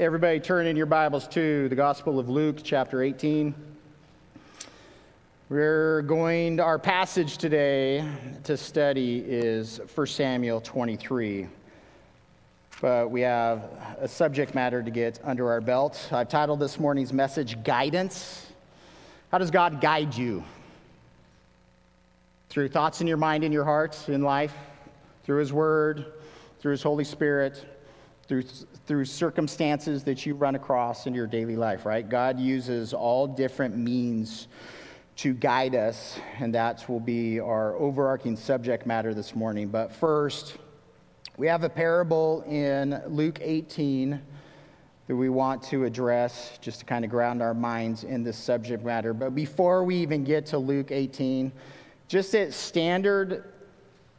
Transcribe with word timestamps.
Everybody 0.00 0.38
turn 0.38 0.68
in 0.68 0.76
your 0.76 0.86
Bibles 0.86 1.26
to 1.26 1.68
the 1.68 1.74
Gospel 1.74 2.20
of 2.20 2.28
Luke, 2.28 2.58
chapter 2.62 3.02
18. 3.02 3.52
We're 5.48 6.02
going, 6.02 6.60
our 6.60 6.78
passage 6.78 7.36
today 7.36 8.08
to 8.44 8.56
study 8.56 9.24
is 9.26 9.80
1 9.92 10.06
Samuel 10.06 10.60
23. 10.60 11.48
But 12.80 13.10
we 13.10 13.22
have 13.22 13.64
a 13.98 14.06
subject 14.06 14.54
matter 14.54 14.84
to 14.84 14.90
get 14.92 15.18
under 15.24 15.50
our 15.50 15.60
belt. 15.60 16.08
I've 16.12 16.28
titled 16.28 16.60
this 16.60 16.78
morning's 16.78 17.12
message 17.12 17.60
Guidance. 17.64 18.52
How 19.32 19.38
does 19.38 19.50
God 19.50 19.80
guide 19.80 20.14
you? 20.14 20.44
Through 22.50 22.68
thoughts 22.68 23.00
in 23.00 23.08
your 23.08 23.16
mind 23.16 23.42
in 23.42 23.50
your 23.50 23.64
heart 23.64 24.08
in 24.08 24.22
life, 24.22 24.54
through 25.24 25.40
His 25.40 25.52
Word, 25.52 26.12
through 26.60 26.70
His 26.70 26.84
Holy 26.84 27.02
Spirit 27.02 27.77
through, 28.28 28.42
through 28.86 29.06
circumstances 29.06 30.04
that 30.04 30.26
you 30.26 30.34
run 30.34 30.54
across 30.54 31.06
in 31.06 31.14
your 31.14 31.26
daily 31.26 31.56
life, 31.56 31.86
right? 31.86 32.06
God 32.06 32.38
uses 32.38 32.92
all 32.92 33.26
different 33.26 33.76
means 33.76 34.48
to 35.16 35.32
guide 35.32 35.74
us, 35.74 36.20
and 36.38 36.54
that 36.54 36.88
will 36.88 37.00
be 37.00 37.40
our 37.40 37.74
overarching 37.76 38.36
subject 38.36 38.86
matter 38.86 39.14
this 39.14 39.34
morning. 39.34 39.68
But 39.68 39.92
first, 39.92 40.58
we 41.38 41.46
have 41.48 41.64
a 41.64 41.68
parable 41.68 42.42
in 42.42 43.02
Luke 43.08 43.38
18 43.40 44.20
that 45.08 45.16
we 45.16 45.30
want 45.30 45.62
to 45.62 45.84
address 45.84 46.58
just 46.60 46.80
to 46.80 46.84
kind 46.84 47.04
of 47.04 47.10
ground 47.10 47.40
our 47.40 47.54
minds 47.54 48.04
in 48.04 48.22
this 48.22 48.36
subject 48.36 48.84
matter. 48.84 49.14
But 49.14 49.34
before 49.34 49.82
we 49.82 49.96
even 49.96 50.22
get 50.22 50.44
to 50.46 50.58
Luke 50.58 50.90
18, 50.90 51.50
just 52.08 52.34
at 52.34 52.52
standard 52.52 53.44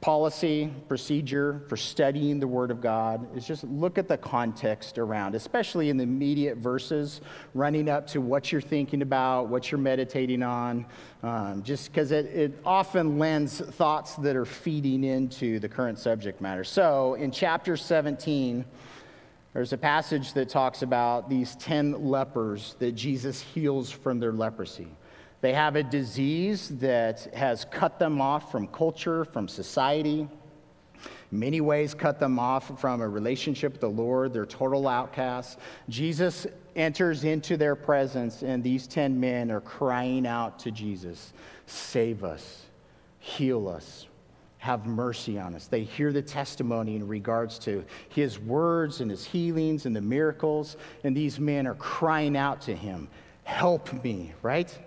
policy, 0.02 0.72
procedure 0.88 1.62
for 1.68 1.76
studying 1.76 2.40
the 2.40 2.48
Word 2.48 2.72
of 2.72 2.80
God 2.80 3.36
is 3.36 3.46
just 3.46 3.66
look 3.66 3.98
at 3.98 4.08
the 4.08 4.18
context 4.18 4.98
around, 4.98 5.36
especially 5.36 5.90
in 5.90 5.98
the 5.98 6.04
immediate 6.04 6.58
verses 6.58 7.20
running 7.54 7.90
up 7.90 8.08
to 8.08 8.22
what 8.22 8.50
you're 8.52 8.62
thinking 8.62 9.02
about, 9.02 9.50
what 9.50 9.72
you're 9.72 9.80
meditating 9.80 10.42
on, 10.42 10.86
um, 11.22 11.62
just 11.64 11.92
because 11.92 12.14
it, 12.14 12.28
it 12.28 12.60
often 12.64 13.20
lends 13.20 13.60
thoughts 13.60 14.16
that 14.16 14.38
are 14.38 14.46
feeding 14.46 15.04
into 15.04 15.60
the 15.60 15.68
current 15.68 16.00
subject 16.00 16.40
matter. 16.40 16.64
So 16.64 17.16
in 17.16 17.30
chapter 17.30 17.76
17, 17.76 18.64
there's 19.54 19.74
a 19.74 19.78
passage 19.78 20.32
that 20.34 20.48
talks 20.48 20.82
about 20.82 21.30
these 21.30 21.56
10 21.58 22.06
lepers 22.06 22.76
that 22.80 22.94
Jesus 22.94 23.42
heals 23.42 23.92
from 23.92 24.20
their 24.20 24.32
leprosy. 24.32 24.88
They 25.42 25.54
have 25.54 25.76
a 25.76 25.84
disease 25.84 26.70
that 26.80 27.34
has 27.34 27.66
cut 27.66 27.98
them 27.98 28.20
off 28.20 28.52
from 28.52 28.68
culture, 28.68 29.24
from 29.24 29.48
society. 29.48 30.28
Many 31.32 31.62
ways, 31.62 31.94
cut 31.94 32.20
them 32.20 32.40
off 32.40 32.80
from 32.80 33.02
a 33.02 33.08
relationship 33.08 33.74
with 33.74 33.82
the 33.82 33.90
Lord. 33.90 34.34
They're 34.34 34.46
total 34.46 34.88
outcasts. 34.88 35.58
Jesus 35.88 36.46
enters 36.76 37.24
into 37.24 37.56
their 37.56 37.76
presence, 37.76 38.42
and 38.42 38.64
these 38.64 38.88
10 38.88 39.20
men 39.20 39.52
are 39.52 39.62
crying 39.62 40.26
out 40.26 40.60
to 40.60 40.72
Jesus 40.72 41.34
Save 41.68 42.24
us, 42.24 42.64
heal 43.20 43.70
us, 43.70 44.08
have 44.58 44.88
mercy 44.88 45.38
on 45.38 45.54
us. 45.54 45.68
They 45.68 45.84
hear 45.84 46.12
the 46.12 46.22
testimony 46.22 46.96
in 46.96 47.08
regards 47.08 47.60
to 47.60 47.86
his 48.10 48.40
words 48.40 49.02
and 49.02 49.12
his 49.12 49.24
healings 49.24 49.86
and 49.86 49.96
the 49.96 50.02
miracles, 50.02 50.78
and 51.04 51.16
these 51.16 51.40
men 51.40 51.68
are 51.68 51.76
crying 51.76 52.36
out 52.36 52.60
to 52.62 52.76
him 52.76 53.08
Help 53.44 54.04
me, 54.04 54.34
right? 54.44 54.78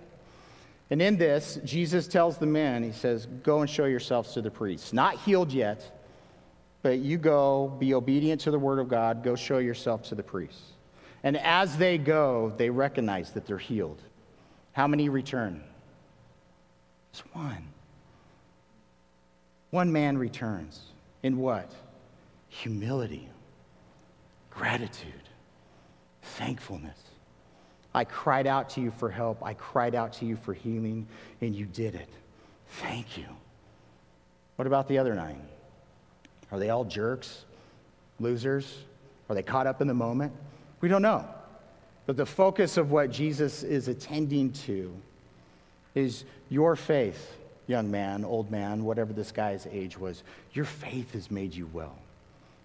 And 0.93 1.01
in 1.01 1.17
this, 1.17 1.59
Jesus 1.65 2.07
tells 2.07 2.37
the 2.37 2.45
men, 2.45 2.83
He 2.83 2.93
says, 2.93 3.25
Go 3.43 3.63
and 3.63 3.71
show 3.71 3.87
yourselves 3.87 4.35
to 4.35 4.43
the 4.43 4.51
priests. 4.51 4.93
Not 4.93 5.17
healed 5.17 5.51
yet, 5.51 5.91
but 6.83 6.99
you 6.99 7.17
go, 7.17 7.75
be 7.79 7.95
obedient 7.95 8.43
to 8.43 8.51
the 8.51 8.59
word 8.59 8.79
of 8.79 8.91
God, 8.91 9.23
go 9.25 9.35
show 9.35 9.57
yourself 9.57 10.03
to 10.11 10.15
the 10.15 10.23
priests. 10.23 10.73
And 11.23 11.39
as 11.39 11.79
they 11.79 11.97
go, 11.97 12.53
they 12.59 12.69
recognize 12.69 13.31
that 13.33 13.47
they're 13.47 13.57
healed. 13.57 14.03
How 14.73 14.87
many 14.87 15.09
return? 15.09 15.65
Just 17.13 17.25
one. 17.35 17.69
One 19.71 19.91
man 19.91 20.19
returns. 20.19 20.79
In 21.23 21.39
what? 21.39 21.73
Humility, 22.51 23.31
gratitude, 24.51 25.31
thankfulness. 26.21 26.99
I 27.95 28.05
cried 28.05 28.47
out 28.47 28.71
to 28.71 28.81
you 28.81 28.91
for 28.91 29.11
help. 29.11 29.43
I 29.43 29.55
cried 29.55 29.95
out 29.95 30.15
to 30.15 30.25
you 30.25 30.37
for 30.37 30.55
healing, 30.55 31.07
and 31.41 31.55
you 31.55 31.67
did 31.67 31.95
it. 31.95 32.09
Thank 32.69 33.19
you. 33.19 33.27
What 34.57 34.67
about 34.67 34.89
the 34.89 34.99
other 34.99 35.15
nine? 35.15 35.43
Are 36.51 36.59
they 36.59 36.71
all 36.71 36.85
jerks, 36.85 37.45
losers? 38.21 38.79
Are 39.29 39.35
they 39.35 39.43
caught 39.43 39.67
up 39.67 39.81
in 39.81 39.89
the 39.89 39.95
moment? 39.95 40.33
We 40.81 40.89
don't 40.89 41.03
know. 41.03 41.27
But 42.07 42.17
the 42.17 42.27
focus 42.27 42.77
of 42.77 42.91
what 42.91 43.11
Jesus 43.11 43.63
is 43.63 43.89
attending 43.89 44.53
to 44.53 44.95
is 45.95 46.25
your 46.49 46.77
faith, 46.77 47.37
young 47.67 47.91
man, 47.91 48.25
old 48.25 48.51
man, 48.51 48.85
whatever 48.85 49.13
this 49.13 49.33
guy's 49.33 49.67
age 49.71 49.99
was. 49.99 50.23
Your 50.53 50.65
faith 50.65 51.13
has 51.13 51.31
made 51.31 51.55
you 51.55 51.69
well. 51.73 51.97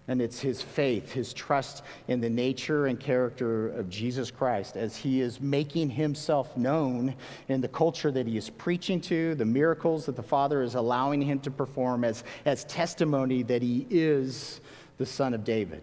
And 0.08 0.22
it's 0.22 0.40
his 0.40 0.62
faith, 0.62 1.12
his 1.12 1.34
trust 1.34 1.84
in 2.08 2.20
the 2.20 2.30
nature 2.30 2.86
and 2.86 2.98
character 2.98 3.68
of 3.68 3.90
Jesus 3.90 4.30
Christ 4.30 4.76
as 4.76 4.96
he 4.96 5.20
is 5.20 5.38
making 5.38 5.90
himself 5.90 6.56
known 6.56 7.14
in 7.48 7.60
the 7.60 7.68
culture 7.68 8.10
that 8.10 8.26
he 8.26 8.38
is 8.38 8.48
preaching 8.48 9.02
to, 9.02 9.34
the 9.34 9.44
miracles 9.44 10.06
that 10.06 10.16
the 10.16 10.22
Father 10.22 10.62
is 10.62 10.76
allowing 10.76 11.20
him 11.20 11.38
to 11.40 11.50
perform 11.50 12.04
as, 12.04 12.24
as 12.46 12.64
testimony 12.64 13.42
that 13.42 13.60
he 13.60 13.86
is 13.90 14.62
the 14.96 15.06
Son 15.06 15.34
of 15.34 15.44
David. 15.44 15.82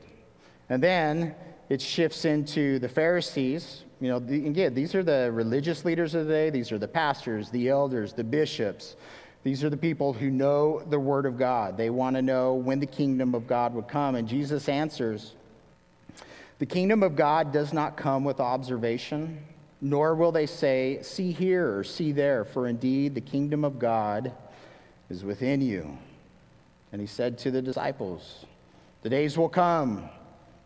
And 0.70 0.82
then 0.82 1.36
it 1.70 1.80
shifts 1.80 2.26
into 2.26 2.80
the 2.80 2.90
Pharisees. 2.90 3.84
You 4.02 4.10
know, 4.10 4.20
the, 4.20 4.48
again, 4.48 4.74
these 4.74 4.96
are 4.96 5.04
the 5.04 5.32
religious 5.32 5.86
leaders 5.86 6.16
of 6.16 6.26
the 6.26 6.34
day, 6.34 6.50
these 6.50 6.72
are 6.72 6.80
the 6.80 6.88
pastors, 6.88 7.50
the 7.52 7.70
elders, 7.70 8.14
the 8.14 8.24
bishops 8.24 8.96
these 9.46 9.64
are 9.64 9.70
the 9.70 9.78
people 9.78 10.12
who 10.12 10.32
know 10.32 10.82
the 10.90 11.00
Word 11.00 11.28
of 11.28 11.38
God. 11.38 11.78
They 11.78 11.92
want 11.92 12.16
to 12.16 12.24
know 12.24 12.56
when 12.56 12.80
the 12.80 12.88
kingdom 12.88 13.36
of 13.36 13.46
God 13.46 13.76
would 13.76 13.88
come. 13.88 14.16
And 14.16 14.28
Jesus 14.28 14.68
answers 14.68 15.36
The 16.58 16.66
kingdom 16.66 17.04
of 17.04 17.16
God 17.16 17.54
does 17.54 17.72
not 17.72 17.96
come 17.96 18.24
with 18.24 18.40
observation, 18.40 19.40
nor 19.82 20.16
will 20.16 20.32
they 20.32 20.48
say, 20.48 20.98
See 21.04 21.32
here 21.32 21.78
or 21.78 21.84
see 21.84 22.12
there, 22.12 22.44
for 22.44 22.66
indeed 22.66 23.14
the 23.14 23.22
kingdom 23.22 23.64
of 23.64 23.78
God 23.78 24.34
is 25.12 25.24
within 25.24 25.62
you. 25.62 25.96
And 26.92 27.00
he 27.00 27.06
said 27.06 27.38
to 27.40 27.52
the 27.52 27.62
disciples, 27.62 28.48
The 29.04 29.10
days 29.10 29.38
will 29.38 29.48
come 29.48 30.10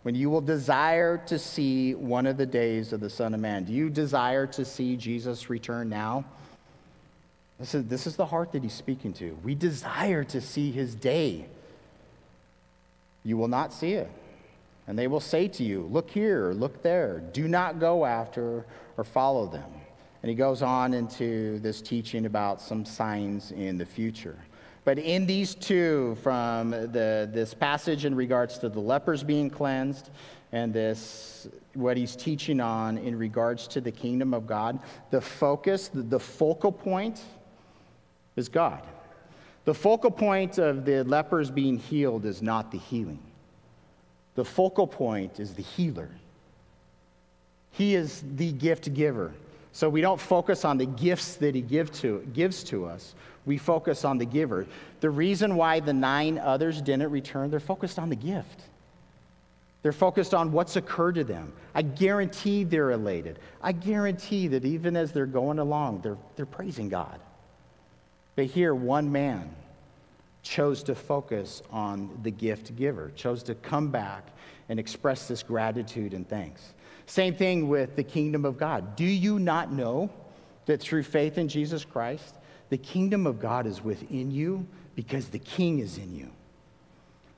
when 0.03 0.15
you 0.15 0.29
will 0.29 0.39
desire 0.39 1.17
to 1.25 1.37
see 1.37 1.95
one 1.95 2.25
of 2.25 2.37
the 2.37 2.45
days 2.45 2.93
of 2.93 3.01
the 3.01 3.09
Son 3.09 3.33
of 3.33 3.41
Man. 3.41 3.65
Do 3.65 3.73
you 3.73 3.89
desire 3.89 4.47
to 4.47 4.63
see 4.63 4.95
Jesus 4.95 5.49
return 5.49 5.89
now? 5.89 6.23
This 7.59 7.75
is, 7.75 7.85
this 7.85 8.07
is 8.07 8.15
the 8.15 8.25
heart 8.25 8.53
that 8.53 8.63
he's 8.63 8.73
speaking 8.73 9.11
to. 9.13 9.37
We 9.43 9.53
desire 9.53 10.23
to 10.25 10.39
see 10.39 10.71
his 10.71 10.95
day. 10.95 11.45
You 13.23 13.37
will 13.37 13.49
not 13.49 13.73
see 13.73 13.93
it. 13.93 14.09
And 14.87 14.97
they 14.97 15.07
will 15.07 15.19
say 15.19 15.47
to 15.49 15.63
you, 15.63 15.81
Look 15.91 16.09
here, 16.09 16.53
look 16.53 16.81
there. 16.81 17.19
Do 17.33 17.47
not 17.47 17.79
go 17.79 18.05
after 18.05 18.65
or 18.97 19.03
follow 19.03 19.45
them. 19.45 19.69
And 20.23 20.29
he 20.29 20.35
goes 20.35 20.61
on 20.61 20.93
into 20.93 21.59
this 21.59 21.81
teaching 21.81 22.25
about 22.25 22.61
some 22.61 22.85
signs 22.85 23.51
in 23.51 23.77
the 23.77 23.85
future. 23.85 24.37
But 24.85 24.97
in 24.97 25.25
these 25.25 25.53
two, 25.53 26.17
from 26.23 26.71
the, 26.71 27.29
this 27.31 27.53
passage 27.53 28.05
in 28.05 28.15
regards 28.15 28.57
to 28.59 28.69
the 28.69 28.79
lepers 28.79 29.21
being 29.21 29.49
cleansed 29.49 30.09
and 30.51 30.73
this, 30.73 31.47
what 31.73 31.95
he's 31.95 32.15
teaching 32.15 32.59
on 32.59 32.97
in 32.97 33.17
regards 33.17 33.67
to 33.67 33.81
the 33.81 33.91
kingdom 33.91 34.33
of 34.33 34.47
God, 34.47 34.79
the 35.11 35.21
focus, 35.21 35.89
the, 35.89 36.01
the 36.01 36.19
focal 36.19 36.71
point 36.71 37.21
is 38.39 38.49
God. 38.49 38.81
The 39.65 39.73
focal 39.75 40.09
point 40.09 40.57
of 40.57 40.85
the 40.85 41.03
lepers 41.03 41.51
being 41.51 41.77
healed 41.77 42.25
is 42.25 42.41
not 42.41 42.71
the 42.71 42.79
healing, 42.79 43.19
the 44.35 44.45
focal 44.45 44.87
point 44.87 45.39
is 45.39 45.53
the 45.53 45.61
healer. 45.61 46.09
He 47.71 47.93
is 47.93 48.23
the 48.35 48.51
gift 48.51 48.93
giver. 48.93 49.31
So 49.71 49.87
we 49.87 50.01
don't 50.01 50.19
focus 50.19 50.65
on 50.65 50.77
the 50.77 50.87
gifts 50.87 51.35
that 51.35 51.53
he 51.53 51.61
give 51.61 51.91
to, 51.99 52.27
gives 52.33 52.63
to 52.65 52.85
us. 52.85 53.13
We 53.45 53.57
focus 53.57 54.03
on 54.03 54.17
the 54.17 54.25
giver. 54.25 54.65
The 54.99 55.09
reason 55.09 55.55
why 55.55 55.79
the 55.79 55.93
nine 55.93 56.39
others 56.39 56.81
didn't 56.81 57.11
return, 57.11 57.51
they're 57.51 57.59
focused 57.59 57.99
on 57.99 58.09
the 58.09 58.15
gift. 58.15 58.61
They're 59.81 59.91
focused 59.91 60.33
on 60.33 60.51
what's 60.51 60.75
occurred 60.75 61.15
to 61.15 61.23
them. 61.23 61.53
I 61.73 61.83
guarantee 61.83 62.63
they're 62.63 62.91
elated. 62.91 63.39
I 63.61 63.71
guarantee 63.71 64.47
that 64.49 64.65
even 64.65 64.97
as 64.97 65.11
they're 65.11 65.25
going 65.25 65.59
along, 65.59 66.01
they're, 66.01 66.17
they're 66.35 66.45
praising 66.45 66.89
God. 66.89 67.19
But 68.35 68.45
here, 68.45 68.73
one 68.73 69.11
man 69.11 69.53
chose 70.41 70.83
to 70.83 70.95
focus 70.95 71.61
on 71.71 72.17
the 72.23 72.31
gift 72.31 72.75
giver, 72.75 73.11
chose 73.15 73.43
to 73.43 73.55
come 73.55 73.89
back 73.89 74.27
and 74.69 74.79
express 74.79 75.27
this 75.27 75.43
gratitude 75.43 76.13
and 76.13 76.27
thanks. 76.27 76.73
Same 77.05 77.35
thing 77.35 77.67
with 77.67 77.95
the 77.95 78.03
kingdom 78.03 78.45
of 78.45 78.57
God. 78.57 78.95
Do 78.95 79.05
you 79.05 79.39
not 79.39 79.71
know 79.71 80.09
that 80.65 80.79
through 80.79 81.03
faith 81.03 81.37
in 81.37 81.47
Jesus 81.47 81.83
Christ, 81.83 82.35
the 82.69 82.77
kingdom 82.77 83.25
of 83.25 83.39
God 83.39 83.65
is 83.65 83.83
within 83.83 84.31
you 84.31 84.65
because 84.95 85.29
the 85.29 85.39
king 85.39 85.79
is 85.79 85.97
in 85.97 86.15
you? 86.15 86.29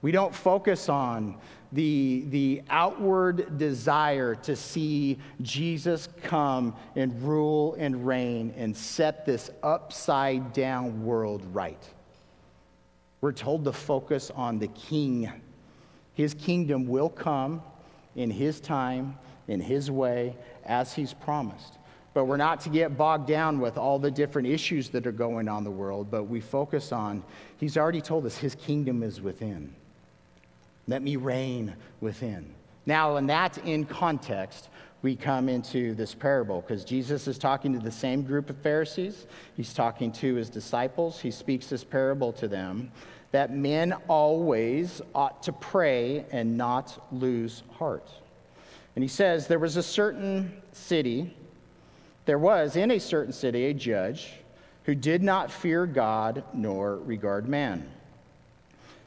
We 0.01 0.11
don't 0.11 0.33
focus 0.33 0.89
on 0.89 1.37
the, 1.71 2.25
the 2.29 2.63
outward 2.69 3.57
desire 3.57 4.35
to 4.35 4.55
see 4.55 5.19
Jesus 5.41 6.09
come 6.23 6.75
and 6.95 7.21
rule 7.21 7.75
and 7.77 8.05
reign 8.05 8.53
and 8.57 8.75
set 8.75 9.25
this 9.25 9.49
upside 9.63 10.53
down 10.53 11.05
world 11.05 11.43
right. 11.53 11.81
We're 13.21 13.31
told 13.31 13.63
to 13.65 13.73
focus 13.73 14.31
on 14.35 14.57
the 14.57 14.67
King. 14.67 15.31
His 16.13 16.33
kingdom 16.33 16.87
will 16.87 17.09
come 17.09 17.61
in 18.15 18.31
His 18.31 18.59
time, 18.59 19.17
in 19.47 19.61
His 19.61 19.91
way, 19.91 20.35
as 20.65 20.93
He's 20.93 21.13
promised. 21.13 21.77
But 22.13 22.25
we're 22.25 22.37
not 22.37 22.59
to 22.61 22.69
get 22.69 22.97
bogged 22.97 23.27
down 23.27 23.59
with 23.61 23.77
all 23.77 23.99
the 23.99 24.11
different 24.11 24.47
issues 24.47 24.89
that 24.89 25.07
are 25.07 25.13
going 25.13 25.47
on 25.47 25.59
in 25.59 25.63
the 25.63 25.71
world, 25.71 26.11
but 26.11 26.23
we 26.23 26.41
focus 26.41 26.91
on, 26.91 27.23
He's 27.57 27.77
already 27.77 28.01
told 28.01 28.25
us 28.25 28.35
His 28.35 28.55
kingdom 28.55 29.03
is 29.03 29.21
within. 29.21 29.73
Let 30.87 31.01
me 31.01 31.15
reign 31.15 31.75
within. 31.99 32.53
Now, 32.85 33.17
and 33.17 33.29
that's 33.29 33.57
in 33.59 33.85
context, 33.85 34.69
we 35.01 35.15
come 35.15 35.49
into 35.49 35.93
this 35.95 36.13
parable 36.13 36.61
because 36.61 36.83
Jesus 36.83 37.27
is 37.27 37.37
talking 37.37 37.73
to 37.73 37.79
the 37.79 37.91
same 37.91 38.23
group 38.23 38.49
of 38.49 38.57
Pharisees. 38.57 39.25
He's 39.55 39.73
talking 39.73 40.11
to 40.13 40.35
his 40.35 40.49
disciples. 40.49 41.19
He 41.19 41.31
speaks 41.31 41.67
this 41.67 41.83
parable 41.83 42.31
to 42.33 42.47
them 42.47 42.91
that 43.31 43.55
men 43.55 43.93
always 44.07 45.01
ought 45.15 45.41
to 45.43 45.53
pray 45.53 46.25
and 46.31 46.57
not 46.57 47.07
lose 47.11 47.63
heart. 47.71 48.09
And 48.95 49.03
he 49.03 49.07
says, 49.07 49.47
There 49.47 49.59
was 49.59 49.77
a 49.77 49.83
certain 49.83 50.61
city, 50.73 51.35
there 52.25 52.37
was 52.37 52.75
in 52.75 52.91
a 52.91 52.99
certain 52.99 53.33
city 53.33 53.65
a 53.65 53.73
judge 53.73 54.31
who 54.83 54.95
did 54.95 55.23
not 55.23 55.51
fear 55.51 55.85
God 55.85 56.43
nor 56.53 56.97
regard 56.97 57.47
man. 57.47 57.89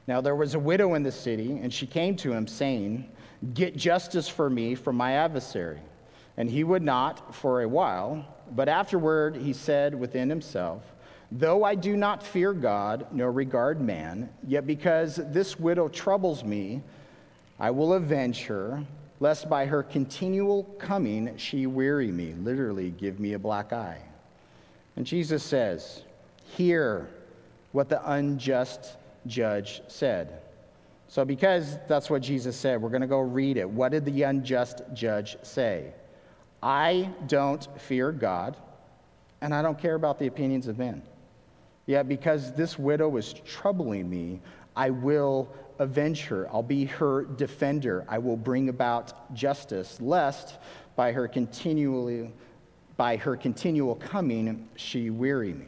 Now 0.07 0.21
there 0.21 0.37
was 0.37 0.55
a 0.55 0.59
widow 0.59 0.95
in 0.95 1.03
the 1.03 1.13
city, 1.13 1.59
and 1.63 1.73
she 1.73 1.87
came 1.87 2.17
to 2.17 2.33
him, 2.33 2.47
saying, 2.47 3.11
Get 3.55 3.77
justice 3.77 4.29
for 4.29 4.49
me 4.51 4.75
from 4.75 4.97
my 4.97 5.13
adversary. 5.13 5.81
And 6.37 6.51
he 6.51 6.65
would 6.65 6.83
not 6.83 7.35
for 7.35 7.63
a 7.63 7.69
while, 7.69 8.27
but 8.53 8.69
afterward 8.69 9.37
he 9.37 9.53
said 9.53 9.95
within 9.95 10.29
himself, 10.29 10.83
Though 11.33 11.65
I 11.65 11.75
do 11.75 11.97
not 11.97 12.23
fear 12.23 12.53
God 12.53 13.07
nor 13.13 13.33
regard 13.33 13.81
man, 13.81 14.29
yet 14.47 14.67
because 14.67 15.17
this 15.17 15.59
widow 15.59 15.89
troubles 15.89 16.45
me, 16.45 16.83
I 17.59 17.71
will 17.71 17.95
avenge 17.95 18.45
her, 18.45 18.85
lest 19.21 19.49
by 19.49 19.67
her 19.67 19.83
continual 19.83 20.65
coming 20.79 21.37
she 21.37 21.67
weary 21.67 22.11
me, 22.11 22.35
literally, 22.35 22.91
give 22.91 23.21
me 23.21 23.33
a 23.33 23.39
black 23.39 23.73
eye. 23.73 24.03
And 24.97 25.07
Jesus 25.07 25.43
says, 25.43 26.03
Hear 26.45 27.09
what 27.73 27.89
the 27.89 28.13
unjust 28.13 28.97
judge 29.27 29.83
said. 29.89 30.41
So, 31.09 31.25
because 31.25 31.79
that's 31.87 32.11
what 32.11 32.23
Jesus 32.23 32.57
said, 32.57 32.81
we're 32.81 32.89
going 32.89 33.03
to 33.03 33.07
go 33.07 33.21
read 33.21 33.57
it. 33.57 33.69
What 33.69 33.93
did 33.93 34.05
the 34.05 34.23
unjust 34.23 34.83
judge 34.95 35.37
say? 35.43 35.93
I 36.63 37.11
don't 37.27 37.67
fear 37.81 38.11
God, 38.11 38.57
and 39.41 39.55
I 39.55 39.63
don't 39.63 39.79
care 39.79 39.95
about 39.95 40.19
the 40.19 40.27
opinions 40.27 40.67
of 40.67 40.79
men. 40.79 41.03
Yet, 41.87 42.09
because 42.09 42.53
this 42.53 42.79
widow 42.79 43.17
is 43.17 43.35
troubling 43.45 44.09
me, 44.09 44.41
I 44.75 44.91
will 44.91 45.53
avenge 45.79 46.23
her. 46.25 46.49
I'll 46.51 46.63
be 46.63 46.87
her 46.87 47.25
defender. 47.25 48.05
I 48.09 48.19
will 48.19 48.37
bring 48.37 48.71
about 48.71 49.35
justice, 49.35 50.01
lest 50.01 50.59
by 50.97 51.13
her 51.13 51.29
continually 51.29 52.33
by 52.97 53.17
her 53.17 53.37
continual 53.37 53.97
coming 53.97 54.69
she 54.77 55.11
weary 55.11 55.53
me. 55.53 55.67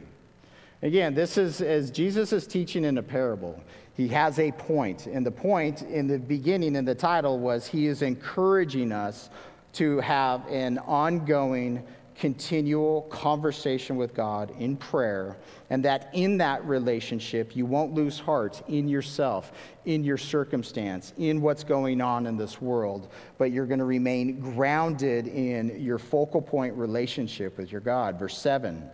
Again, 0.83 1.15
this 1.15 1.37
is 1.37 1.61
as 1.61 1.89
Jesus 1.89 2.31
is 2.31 2.45
teaching 2.45 2.85
in 2.85 2.99
a 2.99 3.03
parable. 3.03 3.59
He 3.93 4.07
has 4.09 4.37
a 4.37 4.51
point, 4.51 5.07
and 5.07 5.25
the 5.25 5.31
point 5.31 5.81
in 5.81 6.07
the 6.07 6.19
beginning 6.19 6.75
in 6.75 6.85
the 6.85 6.93
title 6.93 7.39
was 7.39 7.65
he 7.65 7.87
is 7.87 8.03
encouraging 8.03 8.91
us 8.91 9.31
to 9.73 9.99
have 10.01 10.45
an 10.47 10.77
ongoing, 10.79 11.83
continual 12.13 13.03
conversation 13.03 13.95
with 13.95 14.13
God 14.13 14.53
in 14.59 14.77
prayer, 14.77 15.37
and 15.71 15.83
that 15.83 16.11
in 16.13 16.37
that 16.37 16.63
relationship, 16.63 17.55
you 17.55 17.65
won't 17.65 17.93
lose 17.93 18.19
heart 18.19 18.61
in 18.67 18.87
yourself, 18.87 19.51
in 19.85 20.03
your 20.03 20.17
circumstance, 20.17 21.13
in 21.17 21.41
what's 21.41 21.63
going 21.63 21.99
on 21.99 22.27
in 22.27 22.37
this 22.37 22.61
world, 22.61 23.11
but 23.39 23.51
you're 23.51 23.65
going 23.65 23.79
to 23.79 23.85
remain 23.85 24.39
grounded 24.39 25.27
in 25.27 25.79
your 25.81 25.97
focal 25.97 26.41
point 26.41 26.75
relationship 26.75 27.57
with 27.57 27.71
your 27.71 27.81
God. 27.81 28.19
Verse 28.19 28.37
7 28.37 28.91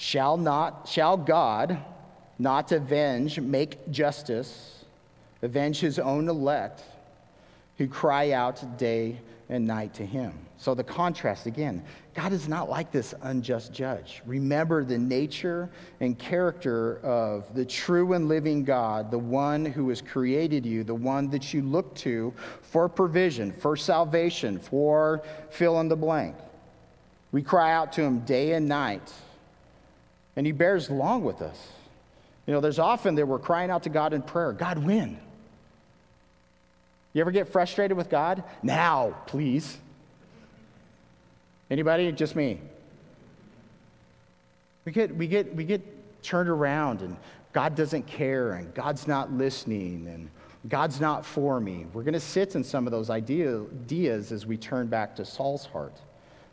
Shall 0.00 0.36
not 0.36 0.88
shall 0.88 1.16
God 1.16 1.76
not 2.38 2.70
avenge, 2.70 3.40
make 3.40 3.90
justice, 3.90 4.84
avenge 5.42 5.80
his 5.80 5.98
own 5.98 6.28
elect 6.28 6.84
who 7.78 7.88
cry 7.88 8.30
out 8.30 8.78
day 8.78 9.18
and 9.48 9.66
night 9.66 9.94
to 9.94 10.06
him. 10.06 10.38
So 10.56 10.72
the 10.72 10.84
contrast 10.84 11.46
again, 11.46 11.84
God 12.14 12.32
is 12.32 12.46
not 12.46 12.70
like 12.70 12.92
this 12.92 13.12
unjust 13.22 13.72
judge. 13.72 14.22
Remember 14.24 14.84
the 14.84 14.98
nature 14.98 15.68
and 15.98 16.16
character 16.16 16.98
of 16.98 17.52
the 17.56 17.64
true 17.64 18.12
and 18.12 18.28
living 18.28 18.62
God, 18.62 19.10
the 19.10 19.18
one 19.18 19.64
who 19.64 19.88
has 19.88 20.00
created 20.00 20.64
you, 20.64 20.84
the 20.84 20.94
one 20.94 21.28
that 21.30 21.52
you 21.52 21.62
look 21.62 21.92
to 21.96 22.32
for 22.62 22.88
provision, 22.88 23.50
for 23.50 23.76
salvation, 23.76 24.60
for 24.60 25.22
fill 25.50 25.80
in 25.80 25.88
the 25.88 25.96
blank. 25.96 26.36
We 27.32 27.42
cry 27.42 27.72
out 27.72 27.92
to 27.94 28.02
him 28.02 28.20
day 28.20 28.52
and 28.52 28.68
night 28.68 29.12
and 30.38 30.46
he 30.46 30.52
bears 30.52 30.88
long 30.88 31.24
with 31.24 31.42
us. 31.42 31.68
You 32.46 32.54
know, 32.54 32.60
there's 32.60 32.78
often 32.78 33.16
that 33.16 33.26
we're 33.26 33.40
crying 33.40 33.72
out 33.72 33.82
to 33.82 33.88
God 33.88 34.12
in 34.12 34.22
prayer 34.22 34.52
God, 34.52 34.78
when? 34.78 35.18
You 37.12 37.20
ever 37.22 37.32
get 37.32 37.48
frustrated 37.48 37.96
with 37.96 38.08
God? 38.08 38.44
Now, 38.62 39.16
please. 39.26 39.76
Anybody? 41.68 42.12
Just 42.12 42.36
me. 42.36 42.60
We 44.84 44.92
get, 44.92 45.16
we 45.16 45.26
get, 45.26 45.56
we 45.56 45.64
get 45.64 46.22
turned 46.22 46.48
around 46.48 47.02
and 47.02 47.16
God 47.52 47.74
doesn't 47.74 48.06
care 48.06 48.52
and 48.52 48.72
God's 48.74 49.08
not 49.08 49.32
listening 49.32 50.06
and 50.06 50.30
God's 50.68 51.00
not 51.00 51.26
for 51.26 51.58
me. 51.58 51.86
We're 51.92 52.04
going 52.04 52.14
to 52.14 52.20
sit 52.20 52.54
in 52.54 52.62
some 52.62 52.86
of 52.86 52.92
those 52.92 53.10
ideas 53.10 54.30
as 54.30 54.46
we 54.46 54.56
turn 54.56 54.86
back 54.86 55.16
to 55.16 55.24
Saul's 55.24 55.66
heart. 55.66 56.00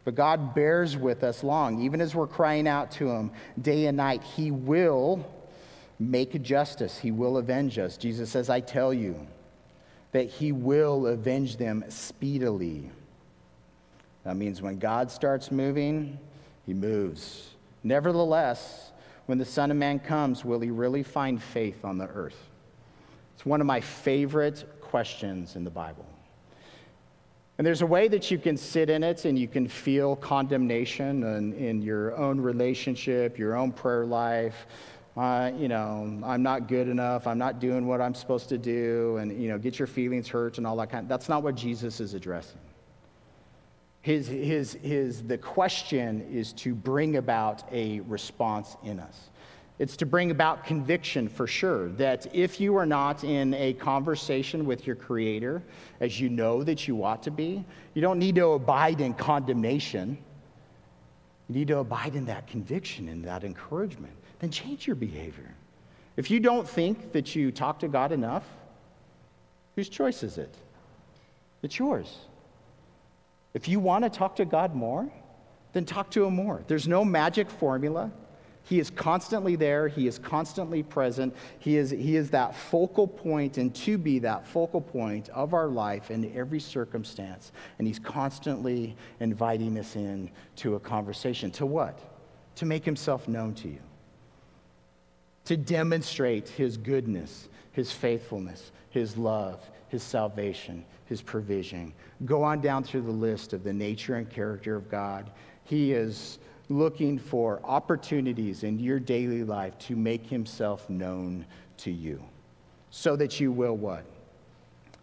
But 0.05 0.13
God 0.13 0.53
bears 0.53 0.95
with 0.95 1.23
us 1.23 1.43
long. 1.43 1.81
Even 1.81 1.99
as 1.99 2.15
we're 2.15 2.27
crying 2.27 2.67
out 2.67 2.91
to 2.91 3.09
Him 3.09 3.31
day 3.61 3.87
and 3.87 3.97
night, 3.97 4.23
He 4.23 4.51
will 4.51 5.25
make 5.99 6.41
justice. 6.41 6.97
He 6.97 7.11
will 7.11 7.37
avenge 7.37 7.79
us. 7.79 7.97
Jesus 7.97 8.29
says, 8.29 8.49
I 8.49 8.59
tell 8.59 8.93
you 8.93 9.27
that 10.11 10.29
He 10.29 10.51
will 10.51 11.07
avenge 11.07 11.57
them 11.57 11.83
speedily. 11.89 12.91
That 14.23 14.37
means 14.37 14.61
when 14.61 14.77
God 14.77 15.09
starts 15.09 15.51
moving, 15.51 16.19
He 16.67 16.73
moves. 16.73 17.49
Nevertheless, 17.83 18.91
when 19.25 19.39
the 19.39 19.45
Son 19.45 19.71
of 19.71 19.77
Man 19.77 19.99
comes, 19.99 20.45
will 20.45 20.59
He 20.59 20.69
really 20.69 21.03
find 21.03 21.41
faith 21.41 21.83
on 21.83 21.97
the 21.97 22.07
earth? 22.07 22.37
It's 23.33 23.45
one 23.45 23.59
of 23.59 23.67
my 23.67 23.81
favorite 23.81 24.81
questions 24.81 25.55
in 25.55 25.63
the 25.63 25.71
Bible. 25.71 26.05
And 27.57 27.65
there's 27.65 27.81
a 27.81 27.85
way 27.85 28.09
that 28.09 28.29
you 28.29 28.37
can 28.37 28.57
sit 28.57 28.89
in 28.89 29.01
it 29.03 29.23
and 29.23 29.39
you 29.39 29.47
can 29.47 29.67
feel 29.67 30.17
condemnation 30.17 31.23
in, 31.23 31.53
in 31.53 31.81
your 31.81 32.15
own 32.17 32.39
relationship, 32.39 33.37
your 33.37 33.55
own 33.55 33.71
prayer 33.71 34.05
life. 34.05 34.67
Uh, 35.15 35.51
you 35.57 35.69
know, 35.69 36.21
I'm 36.25 36.43
not 36.43 36.67
good 36.67 36.89
enough. 36.89 37.25
I'm 37.25 37.37
not 37.37 37.59
doing 37.59 37.87
what 37.87 38.01
I'm 38.01 38.13
supposed 38.13 38.49
to 38.49 38.57
do, 38.57 39.15
and 39.17 39.41
you 39.41 39.47
know, 39.47 39.57
get 39.57 39.79
your 39.79 39.87
feelings 39.87 40.27
hurt 40.27 40.57
and 40.57 40.67
all 40.67 40.75
that 40.75 40.89
kind. 40.89 41.03
Of, 41.03 41.09
that's 41.09 41.29
not 41.29 41.41
what 41.41 41.55
Jesus 41.55 42.01
is 42.01 42.13
addressing. 42.13 42.59
His, 44.01 44.27
his, 44.27 44.73
his, 44.83 45.23
the 45.23 45.37
question 45.37 46.27
is 46.29 46.51
to 46.53 46.75
bring 46.75 47.15
about 47.15 47.63
a 47.71 48.01
response 48.01 48.75
in 48.83 48.99
us. 48.99 49.29
It's 49.77 49.97
to 49.97 50.05
bring 50.05 50.31
about 50.31 50.63
conviction 50.63 51.27
for 51.27 51.47
sure 51.47 51.89
that 51.93 52.33
if 52.33 52.61
you 52.61 52.77
are 52.77 52.85
not 52.85 53.25
in 53.25 53.53
a 53.55 53.73
conversation 53.73 54.65
with 54.65 54.87
your 54.87 54.95
Creator, 54.95 55.61
as 55.99 56.19
you 56.19 56.29
know 56.29 56.63
that 56.63 56.87
you 56.87 57.03
ought 57.03 57.23
to 57.23 57.31
be, 57.31 57.65
you 57.93 58.01
don't 58.01 58.19
need 58.19 58.35
to 58.35 58.51
abide 58.51 59.01
in 59.01 59.13
condemnation. 59.13 60.17
You 61.49 61.55
need 61.55 61.67
to 61.67 61.79
abide 61.79 62.15
in 62.15 62.25
that 62.25 62.47
conviction 62.47 63.09
and 63.09 63.23
that 63.25 63.43
encouragement. 63.43 64.13
Then 64.39 64.49
change 64.49 64.87
your 64.87 64.95
behavior. 64.95 65.53
If 66.15 66.31
you 66.31 66.39
don't 66.39 66.67
think 66.67 67.11
that 67.11 67.35
you 67.35 67.51
talk 67.51 67.79
to 67.79 67.89
God 67.89 68.13
enough, 68.13 68.45
whose 69.75 69.89
choice 69.89 70.23
is 70.23 70.37
it? 70.37 70.55
It's 71.61 71.77
yours. 71.77 72.17
If 73.53 73.67
you 73.67 73.81
want 73.81 74.05
to 74.05 74.09
talk 74.09 74.37
to 74.37 74.45
God 74.45 74.73
more, 74.73 75.09
then 75.73 75.83
talk 75.83 76.11
to 76.11 76.23
Him 76.23 76.35
more. 76.35 76.63
There's 76.67 76.87
no 76.87 77.03
magic 77.03 77.49
formula. 77.49 78.11
He 78.65 78.79
is 78.79 78.89
constantly 78.89 79.55
there. 79.55 79.87
He 79.87 80.07
is 80.07 80.19
constantly 80.19 80.83
present. 80.83 81.35
He 81.59 81.77
is, 81.77 81.91
he 81.91 82.15
is 82.17 82.31
that 82.31 82.55
focal 82.55 83.07
point 83.07 83.57
and 83.59 83.73
to 83.75 83.97
be 83.97 84.19
that 84.19 84.47
focal 84.47 84.81
point 84.81 85.29
of 85.29 85.53
our 85.53 85.67
life 85.67 86.11
in 86.11 86.35
every 86.35 86.59
circumstance. 86.59 87.51
And 87.77 87.87
He's 87.87 87.99
constantly 87.99 88.95
inviting 89.19 89.77
us 89.77 89.95
in 89.95 90.31
to 90.57 90.75
a 90.75 90.79
conversation. 90.79 91.51
To 91.51 91.65
what? 91.65 91.99
To 92.55 92.65
make 92.65 92.83
Himself 92.83 93.27
known 93.27 93.53
to 93.55 93.67
you. 93.69 93.79
to 95.45 95.55
demonstrate 95.55 96.49
his 96.49 96.77
goodness, 96.77 97.49
his 97.71 97.91
faithfulness, 97.91 98.71
his 98.89 99.15
love, 99.17 99.69
his 99.89 100.03
salvation, 100.03 100.83
his 101.05 101.21
provision. 101.21 101.93
Go 102.25 102.43
on 102.43 102.61
down 102.61 102.83
through 102.83 103.03
the 103.03 103.11
list 103.11 103.53
of 103.53 103.63
the 103.63 103.73
nature 103.73 104.15
and 104.15 104.29
character 104.29 104.75
of 104.75 104.89
God. 104.89 105.29
He 105.63 105.93
is 105.93 106.39
looking 106.69 107.19
for 107.19 107.59
opportunities 107.63 108.63
in 108.63 108.79
your 108.79 108.99
daily 108.99 109.43
life 109.43 109.77
to 109.79 109.95
make 109.95 110.25
himself 110.25 110.89
known 110.89 111.45
to 111.77 111.91
you 111.91 112.21
so 112.89 113.15
that 113.15 113.39
you 113.39 113.51
will 113.51 113.75
what? 113.75 114.03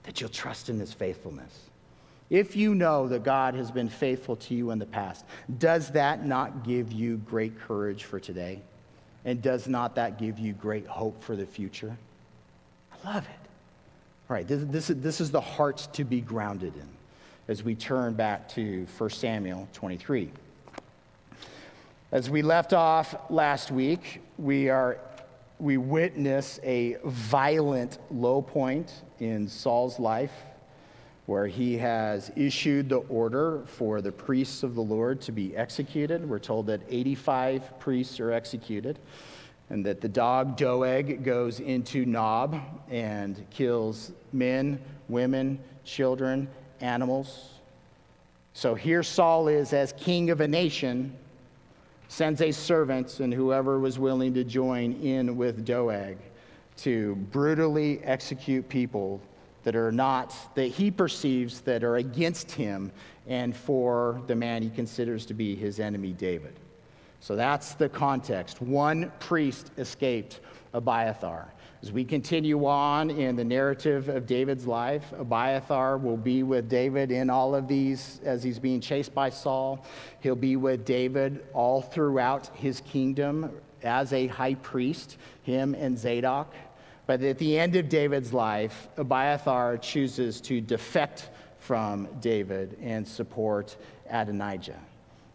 That 0.05 0.21
you'll 0.21 0.31
trust 0.31 0.69
in 0.69 0.79
his 0.79 0.93
faithfulness. 0.93 1.71
If 2.31 2.57
you 2.57 2.75
know 2.75 3.09
that 3.09 3.25
God 3.25 3.55
has 3.55 3.71
been 3.71 3.91
faithful 3.91 4.37
to 4.37 4.55
you 4.55 4.71
in 4.71 4.79
the 4.79 4.87
past, 4.87 5.27
does 5.59 5.91
that 5.91 6.25
not 6.25 6.65
give 6.65 6.91
you 6.91 7.19
great 7.19 7.59
courage 7.61 8.05
for 8.05 8.19
today? 8.19 8.63
And 9.25 9.43
does 9.43 9.69
not 9.69 9.95
that 9.97 10.19
give 10.19 10.39
you 10.39 10.55
great 10.55 10.87
hope 10.87 11.23
for 11.23 11.37
the 11.37 11.45
future? 11.45 11.95
I 12.91 13.15
love 13.15 13.25
it. 13.25 13.49
All 14.31 14.35
right, 14.35 14.49
this, 14.49 14.65
this, 14.65 14.87
this 14.89 15.21
is 15.21 15.31
the 15.31 15.41
heart 15.41 15.87
to 15.93 16.05
be 16.05 16.23
grounded 16.23 16.75
in 16.75 16.89
as 17.49 17.63
we 17.63 17.75
turn 17.75 18.15
back 18.15 18.49
to 18.49 18.87
1 18.97 19.11
Samuel 19.11 19.69
23. 19.75 20.31
As 22.13 22.29
we 22.29 22.43
left 22.43 22.75
off 22.75 23.15
last 23.31 23.71
week, 23.71 24.21
we, 24.37 24.69
are, 24.69 24.99
we 25.59 25.79
witness 25.79 26.61
a 26.63 26.99
violent 27.07 27.97
low 28.11 28.43
point 28.43 28.93
in 29.19 29.49
Saul's 29.49 29.99
life 29.99 30.35
where 31.25 31.47
he 31.47 31.79
has 31.79 32.31
issued 32.37 32.91
the 32.91 32.99
order 32.99 33.63
for 33.65 34.03
the 34.03 34.13
priests 34.13 34.63
of 34.63 34.75
the 34.75 34.83
Lord 34.83 35.23
to 35.23 35.33
be 35.33 35.57
executed. 35.57 36.29
We're 36.29 36.39
told 36.39 36.67
that 36.67 36.83
85 36.91 37.81
priests 37.81 38.21
are 38.21 38.31
executed 38.31 38.99
and 39.71 39.83
that 39.87 40.03
the 40.03 40.09
dog 40.11 40.59
Doeg 40.59 41.25
goes 41.25 41.61
into 41.61 42.05
Nob 42.05 42.61
and 42.91 43.43
kills 43.49 44.13
men, 44.35 44.79
women, 45.09 45.59
children, 45.85 46.47
animals. 46.83 47.53
So 48.53 48.75
here 48.75 49.03
Saul 49.03 49.49
is 49.49 49.73
as 49.73 49.95
king 49.95 50.29
of 50.29 50.43
a 50.43 50.49
nation 50.49 51.17
sends 52.13 52.43
a 52.43 52.53
servant 52.53 53.21
and 53.21 53.33
whoever 53.33 53.79
was 53.79 53.99
willing 53.99 54.35
to 54.35 54.45
join 54.45 54.93
in 55.01 55.35
with 55.35 55.65
Doeg 55.65 56.19
to 56.77 57.15
brutally 57.31 58.05
execute 58.05 58.69
people 58.69 59.19
that 59.63 59.75
are 59.75 59.91
not, 59.91 60.37
that 60.55 60.67
he 60.67 60.91
perceives 60.91 61.63
that 61.63 61.83
are 61.83 61.97
against 61.97 62.53
him 62.53 62.93
and 63.29 63.57
for 63.57 64.21
the 64.27 64.35
man 64.35 64.63
he 64.63 64.69
considers 64.69 65.25
to 65.25 65.33
be 65.33 65.57
his 65.57 65.81
enemy, 65.81 66.13
David. 66.13 66.53
So 67.21 67.35
that's 67.35 67.73
the 67.73 67.89
context. 67.89 68.61
One 68.61 69.11
priest 69.19 69.71
escaped 69.79 70.41
Abiathar. 70.75 71.51
As 71.83 71.91
we 71.91 72.05
continue 72.05 72.65
on 72.65 73.11
in 73.11 73.35
the 73.35 73.43
narrative 73.43 74.09
of 74.09 74.25
David's 74.25 74.69
life, 74.69 75.13
Abiathar 75.19 75.99
will 75.99 76.17
be 76.17 76.45
with 76.45 76.69
David 76.69 77.11
in 77.11 77.29
all 77.29 77.57
of 77.57 77.67
these 77.67 78.21
as 78.25 78.41
he's 78.41 78.61
being 78.61 78.81
chased 78.81 79.13
by 79.13 79.31
Saul. 79.31 79.85
He'll 80.21 80.37
be 80.37 80.55
with 80.55 80.85
David 80.85 81.45
all 81.53 81.83
throughout 81.83 82.47
his 82.55 82.81
kingdom 82.83 83.51
as 83.83 84.13
a 84.13 84.29
high 84.29 84.55
priest, 84.55 85.17
him 85.43 85.75
and 85.75 85.99
Zadok. 85.99 86.55
But 87.07 87.21
at 87.23 87.39
the 87.39 87.59
end 87.59 87.75
of 87.75 87.89
David's 87.89 88.33
life, 88.33 88.87
Abiathar 88.97 89.79
chooses 89.79 90.41
to 90.43 90.61
defect 90.61 91.31
from 91.59 92.07
David 92.21 92.79
and 92.81 93.07
support 93.07 93.77
Adonijah. 94.09 94.79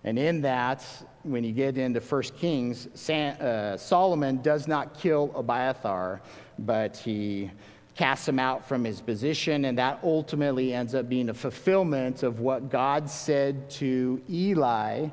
And 0.08 0.18
in 0.18 0.40
that, 0.44 0.86
when 1.24 1.44
you 1.44 1.52
get 1.52 1.78
into 1.78 2.00
1 2.00 2.22
Kings, 2.40 2.88
uh, 3.10 3.76
Solomon 3.76 4.42
does 4.42 4.66
not 4.66 4.98
kill 4.98 5.34
Abiathar, 5.36 6.22
but 6.60 6.96
he 6.96 7.52
casts 7.94 8.26
him 8.26 8.40
out 8.40 8.66
from 8.66 8.86
his 8.86 9.02
position, 9.02 9.66
and 9.66 9.78
that 9.78 10.00
ultimately 10.04 10.74
ends 10.74 10.96
up 10.96 11.10
being 11.10 11.28
a 11.28 11.34
fulfillment 11.34 12.24
of 12.24 12.40
what 12.40 12.70
God 12.70 13.10
said 13.10 13.70
to 13.72 14.22
Eli, 14.30 15.10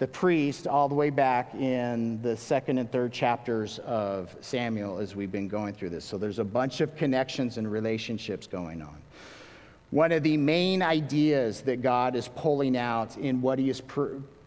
the 0.00 0.08
priest, 0.08 0.66
all 0.66 0.88
the 0.88 0.96
way 0.96 1.10
back 1.10 1.54
in 1.54 2.20
the 2.20 2.36
second 2.36 2.78
and 2.78 2.90
third 2.90 3.12
chapters 3.12 3.78
of 3.86 4.34
Samuel 4.40 4.98
as 4.98 5.14
we've 5.14 5.30
been 5.30 5.46
going 5.46 5.74
through 5.74 5.90
this. 5.90 6.04
So 6.04 6.18
there's 6.18 6.40
a 6.40 6.44
bunch 6.44 6.80
of 6.80 6.96
connections 6.96 7.56
and 7.56 7.70
relationships 7.70 8.48
going 8.48 8.82
on. 8.82 9.03
One 9.94 10.10
of 10.10 10.24
the 10.24 10.36
main 10.36 10.82
ideas 10.82 11.60
that 11.60 11.80
God 11.80 12.16
is 12.16 12.26
pulling 12.26 12.76
out 12.76 13.16
in 13.16 13.40
what 13.40 13.60
he 13.60 13.70
is 13.70 13.80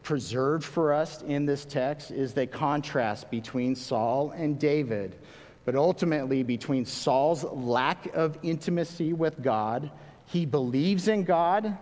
preserved 0.03 0.65
for 0.65 0.91
us 0.91 1.21
in 1.21 1.45
this 1.45 1.63
text 1.63 2.11
is 2.11 2.33
the 2.33 2.45
contrast 2.45 3.31
between 3.31 3.73
Saul 3.73 4.31
and 4.31 4.59
David, 4.59 5.15
but 5.63 5.73
ultimately 5.73 6.43
between 6.43 6.83
Saul's 6.83 7.45
lack 7.45 8.13
of 8.13 8.37
intimacy 8.43 9.13
with 9.13 9.41
God. 9.41 9.89
He 10.25 10.45
believes 10.45 11.07
in 11.07 11.23
God, 11.23 11.77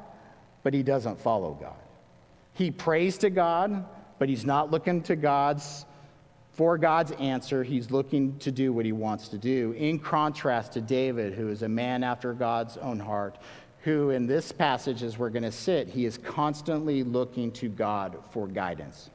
but 0.62 0.76
he 0.76 0.84
doesn't 0.84 1.20
follow 1.20 1.58
God. 1.60 1.74
He 2.54 2.70
prays 2.70 3.18
to 3.18 3.32
God, 3.32 3.84
but 4.20 4.30
he's 4.30 4.46
not 4.46 4.70
looking 4.70 5.02
to 5.02 5.16
God's 5.16 5.88
for 6.56 6.78
God's 6.78 7.12
answer. 7.14 7.64
He's 7.64 7.92
looking 7.92 8.38
to 8.40 8.52
do 8.52 8.72
what 8.72 8.86
he 8.86 8.94
wants 8.94 9.28
to 9.30 9.38
do. 9.38 9.74
In 9.74 10.00
contrast 10.00 10.72
to 10.74 10.82
David, 10.82 11.34
who 11.34 11.50
is 11.50 11.64
a 11.64 11.70
man 11.70 12.04
after 12.04 12.34
God's 12.34 12.78
own 12.78 13.00
heart, 13.00 13.38
who 13.82 14.10
in 14.12 14.26
this 14.26 14.52
passage, 14.52 15.04
as 15.04 15.18
we're 15.18 15.30
going 15.30 15.44
to 15.44 15.52
sit, 15.52 15.90
he 15.90 16.06
is 16.06 16.18
constantly 16.18 17.04
looking 17.04 17.52
to 17.52 17.68
God 17.68 18.18
for 18.32 18.48
guidance. 18.48 19.10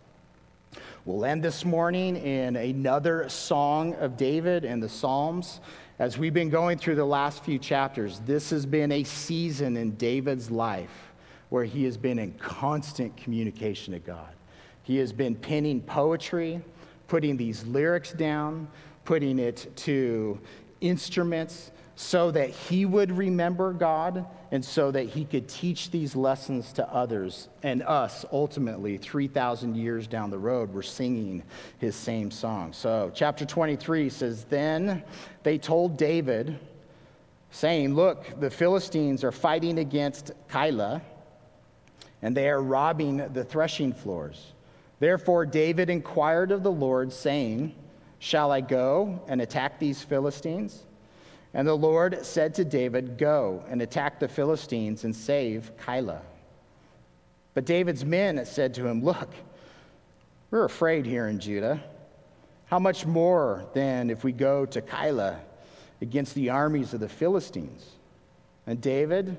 We'll 1.07 1.25
end 1.25 1.43
this 1.43 1.65
morning 1.65 2.17
in 2.17 2.57
another 2.57 3.29
song 3.29 3.95
of 3.95 4.19
David 4.19 4.67
and 4.67 4.83
the 4.83 4.89
Psalms. 4.89 5.61
As 5.99 6.19
we've 6.19 6.35
been 6.35 6.51
going 6.51 6.79
through 6.79 6.95
the 6.97 7.05
last 7.05 7.43
few 7.43 7.59
chapters, 7.59 8.21
this 8.27 8.51
has 8.51 8.67
been 8.67 8.93
a 8.93 9.03
season 9.03 9.79
in 9.79 9.93
David's 9.97 10.51
life 10.51 11.13
where 11.49 11.65
he 11.65 11.85
has 11.85 11.97
been 11.97 12.19
in 12.19 12.33
constant 12.35 13.17
communication 13.17 13.95
to 13.95 13.99
God. 13.99 14.29
He 14.83 14.99
has 14.99 15.13
been 15.13 15.35
penning 15.35 15.81
poetry, 15.81 16.61
putting 17.11 17.37
these 17.37 17.67
lyrics 17.67 18.13
down, 18.13 18.69
putting 19.05 19.41
it 19.41 19.67
to 19.75 20.39
instruments, 20.81 21.73
so 21.97 22.31
that 22.31 22.49
he 22.49 22.87
would 22.87 23.11
remember 23.11 23.73
God 23.73 24.25
and 24.53 24.65
so 24.65 24.93
that 24.93 25.07
he 25.07 25.25
could 25.25 25.49
teach 25.49 25.91
these 25.91 26.15
lessons 26.15 26.73
to 26.75 26.89
others 26.89 27.49
and 27.65 27.83
us 27.83 28.25
ultimately 28.33 28.97
3,000 28.97 29.77
years 29.77 30.07
down 30.07 30.31
the 30.31 30.39
road. 30.39 30.73
We're 30.73 30.83
singing 30.83 31.43
his 31.79 31.97
same 31.97 32.31
song. 32.31 32.73
So, 32.73 33.11
chapter 33.13 33.45
23 33.45 34.09
says, 34.09 34.45
Then 34.45 35.03
they 35.43 35.59
told 35.59 35.97
David, 35.97 36.59
saying, 37.51 37.93
Look, 37.95 38.39
the 38.39 38.51
Philistines 38.51 39.25
are 39.25 39.33
fighting 39.33 39.81
against 39.81 40.31
Keilah, 40.49 41.03
and 42.23 42.37
they 42.37 42.49
are 42.49 42.63
robbing 42.63 43.17
the 43.33 43.43
threshing 43.43 43.93
floors. 43.93 44.53
Therefore, 45.01 45.47
David 45.47 45.91
inquired 45.91 46.53
of 46.53 46.63
the 46.63 46.71
Lord, 46.71 47.13
saying, 47.13 47.75
Shall 48.19 48.53
I 48.53 48.61
go 48.61 49.23
and 49.27 49.41
attack 49.41 49.79
these 49.79 50.03
Philistines? 50.03 50.85
And 51.55 51.67
the 51.67 51.77
Lord 51.77 52.25
said 52.25 52.55
to 52.55 52.65
David, 52.65 53.19
Go 53.19 53.65
and 53.69 53.83
attack 53.83 54.21
the 54.21 54.29
Philistines 54.29 55.05
and 55.05 55.17
save 55.17 55.73
Keilah. 55.79 56.21
But 57.55 57.65
David's 57.65 58.05
men 58.05 58.45
said 58.45 58.75
to 58.75 58.87
him, 58.87 59.03
Look, 59.03 59.31
we're 60.51 60.67
afraid 60.67 61.07
here 61.07 61.29
in 61.29 61.41
Judah. 61.41 61.83
How 62.67 62.79
much 62.79 63.07
more 63.07 63.65
then 63.73 64.11
if 64.11 64.23
we 64.23 64.33
go 64.33 64.67
to 64.67 64.83
Keilah 64.83 65.39
against 66.01 66.35
the 66.35 66.51
armies 66.51 66.93
of 66.95 67.01
the 67.01 67.09
Philistines? 67.09 67.85
And 68.67 68.81
David 68.81 69.37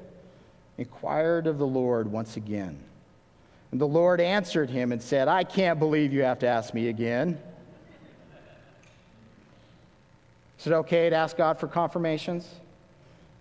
inquired 0.78 1.48
of 1.48 1.60
the 1.60 1.68
Lord 1.68 2.12
once 2.12 2.36
again. 2.36 2.78
And 3.72 3.80
the 3.80 3.88
Lord 3.88 4.20
answered 4.20 4.70
him 4.70 4.92
and 4.92 5.02
said, 5.02 5.28
I 5.28 5.44
can't 5.44 5.80
believe 5.80 6.12
you 6.12 6.24
have 6.24 6.40
to 6.40 6.48
ask 6.48 6.74
me 6.74 6.90
again. 6.90 7.40
Is 10.60 10.68
it 10.68 10.74
okay 10.74 11.10
to 11.10 11.16
ask 11.16 11.38
God 11.38 11.60
for 11.60 11.68
confirmations? 11.68 12.48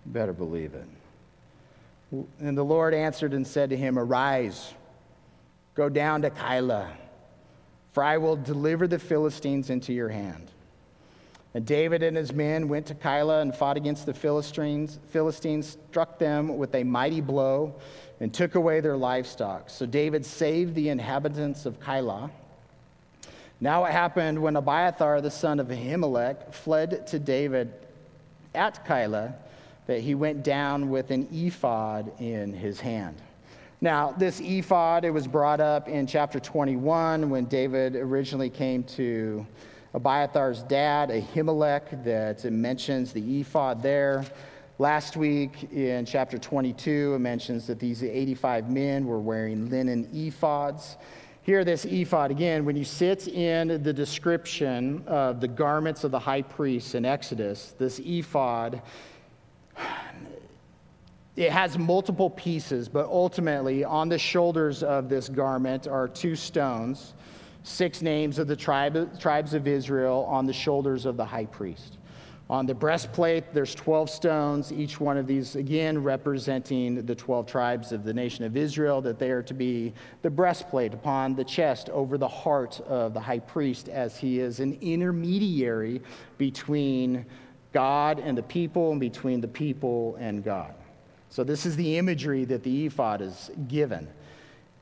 You 0.05 0.13
better 0.13 0.33
believe 0.33 0.73
it. 0.73 2.25
And 2.39 2.57
the 2.57 2.63
Lord 2.63 2.93
answered 2.93 3.33
and 3.33 3.45
said 3.45 3.69
to 3.69 3.77
him, 3.77 3.99
Arise, 3.99 4.73
go 5.75 5.87
down 5.87 6.23
to 6.23 6.29
Keilah, 6.29 6.89
for 7.91 8.03
I 8.03 8.17
will 8.17 8.35
deliver 8.35 8.87
the 8.87 8.99
Philistines 8.99 9.69
into 9.69 9.93
your 9.93 10.09
hand. 10.09 10.49
And 11.53 11.65
David 11.65 12.01
and 12.01 12.15
his 12.15 12.31
men 12.31 12.69
went 12.69 12.85
to 12.87 12.95
Keilah 12.95 13.41
and 13.41 13.53
fought 13.53 13.77
against 13.77 14.05
the 14.05 14.13
Philistines. 14.13 14.99
Philistines 15.09 15.77
struck 15.89 16.17
them 16.17 16.57
with 16.57 16.73
a 16.75 16.83
mighty 16.83 17.21
blow 17.21 17.75
and 18.21 18.33
took 18.33 18.55
away 18.55 18.79
their 18.79 18.95
livestock. 18.95 19.69
So 19.69 19.85
David 19.85 20.25
saved 20.25 20.75
the 20.75 20.87
inhabitants 20.87 21.65
of 21.65 21.77
Keilah 21.81 22.31
now 23.63 23.85
it 23.85 23.91
happened 23.91 24.41
when 24.41 24.55
Abiathar, 24.55 25.21
the 25.21 25.29
son 25.29 25.59
of 25.59 25.67
Ahimelech, 25.67 26.51
fled 26.51 27.05
to 27.07 27.19
David 27.19 27.71
at 28.55 28.83
Keilah 28.87 29.35
that 29.85 30.01
he 30.01 30.15
went 30.15 30.43
down 30.43 30.89
with 30.89 31.11
an 31.11 31.27
ephod 31.31 32.11
in 32.19 32.53
his 32.53 32.79
hand. 32.79 33.21
Now, 33.79 34.13
this 34.17 34.39
ephod, 34.39 35.05
it 35.05 35.11
was 35.11 35.27
brought 35.27 35.59
up 35.59 35.87
in 35.87 36.07
chapter 36.07 36.39
21 36.39 37.29
when 37.29 37.45
David 37.45 37.95
originally 37.95 38.49
came 38.49 38.83
to 38.83 39.45
Abiathar's 39.93 40.63
dad, 40.63 41.09
Ahimelech, 41.09 42.03
that 42.03 42.43
it 42.43 42.53
mentions 42.53 43.13
the 43.13 43.41
ephod 43.41 43.83
there. 43.83 44.25
Last 44.81 45.15
week 45.15 45.71
in 45.71 46.07
chapter 46.07 46.39
22, 46.39 47.13
it 47.13 47.19
mentions 47.19 47.67
that 47.67 47.77
these 47.77 48.01
85 48.01 48.71
men 48.71 49.05
were 49.05 49.19
wearing 49.19 49.69
linen 49.69 50.09
ephods. 50.11 50.95
Here, 51.43 51.63
this 51.63 51.85
ephod, 51.85 52.31
again, 52.31 52.65
when 52.65 52.75
you 52.75 52.83
sit 52.83 53.27
in 53.27 53.83
the 53.83 53.93
description 53.93 55.03
of 55.05 55.39
the 55.39 55.47
garments 55.47 56.03
of 56.03 56.09
the 56.09 56.17
high 56.17 56.41
priest 56.41 56.95
in 56.95 57.05
Exodus, 57.05 57.75
this 57.77 57.99
ephod, 58.03 58.81
it 61.35 61.51
has 61.51 61.77
multiple 61.77 62.31
pieces, 62.31 62.89
but 62.89 63.05
ultimately 63.05 63.83
on 63.83 64.09
the 64.09 64.17
shoulders 64.17 64.81
of 64.81 65.09
this 65.09 65.29
garment 65.29 65.87
are 65.87 66.07
two 66.07 66.35
stones, 66.35 67.13
six 67.61 68.01
names 68.01 68.39
of 68.39 68.47
the 68.47 68.55
tribe, 68.55 69.19
tribes 69.19 69.53
of 69.53 69.67
Israel 69.67 70.25
on 70.27 70.47
the 70.47 70.53
shoulders 70.53 71.05
of 71.05 71.17
the 71.17 71.25
high 71.25 71.45
priest. 71.45 71.99
On 72.51 72.65
the 72.65 72.75
breastplate, 72.75 73.53
there's 73.53 73.73
12 73.73 74.09
stones, 74.09 74.73
each 74.73 74.99
one 74.99 75.15
of 75.15 75.25
these, 75.25 75.55
again, 75.55 76.03
representing 76.03 77.05
the 77.05 77.15
12 77.15 77.47
tribes 77.47 77.93
of 77.93 78.03
the 78.03 78.13
nation 78.13 78.43
of 78.43 78.57
Israel, 78.57 79.01
that 79.03 79.17
they 79.17 79.31
are 79.31 79.41
to 79.43 79.53
be 79.53 79.93
the 80.21 80.29
breastplate 80.29 80.93
upon 80.93 81.33
the 81.33 81.45
chest 81.45 81.89
over 81.91 82.17
the 82.17 82.27
heart 82.27 82.81
of 82.81 83.13
the 83.13 83.21
high 83.21 83.39
priest, 83.39 83.87
as 83.87 84.17
he 84.17 84.41
is 84.41 84.59
an 84.59 84.77
intermediary 84.81 86.01
between 86.37 87.25
God 87.71 88.19
and 88.19 88.37
the 88.37 88.43
people, 88.43 88.91
and 88.91 88.99
between 88.99 89.39
the 89.39 89.47
people 89.47 90.17
and 90.19 90.43
God. 90.43 90.73
So, 91.29 91.45
this 91.45 91.65
is 91.65 91.77
the 91.77 91.97
imagery 91.97 92.43
that 92.43 92.63
the 92.63 92.87
ephod 92.87 93.21
is 93.21 93.49
given. 93.69 94.09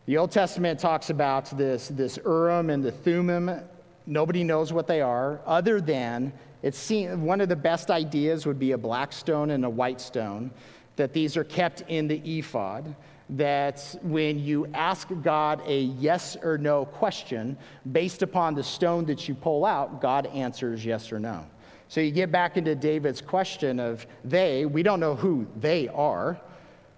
The 0.08 0.18
Old 0.18 0.32
Testament 0.32 0.80
talks 0.80 1.12
about 1.12 1.56
this, 1.56 1.90
this 1.90 2.18
Urim 2.26 2.72
and 2.72 2.84
the 2.84 2.92
Thummim. 2.92 3.62
Nobody 4.08 4.44
knows 4.44 4.74
what 4.74 4.88
they 4.88 5.02
are, 5.02 5.40
other 5.46 5.80
than 5.80 6.34
it's 6.62 6.78
seen, 6.78 7.24
one 7.24 7.42
of 7.42 7.50
the 7.50 7.56
best 7.56 7.90
ideas 7.90 8.46
would 8.46 8.60
be 8.60 8.74
a 8.74 8.78
black 8.78 9.14
stone 9.14 9.52
and 9.52 9.64
a 9.66 9.70
white 9.70 10.02
stone, 10.02 10.52
that 10.96 11.14
these 11.14 11.38
are 11.38 11.44
kept 11.44 11.82
in 11.88 12.08
the 12.08 12.18
ephod. 12.40 12.96
That 13.34 13.96
when 14.02 14.40
you 14.40 14.68
ask 14.74 15.08
God 15.22 15.62
a 15.68 15.82
yes 15.82 16.36
or 16.42 16.58
no 16.58 16.86
question, 16.86 17.58
based 17.92 18.24
upon 18.24 18.56
the 18.56 18.64
stone 18.64 19.06
that 19.06 19.28
you 19.28 19.36
pull 19.36 19.66
out, 19.66 20.02
God 20.02 20.26
answers 20.28 20.84
yes 20.84 21.12
or 21.12 21.20
no. 21.20 21.46
So 21.90 22.02
you 22.02 22.12
get 22.12 22.32
back 22.32 22.58
into 22.58 22.76
David's 22.76 23.22
question 23.22 23.80
of 23.80 24.06
they, 24.24 24.66
we 24.66 24.84
don't 24.84 25.00
know 25.00 25.16
who 25.16 25.48
they 25.60 25.88
are, 25.90 26.40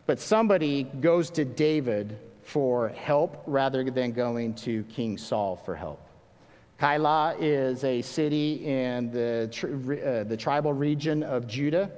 but 0.06 0.20
somebody 0.20 0.84
goes 0.84 1.30
to 1.32 1.46
David 1.46 2.18
for 2.44 2.89
help 2.89 3.44
rather 3.46 3.89
than 3.89 4.12
going 4.12 4.53
to 4.56 4.84
King 4.84 5.18
Saul 5.18 5.56
for 5.56 5.75
help. 5.75 6.01
Keilah 6.81 7.35
is 7.39 7.83
a 7.83 8.01
city 8.01 8.65
in 8.65 9.11
the, 9.11 9.43
uh, 10.03 10.23
the 10.23 10.35
tribal 10.35 10.73
region 10.73 11.21
of 11.21 11.45
Judah. 11.45 11.91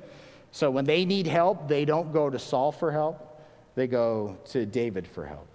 So 0.52 0.70
when 0.70 0.84
they 0.84 1.06
need 1.06 1.26
help, 1.26 1.70
they 1.70 1.86
don't 1.86 2.12
go 2.12 2.30
to 2.30 2.38
Saul 2.38 2.74
for 2.74 2.92
help, 2.92 3.42
they 3.76 3.88
go 3.88 4.38
to 4.48 4.66
David 4.66 5.08
for 5.08 5.26
help. 5.26 5.48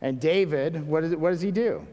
And 0.00 0.18
David, 0.18 0.86
what, 0.86 1.04
is, 1.04 1.14
what 1.14 1.28
does 1.28 1.42
he 1.42 1.50
do? 1.50 1.86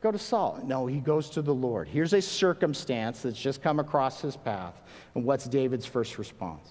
Go 0.00 0.10
to 0.10 0.18
Saul. 0.18 0.58
No, 0.64 0.86
he 0.86 1.00
goes 1.00 1.28
to 1.30 1.42
the 1.42 1.52
Lord. 1.52 1.86
Here's 1.86 2.14
a 2.14 2.22
circumstance 2.22 3.20
that's 3.20 3.38
just 3.38 3.60
come 3.60 3.78
across 3.78 4.22
his 4.22 4.34
path. 4.34 4.80
And 5.14 5.24
what's 5.24 5.44
David's 5.44 5.84
first 5.84 6.16
response? 6.16 6.66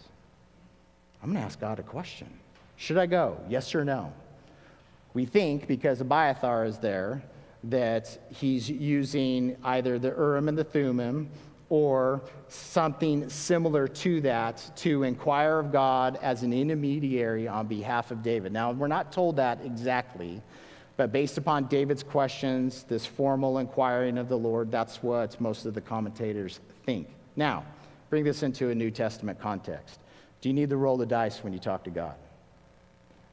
I'm 1.21 1.29
going 1.29 1.39
to 1.39 1.45
ask 1.45 1.59
God 1.59 1.77
a 1.77 1.83
question. 1.83 2.27
Should 2.77 2.97
I 2.97 3.05
go? 3.05 3.37
Yes 3.47 3.75
or 3.75 3.85
no? 3.85 4.11
We 5.13 5.25
think 5.25 5.67
because 5.67 6.01
Abiathar 6.01 6.65
is 6.65 6.79
there 6.79 7.21
that 7.65 8.17
he's 8.29 8.69
using 8.69 9.55
either 9.63 9.99
the 9.99 10.09
Urim 10.09 10.47
and 10.47 10.57
the 10.57 10.63
Thummim 10.63 11.29
or 11.69 12.21
something 12.49 13.29
similar 13.29 13.87
to 13.87 14.19
that 14.21 14.69
to 14.75 15.03
inquire 15.03 15.59
of 15.59 15.71
God 15.71 16.19
as 16.21 16.43
an 16.43 16.51
intermediary 16.51 17.47
on 17.47 17.65
behalf 17.65 18.11
of 18.11 18.21
David. 18.21 18.51
Now, 18.51 18.71
we're 18.71 18.87
not 18.87 19.11
told 19.11 19.37
that 19.37 19.59
exactly, 19.63 20.41
but 20.97 21.13
based 21.13 21.37
upon 21.37 21.67
David's 21.67 22.03
questions, 22.03 22.83
this 22.83 23.05
formal 23.05 23.59
inquiring 23.59 24.17
of 24.17 24.27
the 24.27 24.37
Lord, 24.37 24.69
that's 24.69 25.01
what 25.01 25.39
most 25.39 25.65
of 25.65 25.74
the 25.74 25.79
commentators 25.79 26.59
think. 26.85 27.07
Now, 27.37 27.63
bring 28.09 28.25
this 28.25 28.43
into 28.43 28.69
a 28.69 28.75
New 28.75 28.91
Testament 28.91 29.39
context. 29.39 30.01
Do 30.41 30.50
you 30.50 30.53
need 30.53 30.71
to 30.71 30.77
roll 30.77 30.97
the 30.97 31.05
dice 31.05 31.41
when 31.41 31.53
you 31.53 31.59
talk 31.59 31.85
to 31.85 31.89
God? 31.89 32.15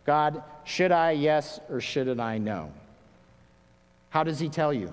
God, 0.07 0.45
should 0.63 0.93
I 0.93 1.11
yes 1.11 1.59
or 1.69 1.81
shouldn't 1.81 2.21
I 2.21 2.39
no? 2.39 2.71
How 4.11 4.25
does 4.25 4.39
he 4.39 4.49
tell 4.49 4.73
you? 4.73 4.93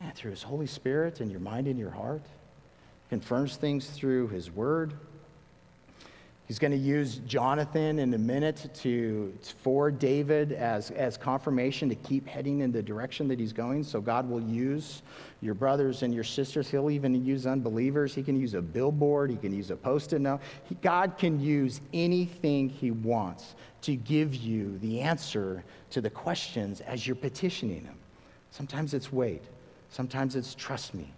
Yeah, 0.00 0.10
through 0.10 0.32
his 0.32 0.42
Holy 0.42 0.66
Spirit 0.66 1.20
and 1.20 1.30
your 1.30 1.40
mind 1.40 1.66
and 1.66 1.78
your 1.78 1.90
heart. 1.90 2.22
Confirms 3.08 3.56
things 3.56 3.88
through 3.88 4.28
his 4.28 4.50
word. 4.50 4.92
He's 6.46 6.60
going 6.60 6.70
to 6.70 6.78
use 6.78 7.16
Jonathan 7.26 7.98
in 7.98 8.14
a 8.14 8.18
minute 8.18 8.70
to, 8.82 9.36
for 9.62 9.90
David 9.90 10.52
as, 10.52 10.92
as 10.92 11.16
confirmation 11.16 11.88
to 11.88 11.96
keep 11.96 12.24
heading 12.24 12.60
in 12.60 12.70
the 12.70 12.82
direction 12.82 13.26
that 13.28 13.40
he's 13.40 13.52
going. 13.52 13.82
So 13.82 14.00
God 14.00 14.30
will 14.30 14.42
use 14.42 15.02
your 15.40 15.54
brothers 15.54 16.04
and 16.04 16.14
your 16.14 16.22
sisters. 16.22 16.70
He'll 16.70 16.90
even 16.90 17.24
use 17.24 17.48
unbelievers. 17.48 18.14
He 18.14 18.22
can 18.22 18.38
use 18.38 18.54
a 18.54 18.62
billboard. 18.62 19.28
He 19.28 19.36
can 19.36 19.52
use 19.52 19.72
a 19.72 19.76
post-it 19.76 20.20
note. 20.20 20.40
He, 20.68 20.76
God 20.76 21.18
can 21.18 21.40
use 21.40 21.80
anything 21.92 22.68
he 22.68 22.92
wants 22.92 23.56
to 23.82 23.96
give 23.96 24.36
you 24.36 24.78
the 24.78 25.00
answer 25.00 25.64
to 25.90 26.00
the 26.00 26.10
questions 26.10 26.80
as 26.82 27.08
you're 27.08 27.16
petitioning 27.16 27.82
him. 27.82 27.98
Sometimes 28.52 28.94
it's 28.94 29.12
wait. 29.12 29.42
Sometimes 29.90 30.36
it's 30.36 30.54
trust 30.54 30.94
me. 30.94 31.12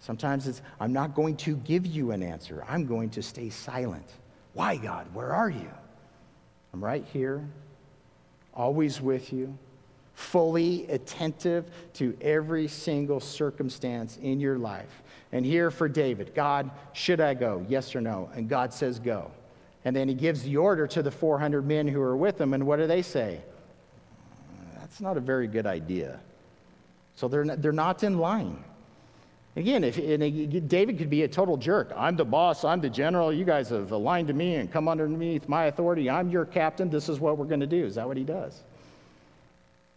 Sometimes 0.00 0.48
it's 0.48 0.62
I'm 0.80 0.92
not 0.92 1.14
going 1.14 1.36
to 1.38 1.56
give 1.58 1.86
you 1.86 2.10
an 2.10 2.24
answer. 2.24 2.64
I'm 2.68 2.86
going 2.86 3.08
to 3.10 3.22
stay 3.22 3.50
silent. 3.50 4.14
Why, 4.54 4.76
God? 4.76 5.06
Where 5.12 5.32
are 5.32 5.50
you? 5.50 5.70
I'm 6.72 6.82
right 6.82 7.04
here, 7.12 7.46
always 8.54 9.00
with 9.00 9.32
you, 9.32 9.56
fully 10.14 10.86
attentive 10.88 11.70
to 11.94 12.16
every 12.20 12.66
single 12.66 13.20
circumstance 13.20 14.16
in 14.22 14.40
your 14.40 14.58
life. 14.58 15.02
And 15.32 15.44
here 15.44 15.70
for 15.70 15.88
David, 15.88 16.34
God, 16.34 16.70
should 16.92 17.20
I 17.20 17.34
go? 17.34 17.64
Yes 17.68 17.94
or 17.94 18.00
no? 18.00 18.30
And 18.34 18.48
God 18.48 18.72
says, 18.72 18.98
go. 18.98 19.30
And 19.84 19.94
then 19.94 20.08
he 20.08 20.14
gives 20.14 20.42
the 20.42 20.56
order 20.56 20.86
to 20.86 21.02
the 21.02 21.10
400 21.10 21.66
men 21.66 21.86
who 21.86 22.00
are 22.00 22.16
with 22.16 22.40
him. 22.40 22.54
And 22.54 22.66
what 22.66 22.78
do 22.78 22.86
they 22.86 23.02
say? 23.02 23.40
That's 24.78 25.00
not 25.00 25.16
a 25.16 25.20
very 25.20 25.48
good 25.48 25.66
idea. 25.66 26.20
So 27.16 27.28
they're 27.28 27.44
not, 27.44 27.60
they're 27.60 27.72
not 27.72 28.02
in 28.04 28.18
line. 28.18 28.62
Again, 29.56 29.84
if, 29.84 29.96
David 30.68 30.98
could 30.98 31.10
be 31.10 31.22
a 31.22 31.28
total 31.28 31.56
jerk. 31.56 31.92
I'm 31.96 32.16
the 32.16 32.24
boss, 32.24 32.64
I'm 32.64 32.80
the 32.80 32.90
general, 32.90 33.32
you 33.32 33.44
guys 33.44 33.68
have 33.68 33.92
aligned 33.92 34.26
to 34.28 34.34
me 34.34 34.56
and 34.56 34.70
come 34.70 34.88
underneath 34.88 35.48
my 35.48 35.66
authority. 35.66 36.10
I'm 36.10 36.28
your 36.28 36.44
captain, 36.44 36.90
this 36.90 37.08
is 37.08 37.20
what 37.20 37.38
we're 37.38 37.44
going 37.46 37.60
to 37.60 37.66
do. 37.66 37.84
Is 37.84 37.94
that 37.94 38.06
what 38.06 38.16
he 38.16 38.24
does? 38.24 38.62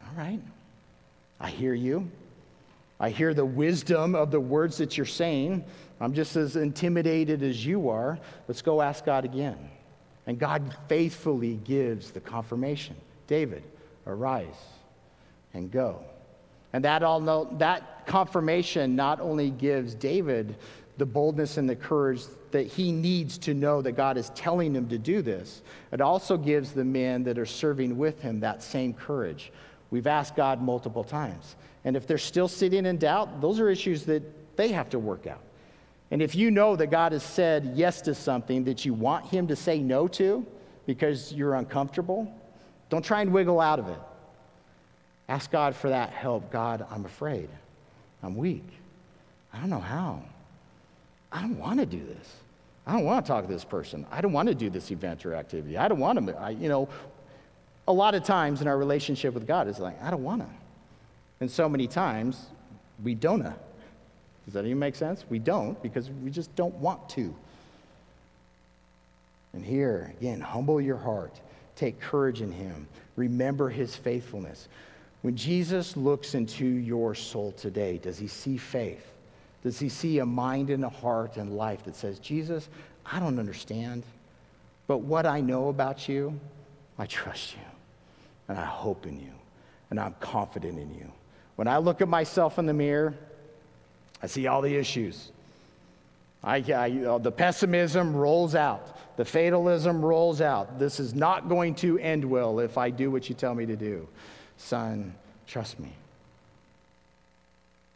All 0.03 0.13
right. 0.15 0.39
I 1.39 1.49
hear 1.49 1.73
you. 1.73 2.09
I 2.99 3.09
hear 3.09 3.33
the 3.33 3.45
wisdom 3.45 4.15
of 4.15 4.31
the 4.31 4.39
words 4.39 4.77
that 4.77 4.95
you're 4.95 5.05
saying. 5.05 5.63
I'm 5.99 6.13
just 6.13 6.35
as 6.35 6.55
intimidated 6.55 7.41
as 7.41 7.65
you 7.65 7.89
are. 7.89 8.19
Let's 8.47 8.61
go 8.61 8.81
ask 8.81 9.05
God 9.05 9.25
again. 9.25 9.57
And 10.27 10.37
God 10.37 10.75
faithfully 10.87 11.55
gives 11.63 12.11
the 12.11 12.19
confirmation 12.19 12.95
David, 13.27 13.63
arise 14.05 14.55
and 15.53 15.71
go. 15.71 16.01
And 16.73 16.83
that, 16.83 17.03
all 17.03 17.19
know, 17.19 17.47
that 17.59 18.05
confirmation 18.05 18.95
not 18.95 19.19
only 19.19 19.49
gives 19.49 19.95
David 19.95 20.55
the 20.97 21.05
boldness 21.05 21.57
and 21.57 21.69
the 21.69 21.75
courage 21.75 22.23
that 22.51 22.67
he 22.67 22.91
needs 22.91 23.37
to 23.37 23.53
know 23.53 23.81
that 23.81 23.93
God 23.93 24.17
is 24.17 24.29
telling 24.31 24.75
him 24.75 24.87
to 24.89 24.97
do 24.97 25.21
this, 25.21 25.61
it 25.91 26.01
also 26.01 26.37
gives 26.37 26.71
the 26.71 26.83
men 26.83 27.23
that 27.23 27.37
are 27.37 27.45
serving 27.45 27.97
with 27.97 28.21
him 28.21 28.39
that 28.39 28.63
same 28.63 28.93
courage. 28.93 29.51
We've 29.91 30.07
asked 30.07 30.35
God 30.35 30.61
multiple 30.61 31.03
times. 31.03 31.55
And 31.85 31.95
if 31.95 32.07
they're 32.07 32.17
still 32.17 32.47
sitting 32.47 32.85
in 32.85 32.97
doubt, 32.97 33.41
those 33.41 33.59
are 33.59 33.69
issues 33.69 34.03
that 34.05 34.23
they 34.57 34.69
have 34.69 34.89
to 34.89 34.99
work 34.99 35.27
out. 35.27 35.41
And 36.11 36.21
if 36.21 36.35
you 36.35 36.51
know 36.51 36.75
that 36.75 36.87
God 36.87 37.11
has 37.11 37.23
said 37.23 37.73
yes 37.75 38.01
to 38.01 38.15
something 38.15 38.63
that 38.63 38.85
you 38.85 38.93
want 38.93 39.25
him 39.25 39.47
to 39.47 39.55
say 39.55 39.79
no 39.79 40.07
to 40.09 40.45
because 40.85 41.33
you're 41.33 41.55
uncomfortable, 41.55 42.33
don't 42.89 43.03
try 43.03 43.21
and 43.21 43.31
wiggle 43.31 43.59
out 43.59 43.79
of 43.79 43.89
it. 43.89 43.99
Ask 45.29 45.51
God 45.51 45.75
for 45.75 45.89
that 45.89 46.11
help. 46.11 46.51
God, 46.51 46.85
I'm 46.89 47.05
afraid. 47.05 47.49
I'm 48.23 48.35
weak. 48.35 48.67
I 49.53 49.59
don't 49.59 49.69
know 49.69 49.79
how. 49.79 50.21
I 51.31 51.41
don't 51.41 51.57
want 51.57 51.79
to 51.79 51.85
do 51.85 52.03
this. 52.05 52.35
I 52.85 52.93
don't 52.93 53.03
want 53.03 53.25
to 53.25 53.29
talk 53.29 53.45
to 53.45 53.51
this 53.51 53.65
person. 53.65 54.05
I 54.09 54.21
don't 54.21 54.31
want 54.31 54.47
to 54.47 54.55
do 54.55 54.69
this 54.69 54.91
event 54.91 55.25
or 55.25 55.33
activity. 55.33 55.77
I 55.77 55.89
don't 55.89 55.99
want 55.99 56.25
to, 56.25 56.37
I, 56.37 56.51
you 56.51 56.69
know, 56.69 56.87
a 57.87 57.93
lot 57.93 58.15
of 58.15 58.23
times 58.23 58.61
in 58.61 58.67
our 58.67 58.77
relationship 58.77 59.33
with 59.33 59.45
God, 59.45 59.67
it's 59.67 59.79
like, 59.79 60.01
I 60.01 60.09
don't 60.09 60.23
want 60.23 60.41
to. 60.41 60.47
And 61.41 61.51
so 61.51 61.67
many 61.67 61.87
times, 61.87 62.45
we 63.03 63.13
don't. 63.13 63.43
Does 63.43 64.53
that 64.53 64.65
even 64.65 64.79
make 64.79 64.95
sense? 64.95 65.25
We 65.29 65.39
don't 65.39 65.81
because 65.83 66.09
we 66.23 66.31
just 66.31 66.55
don't 66.55 66.75
want 66.75 67.09
to. 67.09 67.35
And 69.53 69.65
here, 69.65 70.13
again, 70.19 70.39
humble 70.39 70.79
your 70.79 70.97
heart. 70.97 71.39
Take 71.75 71.99
courage 71.99 72.41
in 72.41 72.51
Him. 72.51 72.87
Remember 73.15 73.69
His 73.69 73.95
faithfulness. 73.95 74.67
When 75.21 75.35
Jesus 75.35 75.97
looks 75.97 76.35
into 76.35 76.65
your 76.65 77.15
soul 77.15 77.51
today, 77.53 77.97
does 77.97 78.17
he 78.17 78.27
see 78.27 78.57
faith? 78.57 79.05
Does 79.63 79.79
he 79.79 79.89
see 79.89 80.19
a 80.19 80.25
mind 80.25 80.69
and 80.69 80.85
a 80.85 80.89
heart 80.89 81.37
and 81.37 81.57
life 81.57 81.83
that 81.85 81.95
says, 81.95 82.19
Jesus, 82.19 82.69
I 83.05 83.19
don't 83.19 83.39
understand, 83.39 84.03
but 84.85 84.99
what 84.99 85.25
I 85.25 85.41
know 85.41 85.69
about 85.69 86.07
you, 86.07 86.39
I 86.97 87.05
trust 87.05 87.53
you, 87.53 87.65
and 88.47 88.57
I 88.57 88.65
hope 88.65 89.05
in 89.05 89.19
you, 89.19 89.33
and 89.89 89.99
I'm 89.99 90.15
confident 90.19 90.79
in 90.79 90.93
you. 90.93 91.11
When 91.55 91.67
I 91.67 91.77
look 91.77 92.01
at 92.01 92.07
myself 92.07 92.59
in 92.59 92.65
the 92.65 92.73
mirror, 92.73 93.15
I 94.21 94.27
see 94.27 94.47
all 94.47 94.61
the 94.61 94.75
issues. 94.75 95.31
I, 96.43 96.57
I, 96.57 97.17
the 97.17 97.31
pessimism 97.31 98.15
rolls 98.15 98.55
out. 98.55 99.17
The 99.17 99.25
fatalism 99.25 100.05
rolls 100.05 100.39
out. 100.39 100.77
This 100.77 100.99
is 100.99 101.15
not 101.15 101.49
going 101.49 101.73
to 101.75 101.97
end 101.97 102.23
well 102.23 102.59
if 102.59 102.77
I 102.77 102.91
do 102.91 103.09
what 103.09 103.27
you 103.27 103.35
tell 103.35 103.55
me 103.55 103.65
to 103.65 103.75
do. 103.75 104.07
Son, 104.57 105.13
trust 105.47 105.79
me. 105.79 105.91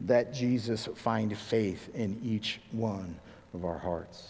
Let 0.08 0.34
Jesus 0.34 0.88
find 0.96 1.36
faith 1.38 1.90
in 1.94 2.20
each 2.24 2.60
one 2.72 3.16
of 3.54 3.66
our 3.66 3.78
hearts. 3.78 4.30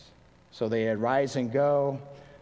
So 0.51 0.67
they 0.67 0.83
had 0.83 0.99
rise 0.99 1.35
and 1.35 1.51
go. 1.51 1.99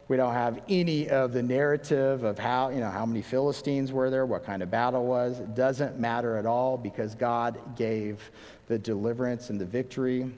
We 0.08 0.18
don't 0.18 0.34
have 0.34 0.62
any 0.68 1.10
of 1.10 1.34
the 1.34 1.44
narrative 1.44 2.24
of 2.24 2.40
how, 2.40 2.70
you 2.70 2.80
know, 2.80 2.90
how 2.90 3.06
many 3.06 3.22
Philistines 3.22 3.92
were 3.92 4.10
there, 4.10 4.26
what 4.26 4.44
kind 4.44 4.64
of 4.64 4.72
battle 4.72 5.06
was. 5.06 5.40
It 5.40 5.54
doesn't 5.54 6.00
matter 6.00 6.38
at 6.38 6.48
all 6.48 6.78
because 6.78 7.14
God 7.14 7.60
gave 7.76 8.32
the 8.68 8.80
deliverance 8.80 9.52
and 9.52 9.62
the 9.62 9.66
victory. 9.66 10.32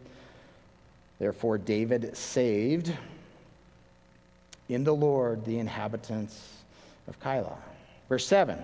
Therefore, 1.19 1.57
David 1.57 2.17
saved 2.17 2.93
in 4.67 4.83
the 4.83 4.93
Lord 4.93 5.45
the 5.45 5.59
inhabitants 5.59 6.57
of 7.07 7.17
Keilah. 7.21 7.55
Verse 8.09 8.27
7. 8.27 8.61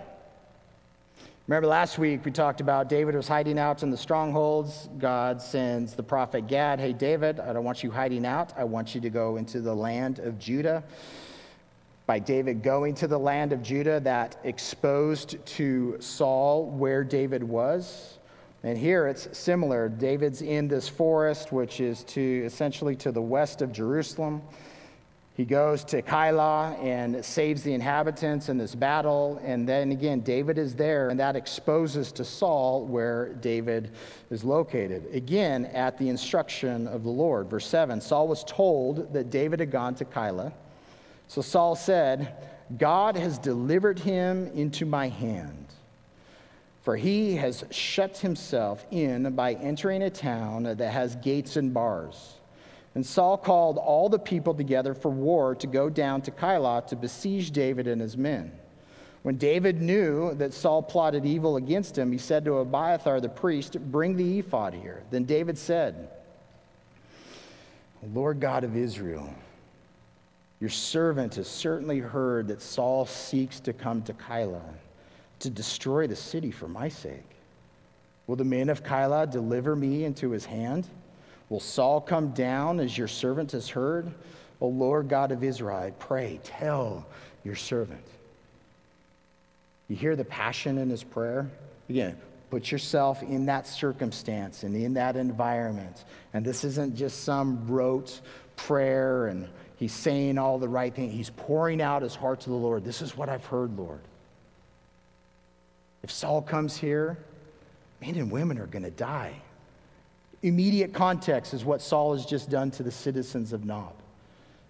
Remember 1.47 1.69
last 1.69 1.97
week 1.97 2.25
we 2.25 2.31
talked 2.31 2.59
about 2.59 2.89
David 2.89 3.15
was 3.15 3.25
hiding 3.25 3.57
out 3.57 3.81
in 3.81 3.89
the 3.89 3.95
strongholds. 3.95 4.89
God 4.97 5.41
sends 5.41 5.93
the 5.93 6.03
prophet 6.03 6.45
Gad, 6.45 6.77
Hey, 6.77 6.91
David, 6.91 7.39
I 7.39 7.53
don't 7.53 7.63
want 7.63 7.85
you 7.85 7.89
hiding 7.89 8.25
out. 8.25 8.51
I 8.57 8.65
want 8.65 8.93
you 8.93 8.99
to 8.99 9.09
go 9.09 9.37
into 9.37 9.61
the 9.61 9.73
land 9.73 10.19
of 10.19 10.37
Judah. 10.37 10.83
By 12.05 12.19
David 12.19 12.63
going 12.63 12.95
to 12.95 13.07
the 13.07 13.17
land 13.17 13.53
of 13.53 13.63
Judah, 13.63 14.01
that 14.01 14.35
exposed 14.43 15.37
to 15.45 15.95
Saul 16.01 16.65
where 16.65 17.05
David 17.05 17.43
was. 17.43 18.19
And 18.63 18.77
here 18.77 19.07
it's 19.07 19.29
similar. 19.37 19.87
David's 19.87 20.41
in 20.41 20.67
this 20.67 20.89
forest, 20.89 21.53
which 21.53 21.79
is 21.79 22.03
to 22.05 22.43
essentially 22.43 22.97
to 22.97 23.13
the 23.13 23.21
west 23.21 23.61
of 23.61 23.71
Jerusalem. 23.71 24.41
He 25.37 25.45
goes 25.45 25.83
to 25.83 26.01
Keilah 26.01 26.83
and 26.83 27.23
saves 27.23 27.61
the 27.61 27.71
inhabitants 27.71 28.49
in 28.49 28.57
this 28.57 28.73
battle. 28.73 29.39
And 29.43 29.69
then 29.69 29.91
again, 29.91 30.21
David 30.21 30.57
is 30.57 30.73
there, 30.73 31.09
and 31.09 31.19
that 31.19 31.35
exposes 31.35 32.11
to 32.13 32.25
Saul 32.25 32.87
where 32.87 33.33
David 33.35 33.91
is 34.31 34.43
located. 34.43 35.13
Again, 35.13 35.65
at 35.65 35.95
the 35.99 36.09
instruction 36.09 36.87
of 36.87 37.03
the 37.03 37.11
Lord. 37.11 37.51
Verse 37.51 37.67
7 37.67 38.01
Saul 38.01 38.27
was 38.27 38.43
told 38.45 39.13
that 39.13 39.29
David 39.29 39.59
had 39.59 39.69
gone 39.69 39.93
to 39.95 40.05
Keilah. 40.05 40.51
So 41.27 41.43
Saul 41.43 41.75
said, 41.75 42.33
God 42.79 43.15
has 43.15 43.37
delivered 43.37 43.99
him 43.99 44.47
into 44.55 44.87
my 44.87 45.07
hand. 45.07 45.67
For 46.81 46.95
he 46.95 47.35
has 47.35 47.63
shut 47.69 48.17
himself 48.17 48.87
in 48.89 49.35
by 49.35 49.53
entering 49.53 50.01
a 50.01 50.09
town 50.09 50.63
that 50.63 50.79
has 50.79 51.15
gates 51.17 51.57
and 51.57 51.71
bars. 51.71 52.36
And 52.97 53.05
Saul 53.05 53.37
called 53.37 53.77
all 53.77 54.09
the 54.09 54.17
people 54.17 54.55
together 54.55 54.95
for 54.95 55.11
war 55.11 55.53
to 55.53 55.67
go 55.67 55.87
down 55.87 56.23
to 56.23 56.31
Keilah 56.31 56.87
to 56.87 56.95
besiege 56.95 57.51
David 57.51 57.85
and 57.85 58.01
his 58.01 58.17
men. 58.17 58.51
When 59.21 59.37
David 59.37 59.83
knew 59.83 60.33
that 60.33 60.51
Saul 60.51 60.81
plotted 60.81 61.23
evil 61.23 61.57
against 61.57 61.95
him, 61.95 62.11
he 62.11 62.17
said 62.17 62.43
to 62.45 62.57
Abiathar 62.57 63.21
the 63.21 63.29
priest, 63.29 63.79
Bring 63.91 64.15
the 64.15 64.39
ephod 64.39 64.73
here. 64.73 65.03
Then 65.11 65.25
David 65.25 65.59
said, 65.59 66.09
Lord 68.15 68.39
God 68.39 68.63
of 68.63 68.75
Israel, 68.75 69.31
your 70.59 70.71
servant 70.71 71.35
has 71.35 71.47
certainly 71.47 71.99
heard 71.99 72.47
that 72.47 72.63
Saul 72.63 73.05
seeks 73.05 73.59
to 73.59 73.73
come 73.73 74.01
to 74.01 74.13
Keilah 74.13 74.73
to 75.41 75.51
destroy 75.51 76.07
the 76.07 76.15
city 76.15 76.49
for 76.49 76.67
my 76.67 76.89
sake. 76.89 77.29
Will 78.25 78.37
the 78.37 78.43
men 78.43 78.69
of 78.69 78.83
Keilah 78.83 79.29
deliver 79.29 79.75
me 79.75 80.03
into 80.03 80.31
his 80.31 80.45
hand? 80.45 80.89
Will 81.49 81.59
Saul 81.59 82.01
come 82.01 82.31
down 82.31 82.79
as 82.79 82.97
your 82.97 83.07
servant 83.07 83.53
has 83.53 83.69
heard? 83.69 84.11
O 84.59 84.67
Lord 84.67 85.07
God 85.07 85.31
of 85.31 85.43
Israel, 85.43 85.91
pray, 85.99 86.39
tell 86.43 87.05
your 87.43 87.55
servant. 87.55 88.03
You 89.87 89.95
hear 89.95 90.15
the 90.15 90.25
passion 90.25 90.77
in 90.77 90.89
his 90.89 91.03
prayer? 91.03 91.49
Again, 91.89 92.17
put 92.49 92.71
yourself 92.71 93.23
in 93.23 93.45
that 93.45 93.67
circumstance 93.67 94.63
and 94.63 94.75
in 94.75 94.95
that 94.95 95.15
environment. 95.15 96.03
And 96.33 96.45
this 96.45 96.63
isn't 96.63 96.95
just 96.95 97.23
some 97.23 97.67
rote 97.67 98.19
prayer 98.57 99.27
and 99.27 99.47
he's 99.77 99.93
saying 99.93 100.37
all 100.37 100.57
the 100.57 100.67
right 100.67 100.93
things. 100.93 101.13
He's 101.13 101.29
pouring 101.29 101.81
out 101.81 102.01
his 102.01 102.15
heart 102.15 102.41
to 102.41 102.49
the 102.49 102.55
Lord. 102.55 102.83
This 102.83 103.01
is 103.01 103.15
what 103.15 103.29
I've 103.29 103.45
heard, 103.45 103.77
Lord. 103.77 104.01
If 106.03 106.11
Saul 106.11 106.41
comes 106.41 106.75
here, 106.75 107.17
men 108.01 108.15
and 108.15 108.29
women 108.29 108.57
are 108.59 108.67
going 108.67 108.83
to 108.83 108.91
die. 108.91 109.41
Immediate 110.43 110.93
context 110.93 111.53
is 111.53 111.65
what 111.65 111.81
Saul 111.81 112.13
has 112.13 112.25
just 112.25 112.49
done 112.49 112.71
to 112.71 112.83
the 112.83 112.91
citizens 112.91 113.53
of 113.53 113.65
Nob. 113.65 113.93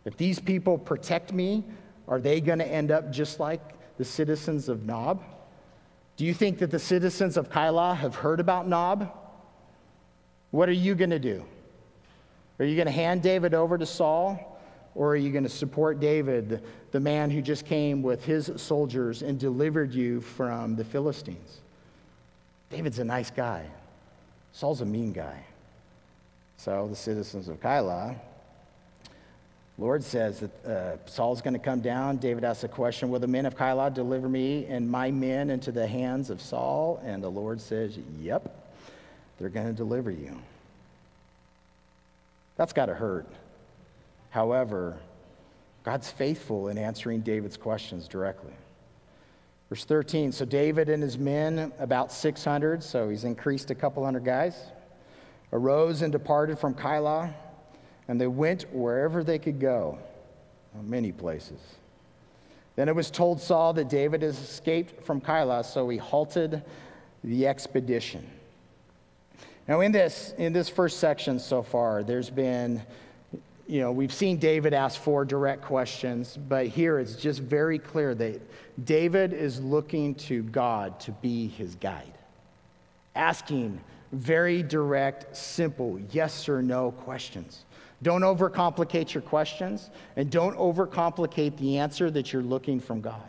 If 0.05 0.15
these 0.15 0.39
people 0.39 0.77
protect 0.77 1.33
me, 1.33 1.65
are 2.07 2.19
they 2.19 2.39
going 2.39 2.59
to 2.59 2.67
end 2.67 2.91
up 2.91 3.11
just 3.11 3.39
like 3.39 3.61
the 3.97 4.05
citizens 4.05 4.69
of 4.69 4.85
Nob? 4.85 5.21
Do 6.15 6.25
you 6.25 6.33
think 6.33 6.59
that 6.59 6.71
the 6.71 6.79
citizens 6.79 7.35
of 7.35 7.49
Keilah 7.49 7.95
have 7.97 8.15
heard 8.15 8.39
about 8.39 8.67
Nob? 8.67 9.11
What 10.51 10.69
are 10.69 10.73
you 10.73 10.95
going 10.95 11.09
to 11.09 11.19
do? 11.19 11.43
Are 12.59 12.65
you 12.65 12.75
going 12.75 12.87
to 12.87 12.91
hand 12.91 13.21
David 13.21 13.53
over 13.53 13.77
to 13.77 13.85
Saul? 13.85 14.57
Or 14.95 15.09
are 15.11 15.15
you 15.17 15.31
going 15.31 15.43
to 15.43 15.49
support 15.49 15.99
David, 15.99 16.63
the 16.91 16.99
man 16.99 17.29
who 17.29 17.39
just 17.39 17.65
came 17.65 18.01
with 18.01 18.25
his 18.25 18.49
soldiers 18.55 19.21
and 19.21 19.37
delivered 19.39 19.93
you 19.93 20.21
from 20.21 20.75
the 20.75 20.83
Philistines? 20.83 21.59
David's 22.71 22.97
a 22.97 23.03
nice 23.03 23.29
guy. 23.29 23.67
Saul's 24.53 24.81
a 24.81 24.85
mean 24.85 25.13
guy. 25.13 25.43
So 26.57 26.87
the 26.87 26.95
citizens 26.95 27.47
of 27.47 27.61
Keilah, 27.61 28.17
Lord 29.77 30.03
says 30.03 30.39
that 30.39 30.65
uh, 30.65 30.97
Saul's 31.05 31.41
going 31.41 31.53
to 31.53 31.59
come 31.59 31.81
down. 31.81 32.17
David 32.17 32.43
asks 32.43 32.63
a 32.63 32.67
question 32.67 33.09
Will 33.09 33.19
the 33.19 33.27
men 33.27 33.45
of 33.45 33.55
Keilah 33.55 33.93
deliver 33.93 34.27
me 34.27 34.65
and 34.65 34.89
my 34.89 35.11
men 35.11 35.51
into 35.51 35.71
the 35.71 35.85
hands 35.85 36.31
of 36.31 36.41
Saul? 36.41 36.99
And 37.05 37.23
the 37.23 37.29
Lord 37.29 37.61
says, 37.61 37.97
Yep, 38.19 38.75
they're 39.37 39.49
going 39.49 39.67
to 39.67 39.73
deliver 39.73 40.09
you. 40.09 40.35
That's 42.55 42.73
got 42.73 42.87
to 42.87 42.95
hurt. 42.95 43.27
However, 44.31 44.97
God's 45.83 46.09
faithful 46.09 46.69
in 46.69 46.79
answering 46.79 47.21
David's 47.21 47.55
questions 47.55 48.07
directly. 48.07 48.53
Verse 49.69 49.85
13 49.85 50.31
So 50.31 50.43
David 50.43 50.89
and 50.89 51.03
his 51.03 51.19
men, 51.19 51.71
about 51.77 52.11
600, 52.11 52.83
so 52.83 53.09
he's 53.09 53.25
increased 53.25 53.69
a 53.69 53.75
couple 53.75 54.03
hundred 54.03 54.25
guys 54.25 54.55
arose 55.53 56.01
and 56.01 56.11
departed 56.11 56.59
from 56.59 56.73
Keilah, 56.73 57.33
and 58.07 58.19
they 58.19 58.27
went 58.27 58.63
wherever 58.73 59.23
they 59.23 59.39
could 59.39 59.59
go, 59.59 59.97
uh, 60.77 60.81
many 60.83 61.11
places. 61.11 61.59
Then 62.75 62.89
it 62.89 62.95
was 62.95 63.09
told 63.09 63.41
Saul 63.41 63.73
that 63.73 63.89
David 63.89 64.21
has 64.21 64.39
escaped 64.39 65.03
from 65.03 65.19
Keilah, 65.19 65.65
so 65.65 65.89
he 65.89 65.97
halted 65.97 66.63
the 67.23 67.47
expedition. 67.47 68.25
Now, 69.67 69.81
in 69.81 69.91
this, 69.91 70.33
in 70.37 70.53
this 70.53 70.69
first 70.69 70.99
section 70.99 71.39
so 71.39 71.61
far, 71.61 72.03
there's 72.03 72.29
been, 72.29 72.81
you 73.67 73.81
know, 73.81 73.91
we've 73.91 74.13
seen 74.13 74.37
David 74.37 74.73
ask 74.73 75.01
four 75.01 75.25
direct 75.25 75.63
questions, 75.63 76.37
but 76.47 76.67
here 76.67 76.99
it's 76.99 77.15
just 77.15 77.41
very 77.41 77.79
clear 77.79 78.15
that 78.15 78.39
David 78.85 79.33
is 79.33 79.59
looking 79.59 80.15
to 80.15 80.43
God 80.43 80.99
to 81.01 81.11
be 81.11 81.47
his 81.47 81.75
guide, 81.75 82.13
asking 83.15 83.81
very 84.11 84.63
direct, 84.63 85.35
simple, 85.35 85.99
yes 86.11 86.47
or 86.47 86.61
no 86.61 86.91
questions. 86.91 87.65
Don't 88.03 88.21
overcomplicate 88.21 89.13
your 89.13 89.23
questions 89.23 89.89
and 90.15 90.29
don't 90.29 90.55
overcomplicate 90.57 91.57
the 91.57 91.77
answer 91.79 92.11
that 92.11 92.31
you're 92.31 92.43
looking 92.43 92.79
from 92.79 93.01
God. 93.01 93.21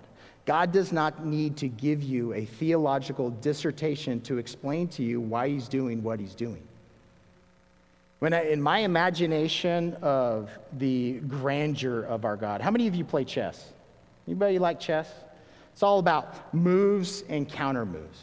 God 0.45 0.73
does 0.73 0.93
not 0.93 1.27
need 1.27 1.57
to 1.59 1.69
give 1.69 2.03
you 2.03 2.33
a 2.33 2.45
theological 2.45 3.31
dissertation 3.31 4.21
to 4.23 4.38
explain 4.38 4.88
to 4.88 5.03
you 5.03 5.21
why 5.21 5.49
he's 5.49 5.69
doing 5.69 6.03
what 6.03 6.21
he's 6.21 6.35
doing. 6.35 6.62
When 8.21 8.33
I, 8.33 8.51
in 8.51 8.61
my 8.61 8.79
imagination 8.81 9.97
of 10.03 10.51
the 10.79 11.21
grandeur 11.21 12.03
of 12.03 12.25
our 12.25 12.37
God, 12.37 12.61
how 12.61 12.71
many 12.71 12.88
of 12.88 12.95
you 12.95 13.05
play 13.05 13.25
chess? 13.25 13.73
Anybody 14.27 14.59
like 14.59 14.81
chess? 14.81 15.12
It's 15.73 15.83
all 15.83 15.99
about 15.99 16.53
moves 16.53 17.23
and 17.29 17.49
counter 17.49 17.87
moves. 17.87 18.19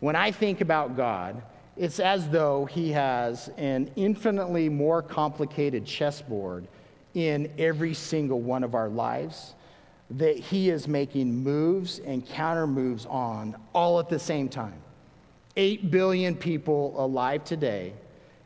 When 0.00 0.16
I 0.16 0.30
think 0.32 0.60
about 0.60 0.96
God, 0.96 1.40
it's 1.78 2.00
as 2.00 2.28
though 2.28 2.64
he 2.64 2.90
has 2.90 3.50
an 3.56 3.90
infinitely 3.94 4.68
more 4.68 5.00
complicated 5.00 5.86
chessboard 5.86 6.66
in 7.14 7.50
every 7.56 7.94
single 7.94 8.40
one 8.40 8.64
of 8.64 8.74
our 8.74 8.88
lives 8.88 9.54
that 10.10 10.36
he 10.36 10.70
is 10.70 10.88
making 10.88 11.32
moves 11.32 12.00
and 12.00 12.26
counter 12.26 12.66
moves 12.66 13.06
on 13.06 13.54
all 13.74 14.00
at 14.00 14.08
the 14.08 14.18
same 14.18 14.48
time. 14.48 14.80
Eight 15.56 15.90
billion 15.90 16.34
people 16.34 16.94
alive 16.96 17.44
today, 17.44 17.92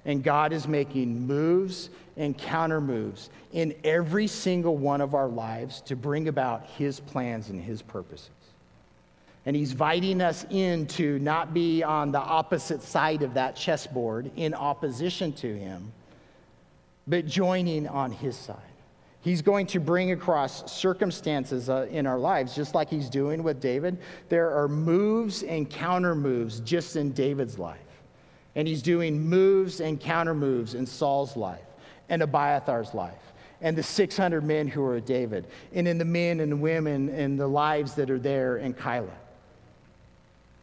and 0.05 0.23
God 0.23 0.53
is 0.53 0.69
making 0.69 1.27
moves 1.27 1.91
and 2.17 2.37
counter 2.37 2.81
moves 2.81 3.31
in 3.53 3.75
every 3.85 4.27
single 4.27 4.77
one 4.77 5.01
of 5.01 5.15
our 5.15 5.29
lives 5.29 5.81
to 5.83 5.97
bring 5.97 6.29
about 6.29 6.67
his 6.67 7.01
plans 7.01 7.49
and 7.49 7.63
his 7.63 7.81
purposes. 7.81 8.31
And 9.45 9.57
he's 9.57 9.73
inviting 9.73 10.21
us 10.21 10.47
in 10.51 10.87
to 10.89 11.19
not 11.19 11.53
be 11.53 11.83
on 11.83 12.13
the 12.13 12.21
opposite 12.21 12.83
side 12.83 13.23
of 13.23 13.35
that 13.35 13.57
chessboard 13.57 14.31
in 14.37 14.55
opposition 14.55 15.33
to 15.35 15.59
him, 15.59 15.93
but 17.07 17.27
joining 17.27 17.89
on 17.89 18.13
his 18.13 18.37
side. 18.37 18.57
He's 19.21 19.43
going 19.43 19.67
to 19.69 19.81
bring 19.81 20.11
across 20.11 20.71
circumstances 20.73 21.69
uh, 21.69 21.87
in 21.91 22.07
our 22.07 22.19
lives, 22.19 22.57
just 22.57 22.75
like 22.75 22.91
he's 22.91 23.09
doing 23.09 23.43
with 23.45 23.61
David. 23.61 23.99
There 24.29 24.51
are 24.51 24.67
moves 24.67 25.45
and 25.45 25.71
counter 25.71 26.15
moves 26.15 26.59
just 26.61 26.97
in 26.97 27.13
David's 27.13 27.59
life. 27.59 27.79
And 28.57 28.67
he's 28.67 28.83
doing 28.83 29.21
moves 29.21 29.81
and 29.81 30.01
counter 30.01 30.35
moves 30.35 30.75
in 30.75 30.87
Saul's 30.87 31.37
life 31.37 31.65
and 32.09 32.21
Abiathar's 32.21 32.95
life 32.95 33.33
and 33.61 33.79
the 33.79 33.83
600 33.83 34.43
men 34.43 34.67
who 34.67 34.85
are 34.85 35.01
David 35.01 35.47
and 35.73 35.87
in 35.87 35.97
the 35.97 36.05
men 36.05 36.41
and 36.41 36.61
women 36.61 37.09
and 37.09 37.39
the 37.39 37.47
lives 37.47 37.95
that 37.95 38.11
are 38.11 38.19
there 38.19 38.59
in 38.59 38.75
Keilah. 38.75 39.09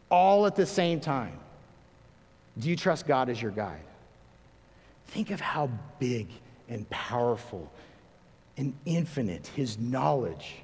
All 0.10 0.46
at 0.46 0.56
the 0.56 0.66
same 0.66 1.00
time. 1.00 1.40
Do 2.58 2.70
you 2.70 2.76
trust 2.76 3.08
God 3.08 3.30
as 3.30 3.42
your 3.42 3.52
guide? 3.52 3.84
Think 5.08 5.32
of 5.32 5.40
how 5.40 5.70
big 6.00 6.28
and 6.68 6.90
powerful 6.90 7.72
and 8.58 8.74
infinite 8.86 9.48
his 9.48 9.80
knowledge. 9.80 10.56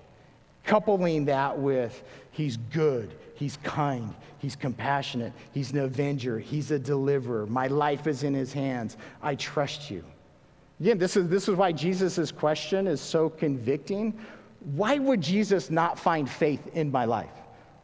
Coupling 0.65 1.25
that 1.25 1.57
with 1.57 2.03
he's 2.31 2.57
good, 2.57 3.15
he's 3.35 3.57
kind, 3.57 4.13
he's 4.39 4.55
compassionate, 4.55 5.31
he's 5.53 5.71
an 5.71 5.79
avenger, 5.79 6.39
he's 6.39 6.71
a 6.71 6.79
deliverer. 6.79 7.45
My 7.45 7.67
life 7.67 8.07
is 8.07 8.23
in 8.23 8.33
his 8.33 8.51
hands. 8.51 8.97
I 9.21 9.35
trust 9.35 9.89
you. 9.89 10.03
Again, 10.79 10.97
this 10.97 11.15
is, 11.15 11.29
this 11.29 11.47
is 11.47 11.55
why 11.55 11.71
Jesus' 11.71 12.31
question 12.31 12.87
is 12.87 12.99
so 12.99 13.29
convicting. 13.29 14.19
Why 14.75 14.97
would 14.97 15.21
Jesus 15.21 15.69
not 15.69 15.97
find 15.97 16.29
faith 16.29 16.67
in 16.73 16.91
my 16.91 17.05
life? 17.05 17.29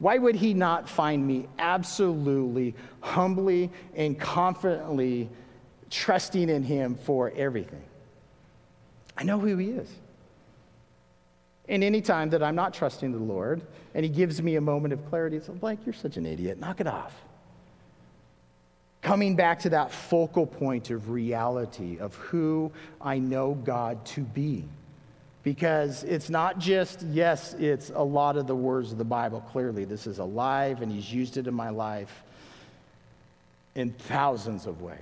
Why 0.02 0.18
would 0.18 0.36
he 0.36 0.56
not 0.56 0.90
find 0.90 1.28
me 1.28 1.48
absolutely, 1.60 2.74
humbly, 3.02 3.70
and 3.96 4.20
confidently 4.20 5.30
trusting 5.92 6.50
in 6.50 6.64
him 6.64 6.96
for 6.96 7.32
everything? 7.36 7.84
I 9.16 9.22
know 9.22 9.38
who 9.38 9.56
he 9.58 9.70
is. 9.70 9.88
And 11.70 11.84
any 11.84 12.02
time 12.02 12.32
that 12.32 12.42
I'm 12.42 12.56
not 12.56 12.74
trusting 12.74 13.12
the 13.12 13.20
Lord 13.20 13.62
and 13.94 14.04
he 14.04 14.10
gives 14.10 14.42
me 14.42 14.56
a 14.56 14.62
moment 14.62 14.92
of 14.92 15.08
clarity, 15.08 15.38
it's 15.38 15.50
like, 15.62 15.78
you're 15.86 15.94
such 15.94 16.18
an 16.18 16.26
idiot, 16.26 16.60
knock 16.60 16.82
it 16.82 16.88
off. 16.88 17.14
Coming 19.04 19.36
back 19.36 19.60
to 19.60 19.70
that 19.70 19.92
focal 19.92 20.48
point 20.48 20.90
of 20.90 21.12
reality 21.12 22.00
of 22.00 22.16
who 22.16 22.72
I 23.00 23.20
know 23.20 23.54
God 23.54 24.04
to 24.08 24.22
be. 24.22 24.64
Because 25.44 26.04
it's 26.04 26.30
not 26.30 26.60
just, 26.60 27.02
yes, 27.04 27.54
it's 27.56 27.92
a 27.96 28.04
lot 28.04 28.38
of 28.38 28.46
the 28.46 28.56
words 28.56 28.92
of 28.92 28.98
the 28.98 29.04
Bible. 29.04 29.42
Clearly, 29.52 29.86
this 29.86 30.06
is 30.06 30.20
alive 30.20 30.82
and 30.82 30.92
he's 30.92 31.12
used 31.12 31.38
it 31.38 31.48
in 31.48 31.54
my 31.54 31.70
life 31.70 32.24
in 33.76 33.92
thousands 33.92 34.68
of 34.68 34.82
ways. 34.82 35.00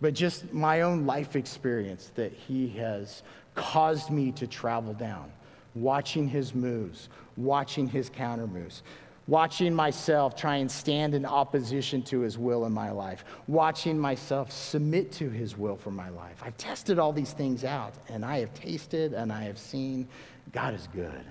But 0.00 0.14
just 0.14 0.52
my 0.52 0.82
own 0.82 1.06
life 1.06 1.34
experience 1.34 2.12
that 2.14 2.32
he 2.32 2.68
has 2.70 3.22
caused 3.54 4.10
me 4.10 4.30
to 4.32 4.46
travel 4.46 4.92
down 4.92 5.32
watching 5.76 6.26
his 6.26 6.54
moves, 6.54 7.08
watching 7.36 7.88
his 7.88 8.08
counter 8.08 8.46
moves, 8.46 8.82
watching 9.28 9.74
myself 9.74 10.36
try 10.36 10.56
and 10.56 10.70
stand 10.70 11.14
in 11.14 11.24
opposition 11.24 12.02
to 12.02 12.20
his 12.20 12.38
will 12.38 12.64
in 12.66 12.72
my 12.72 12.90
life, 12.90 13.24
watching 13.48 13.98
myself 13.98 14.52
submit 14.52 15.10
to 15.12 15.28
his 15.28 15.58
will 15.58 15.76
for 15.76 15.90
my 15.90 16.08
life. 16.10 16.42
I've 16.44 16.56
tested 16.56 16.98
all 16.98 17.12
these 17.12 17.32
things 17.32 17.64
out, 17.64 17.94
and 18.08 18.24
I 18.24 18.38
have 18.38 18.54
tasted 18.54 19.12
and 19.12 19.32
I 19.32 19.42
have 19.44 19.58
seen 19.58 20.06
God 20.52 20.74
is 20.74 20.88
good 20.94 21.24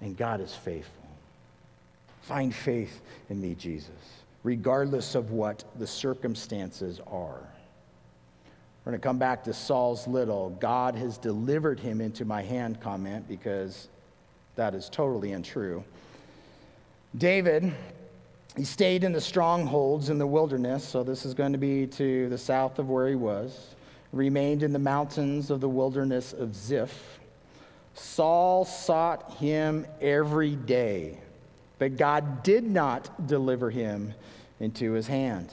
and 0.00 0.16
God 0.16 0.40
is 0.40 0.54
faithful. 0.54 0.94
Find 2.22 2.54
faith 2.54 3.00
in 3.30 3.40
me, 3.40 3.54
Jesus, 3.54 3.90
regardless 4.42 5.14
of 5.14 5.30
what 5.30 5.64
the 5.78 5.86
circumstances 5.86 7.00
are. 7.06 7.40
We're 8.84 8.92
going 8.92 9.00
to 9.00 9.06
come 9.06 9.18
back 9.18 9.44
to 9.44 9.52
Saul's 9.52 10.06
little, 10.06 10.50
God 10.60 10.94
has 10.94 11.18
delivered 11.18 11.78
him 11.78 12.00
into 12.00 12.24
my 12.24 12.42
hand 12.42 12.80
comment 12.80 13.28
because 13.28 13.88
that 14.56 14.74
is 14.74 14.88
totally 14.88 15.32
untrue. 15.32 15.84
David, 17.16 17.72
he 18.56 18.64
stayed 18.64 19.02
in 19.02 19.12
the 19.12 19.20
strongholds 19.20 20.10
in 20.10 20.18
the 20.18 20.26
wilderness, 20.26 20.86
so 20.86 21.02
this 21.02 21.24
is 21.24 21.34
going 21.34 21.52
to 21.52 21.58
be 21.58 21.86
to 21.86 22.28
the 22.28 22.38
south 22.38 22.78
of 22.78 22.90
where 22.90 23.08
he 23.08 23.14
was, 23.14 23.74
remained 24.12 24.62
in 24.62 24.72
the 24.72 24.78
mountains 24.78 25.50
of 25.50 25.60
the 25.60 25.68
wilderness 25.68 26.32
of 26.32 26.54
Ziph. 26.54 27.18
Saul 27.94 28.64
sought 28.64 29.34
him 29.34 29.86
every 30.00 30.54
day, 30.54 31.18
but 31.78 31.96
God 31.96 32.42
did 32.42 32.64
not 32.64 33.26
deliver 33.26 33.70
him 33.70 34.12
into 34.60 34.92
his 34.92 35.06
hand. 35.06 35.50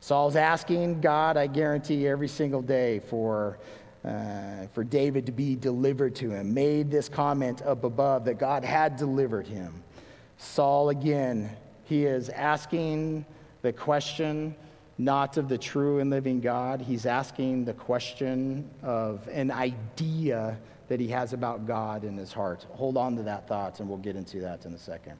Saul's 0.00 0.36
asking 0.36 1.00
God, 1.02 1.36
I 1.36 1.46
guarantee, 1.46 2.08
every 2.08 2.28
single 2.28 2.62
day 2.62 3.00
for, 3.00 3.58
uh, 4.04 4.66
for 4.72 4.82
David 4.82 5.26
to 5.26 5.32
be 5.32 5.56
delivered 5.56 6.14
to 6.16 6.30
him. 6.30 6.54
Made 6.54 6.90
this 6.90 7.08
comment 7.08 7.60
up 7.62 7.84
above 7.84 8.24
that 8.24 8.38
God 8.38 8.64
had 8.64 8.96
delivered 8.96 9.46
him. 9.46 9.82
Saul, 10.42 10.88
again, 10.88 11.54
he 11.84 12.06
is 12.06 12.30
asking 12.30 13.26
the 13.60 13.74
question 13.74 14.54
not 14.96 15.36
of 15.36 15.50
the 15.50 15.58
true 15.58 15.98
and 15.98 16.08
living 16.08 16.40
God. 16.40 16.80
He's 16.80 17.04
asking 17.04 17.66
the 17.66 17.74
question 17.74 18.68
of 18.82 19.28
an 19.28 19.50
idea 19.50 20.58
that 20.88 20.98
he 20.98 21.08
has 21.08 21.34
about 21.34 21.66
God 21.66 22.04
in 22.04 22.16
his 22.16 22.32
heart. 22.32 22.66
Hold 22.70 22.96
on 22.96 23.16
to 23.16 23.22
that 23.24 23.46
thought, 23.48 23.80
and 23.80 23.88
we'll 23.88 23.98
get 23.98 24.16
into 24.16 24.40
that 24.40 24.64
in 24.64 24.72
a 24.72 24.78
second. 24.78 25.18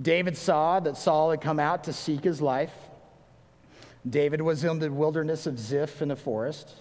David 0.00 0.34
saw 0.34 0.80
that 0.80 0.96
Saul 0.96 1.30
had 1.30 1.42
come 1.42 1.60
out 1.60 1.84
to 1.84 1.92
seek 1.92 2.24
his 2.24 2.40
life. 2.40 2.72
David 4.08 4.40
was 4.40 4.64
in 4.64 4.78
the 4.78 4.90
wilderness 4.90 5.46
of 5.46 5.58
Ziph 5.58 6.00
in 6.00 6.08
the 6.08 6.16
forest. 6.16 6.72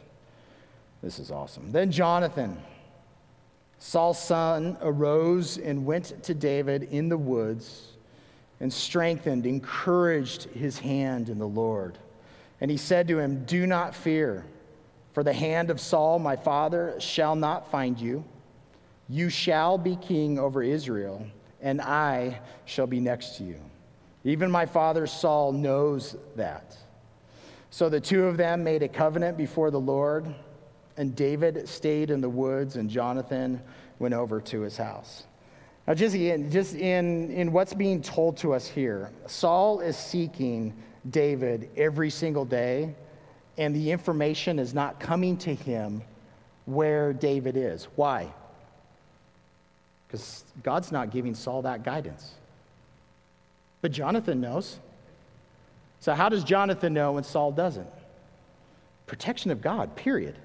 This 1.03 1.19
is 1.19 1.32
awesome. 1.32 1.73
Then 1.73 1.91
Jonathan, 1.91 2.58
Saul's 3.80 4.22
son, 4.22 4.78
arose 4.82 5.58
and 5.58 5.86
went 5.86 6.24
to 6.24 6.34
David 6.34 6.84
in 6.84 7.10
the 7.10 7.18
woods 7.18 7.90
and 8.60 8.74
strengthened, 8.74 9.46
encouraged 9.46 10.46
his 10.46 10.80
hand 10.80 11.30
in 11.30 11.38
the 11.38 11.48
Lord. 11.48 11.98
And 12.60 12.72
he 12.72 12.78
said 12.78 13.08
to 13.10 13.20
him, 13.20 13.46
Do 13.46 13.68
not 13.68 13.94
fear, 13.94 14.46
for 15.13 15.24
the 15.24 15.34
hand 15.34 15.70
of 15.70 15.80
Saul, 15.80 16.18
my 16.18 16.36
father, 16.36 16.96
shall 17.00 17.36
not 17.36 17.70
find 17.70 18.00
you. 18.00 18.24
You 19.10 19.30
shall 19.30 19.78
be 19.78 19.96
king 19.96 20.40
over 20.40 20.63
Israel, 20.63 21.26
and 21.62 21.80
I 21.82 22.40
shall 22.66 22.88
be 22.88 23.00
next 23.00 23.38
to 23.38 23.44
you. 23.44 23.60
Even 24.24 24.52
my 24.52 24.66
father 24.66 25.08
Saul 25.08 25.52
knows 25.52 26.18
that. 26.36 26.76
So 27.70 27.90
the 27.90 28.02
two 28.02 28.26
of 28.26 28.38
them 28.38 28.63
made 28.63 28.82
a 28.82 28.88
covenant 28.88 29.38
before 29.38 29.72
the 29.72 29.80
Lord, 29.80 30.34
and 30.97 31.15
David 31.15 31.69
stayed 31.69 32.10
in 32.10 32.21
the 32.21 32.29
woods, 32.29 32.75
and 32.75 32.89
Jonathan 32.89 33.62
went 33.99 34.15
over 34.15 34.41
to 34.41 34.62
his 34.62 34.75
house. 34.75 35.23
Now, 35.88 35.93
just, 35.93 36.15
in, 36.15 36.51
just 36.51 36.75
in, 36.75 37.31
in 37.31 37.51
what's 37.51 37.73
being 37.73 38.01
told 38.01 38.36
to 38.38 38.53
us 38.53 38.67
here, 38.67 39.12
Saul 39.27 39.79
is 39.79 39.95
seeking 39.95 40.73
David 41.10 41.69
every 41.77 42.10
single 42.10 42.43
day, 42.43 42.93
and 43.57 43.75
the 43.75 43.91
information 43.91 44.60
is 44.60 44.73
not 44.73 44.99
coming 44.99 45.38
to 45.38 45.53
him 45.53 46.01
where 46.65 47.13
David 47.13 47.55
is. 47.55 47.88
Why? 47.95 48.27
Because 50.07 50.43
God's 50.63 50.91
not 50.91 51.12
giving 51.12 51.36
Saul 51.36 51.62
that 51.62 51.83
guidance. 51.83 52.33
But 53.81 53.91
Jonathan 53.91 54.41
knows. 54.41 54.79
So, 55.99 56.13
how 56.13 56.27
does 56.29 56.43
Jonathan 56.43 56.93
know 56.93 57.13
when 57.13 57.23
Saul 57.23 57.51
doesn't? 57.51 57.88
Protection 59.05 59.51
of 59.51 59.62
God, 59.62 59.95
period. 59.95 60.36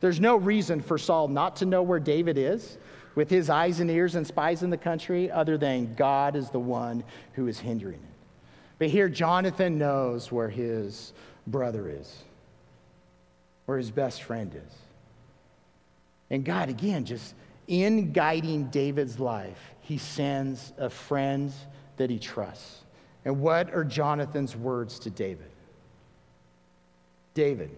There's 0.00 0.20
no 0.20 0.36
reason 0.36 0.80
for 0.80 0.98
Saul 0.98 1.28
not 1.28 1.56
to 1.56 1.66
know 1.66 1.82
where 1.82 2.00
David 2.00 2.38
is 2.38 2.78
with 3.14 3.28
his 3.28 3.50
eyes 3.50 3.80
and 3.80 3.90
ears 3.90 4.14
and 4.14 4.26
spies 4.26 4.62
in 4.62 4.70
the 4.70 4.76
country, 4.76 5.30
other 5.30 5.58
than 5.58 5.94
God 5.94 6.36
is 6.36 6.50
the 6.50 6.60
one 6.60 7.04
who 7.34 7.48
is 7.48 7.58
hindering 7.58 7.94
it. 7.94 8.00
But 8.78 8.88
here, 8.88 9.08
Jonathan 9.08 9.78
knows 9.78 10.32
where 10.32 10.48
his 10.48 11.12
brother 11.46 11.88
is, 11.88 12.24
where 13.66 13.76
his 13.76 13.90
best 13.90 14.22
friend 14.22 14.54
is. 14.54 14.74
And 16.30 16.44
God, 16.44 16.68
again, 16.68 17.04
just 17.04 17.34
in 17.66 18.12
guiding 18.12 18.66
David's 18.66 19.20
life, 19.20 19.74
he 19.80 19.98
sends 19.98 20.72
a 20.78 20.88
friend 20.88 21.52
that 21.96 22.08
he 22.08 22.18
trusts. 22.18 22.84
And 23.24 23.40
what 23.40 23.74
are 23.74 23.84
Jonathan's 23.84 24.56
words 24.56 24.98
to 25.00 25.10
David? 25.10 25.50
David, 27.34 27.70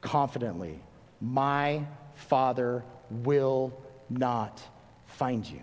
confidently, 0.00 0.80
my 1.22 1.84
father 2.16 2.82
will 3.10 3.72
not 4.10 4.60
find 5.06 5.48
you. 5.48 5.60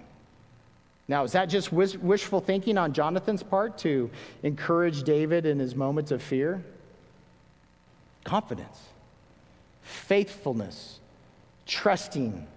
Now, 1.07 1.23
is 1.23 1.33
that 1.33 1.47
just 1.47 1.71
wishful 1.73 2.39
thinking 2.39 2.77
on 2.77 2.93
Jonathan's 2.93 3.43
part 3.43 3.77
to 3.79 4.09
encourage 4.43 5.03
David 5.03 5.45
in 5.45 5.59
his 5.59 5.75
moments 5.75 6.11
of 6.11 6.21
fear? 6.21 6.63
Confidence, 8.23 8.79
faithfulness, 9.81 10.99
trusting 11.65 12.47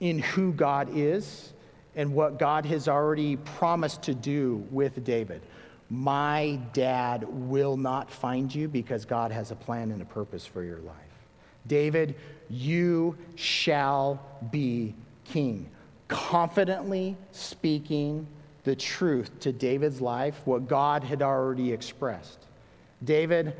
in 0.00 0.18
who 0.18 0.52
God 0.52 0.90
is 0.94 1.52
and 1.96 2.14
what 2.14 2.38
God 2.38 2.66
has 2.66 2.88
already 2.88 3.36
promised 3.36 4.02
to 4.02 4.14
do 4.14 4.66
with 4.70 5.02
David. 5.04 5.40
My 5.88 6.58
dad 6.72 7.24
will 7.28 7.76
not 7.76 8.10
find 8.10 8.54
you 8.54 8.68
because 8.68 9.04
God 9.04 9.30
has 9.30 9.50
a 9.50 9.56
plan 9.56 9.90
and 9.90 10.02
a 10.02 10.06
purpose 10.06 10.44
for 10.44 10.62
your 10.62 10.80
life. 10.80 11.11
David, 11.66 12.14
you 12.48 13.16
shall 13.34 14.20
be 14.50 14.94
king. 15.24 15.68
Confidently 16.08 17.16
speaking 17.32 18.26
the 18.64 18.76
truth 18.76 19.38
to 19.40 19.52
David's 19.52 20.00
life, 20.00 20.40
what 20.44 20.68
God 20.68 21.02
had 21.02 21.22
already 21.22 21.72
expressed. 21.72 22.38
David, 23.04 23.56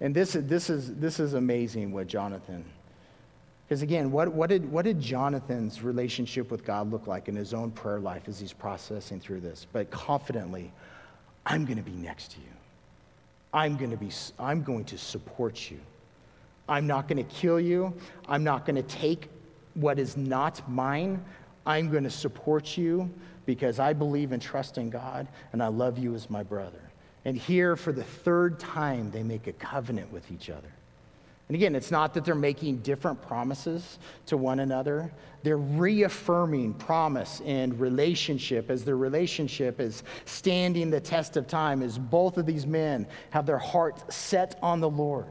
and 0.00 0.14
this, 0.14 0.36
this, 0.38 0.70
is, 0.70 0.94
this 0.96 1.18
is 1.18 1.34
amazing 1.34 1.92
what 1.92 2.06
Jonathan 2.06 2.64
because 3.66 3.82
again, 3.82 4.12
what, 4.12 4.32
what, 4.32 4.48
did, 4.48 4.70
what 4.70 4.84
did 4.84 5.00
Jonathan's 5.00 5.82
relationship 5.82 6.52
with 6.52 6.64
God 6.64 6.90
look 6.90 7.08
like 7.08 7.28
in 7.28 7.34
his 7.34 7.52
own 7.52 7.72
prayer 7.72 7.98
life 7.98 8.28
as 8.28 8.38
he's 8.38 8.52
processing 8.52 9.18
through 9.18 9.40
this? 9.40 9.66
But 9.72 9.90
confidently, 9.90 10.72
I'm 11.44 11.64
going 11.64 11.76
to 11.76 11.82
be 11.82 11.96
next 11.96 12.30
to 12.32 12.38
you. 12.38 12.46
I'm 13.52 13.76
going 13.76 13.90
to, 13.90 13.96
be, 13.96 14.10
I'm 14.38 14.62
going 14.62 14.84
to 14.84 14.98
support 14.98 15.68
you. 15.68 15.80
I'm 16.68 16.86
not 16.86 17.08
going 17.08 17.18
to 17.24 17.34
kill 17.34 17.60
you. 17.60 17.94
I'm 18.28 18.44
not 18.44 18.66
going 18.66 18.76
to 18.76 18.82
take 18.82 19.28
what 19.74 19.98
is 19.98 20.16
not 20.16 20.68
mine. 20.68 21.24
I'm 21.64 21.90
going 21.90 22.04
to 22.04 22.10
support 22.10 22.76
you 22.76 23.10
because 23.44 23.78
I 23.78 23.92
believe 23.92 24.32
and 24.32 24.42
trust 24.42 24.78
in 24.78 24.90
God 24.90 25.28
and 25.52 25.62
I 25.62 25.68
love 25.68 25.98
you 25.98 26.14
as 26.14 26.28
my 26.30 26.42
brother. 26.42 26.80
And 27.24 27.36
here, 27.36 27.74
for 27.74 27.92
the 27.92 28.04
third 28.04 28.60
time, 28.60 29.10
they 29.10 29.22
make 29.22 29.48
a 29.48 29.52
covenant 29.52 30.12
with 30.12 30.30
each 30.30 30.48
other. 30.48 30.68
And 31.48 31.54
again, 31.54 31.76
it's 31.76 31.92
not 31.92 32.12
that 32.14 32.24
they're 32.24 32.34
making 32.34 32.78
different 32.78 33.22
promises 33.22 33.98
to 34.26 34.36
one 34.36 34.60
another. 34.60 35.12
They're 35.44 35.58
reaffirming 35.58 36.74
promise 36.74 37.40
and 37.44 37.78
relationship 37.78 38.68
as 38.68 38.84
their 38.84 38.96
relationship 38.96 39.80
is 39.80 40.02
standing 40.24 40.90
the 40.90 41.00
test 41.00 41.36
of 41.36 41.46
time, 41.46 41.82
as 41.82 41.98
both 41.98 42.36
of 42.36 42.46
these 42.46 42.66
men 42.66 43.06
have 43.30 43.46
their 43.46 43.58
hearts 43.58 44.14
set 44.14 44.58
on 44.60 44.80
the 44.80 44.90
Lord. 44.90 45.26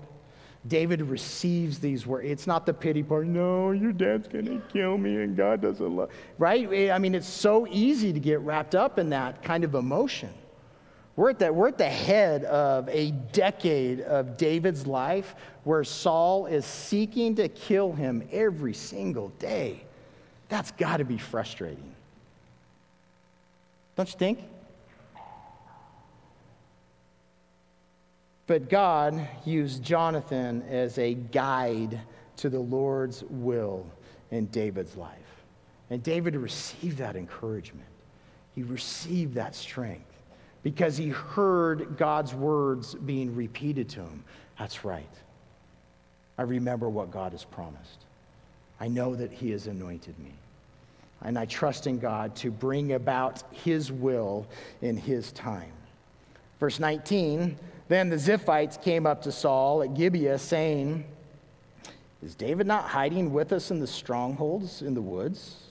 David 0.67 1.01
receives 1.03 1.79
these 1.79 2.07
words. 2.07 2.27
It's 2.27 2.47
not 2.47 2.65
the 2.65 2.73
pity 2.73 3.03
part. 3.03 3.27
No, 3.27 3.71
your 3.71 3.91
dad's 3.91 4.27
going 4.27 4.45
to 4.45 4.61
kill 4.71 4.97
me 4.97 5.21
and 5.21 5.37
God 5.37 5.61
doesn't 5.61 5.95
love. 5.95 6.09
Right? 6.39 6.67
Eh, 6.71 6.91
I 6.91 6.97
mean, 6.97 7.13
it's 7.13 7.27
so 7.27 7.67
easy 7.67 8.11
to 8.11 8.19
get 8.19 8.39
wrapped 8.39 8.73
up 8.73 8.97
in 8.97 9.09
that 9.11 9.43
kind 9.43 9.63
of 9.63 9.75
emotion. 9.75 10.33
We're 11.15 11.29
at, 11.29 11.39
the, 11.39 11.53
we're 11.53 11.69
at 11.69 11.77
the 11.77 11.89
head 11.89 12.43
of 12.45 12.89
a 12.89 13.11
decade 13.31 14.01
of 14.01 14.37
David's 14.37 14.85
life 14.85 15.35
where 15.63 15.83
Saul 15.83 16.47
is 16.47 16.65
seeking 16.65 17.35
to 17.35 17.47
kill 17.47 17.93
him 17.93 18.27
every 18.31 18.73
single 18.73 19.29
day. 19.39 19.81
That's 20.49 20.71
got 20.71 20.97
to 20.97 21.05
be 21.05 21.17
frustrating. 21.17 21.95
Don't 23.95 24.11
you 24.11 24.19
think? 24.19 24.39
But 28.47 28.69
God 28.69 29.27
used 29.43 29.83
Jonathan 29.83 30.63
as 30.69 30.97
a 30.97 31.15
guide 31.15 31.99
to 32.37 32.49
the 32.49 32.59
Lord's 32.59 33.23
will 33.23 33.85
in 34.31 34.45
David's 34.47 34.95
life. 34.95 35.11
And 35.89 36.03
David 36.03 36.35
received 36.35 36.97
that 36.97 37.15
encouragement, 37.15 37.87
he 38.53 38.63
received 38.63 39.33
that 39.35 39.55
strength 39.55 40.11
because 40.63 40.97
he 40.97 41.09
heard 41.09 41.97
God's 41.97 42.33
words 42.33 42.95
being 42.95 43.35
repeated 43.35 43.87
to 43.89 43.99
him. 44.01 44.23
That's 44.57 44.83
right. 44.83 45.05
I 46.37 46.41
remember 46.41 46.89
what 46.89 47.11
God 47.11 47.33
has 47.33 47.43
promised. 47.43 48.05
I 48.79 48.87
know 48.87 49.15
that 49.15 49.31
he 49.31 49.51
has 49.51 49.67
anointed 49.67 50.17
me. 50.19 50.33
And 51.21 51.37
I 51.37 51.45
trust 51.45 51.87
in 51.87 51.99
God 51.99 52.35
to 52.37 52.51
bring 52.51 52.93
about 52.93 53.43
his 53.51 53.91
will 53.91 54.47
in 54.81 54.97
his 54.97 55.31
time. 55.31 55.71
Verse 56.59 56.79
19 56.79 57.57
Then 57.87 58.09
the 58.09 58.15
Ziphites 58.15 58.81
came 58.81 59.05
up 59.05 59.21
to 59.23 59.31
Saul 59.31 59.83
at 59.83 59.93
Gibeah, 59.93 60.39
saying, 60.39 61.05
Is 62.23 62.35
David 62.35 62.67
not 62.67 62.85
hiding 62.85 63.31
with 63.31 63.51
us 63.51 63.71
in 63.71 63.79
the 63.79 63.87
strongholds 63.87 64.81
in 64.81 64.93
the 64.93 65.01
woods? 65.01 65.65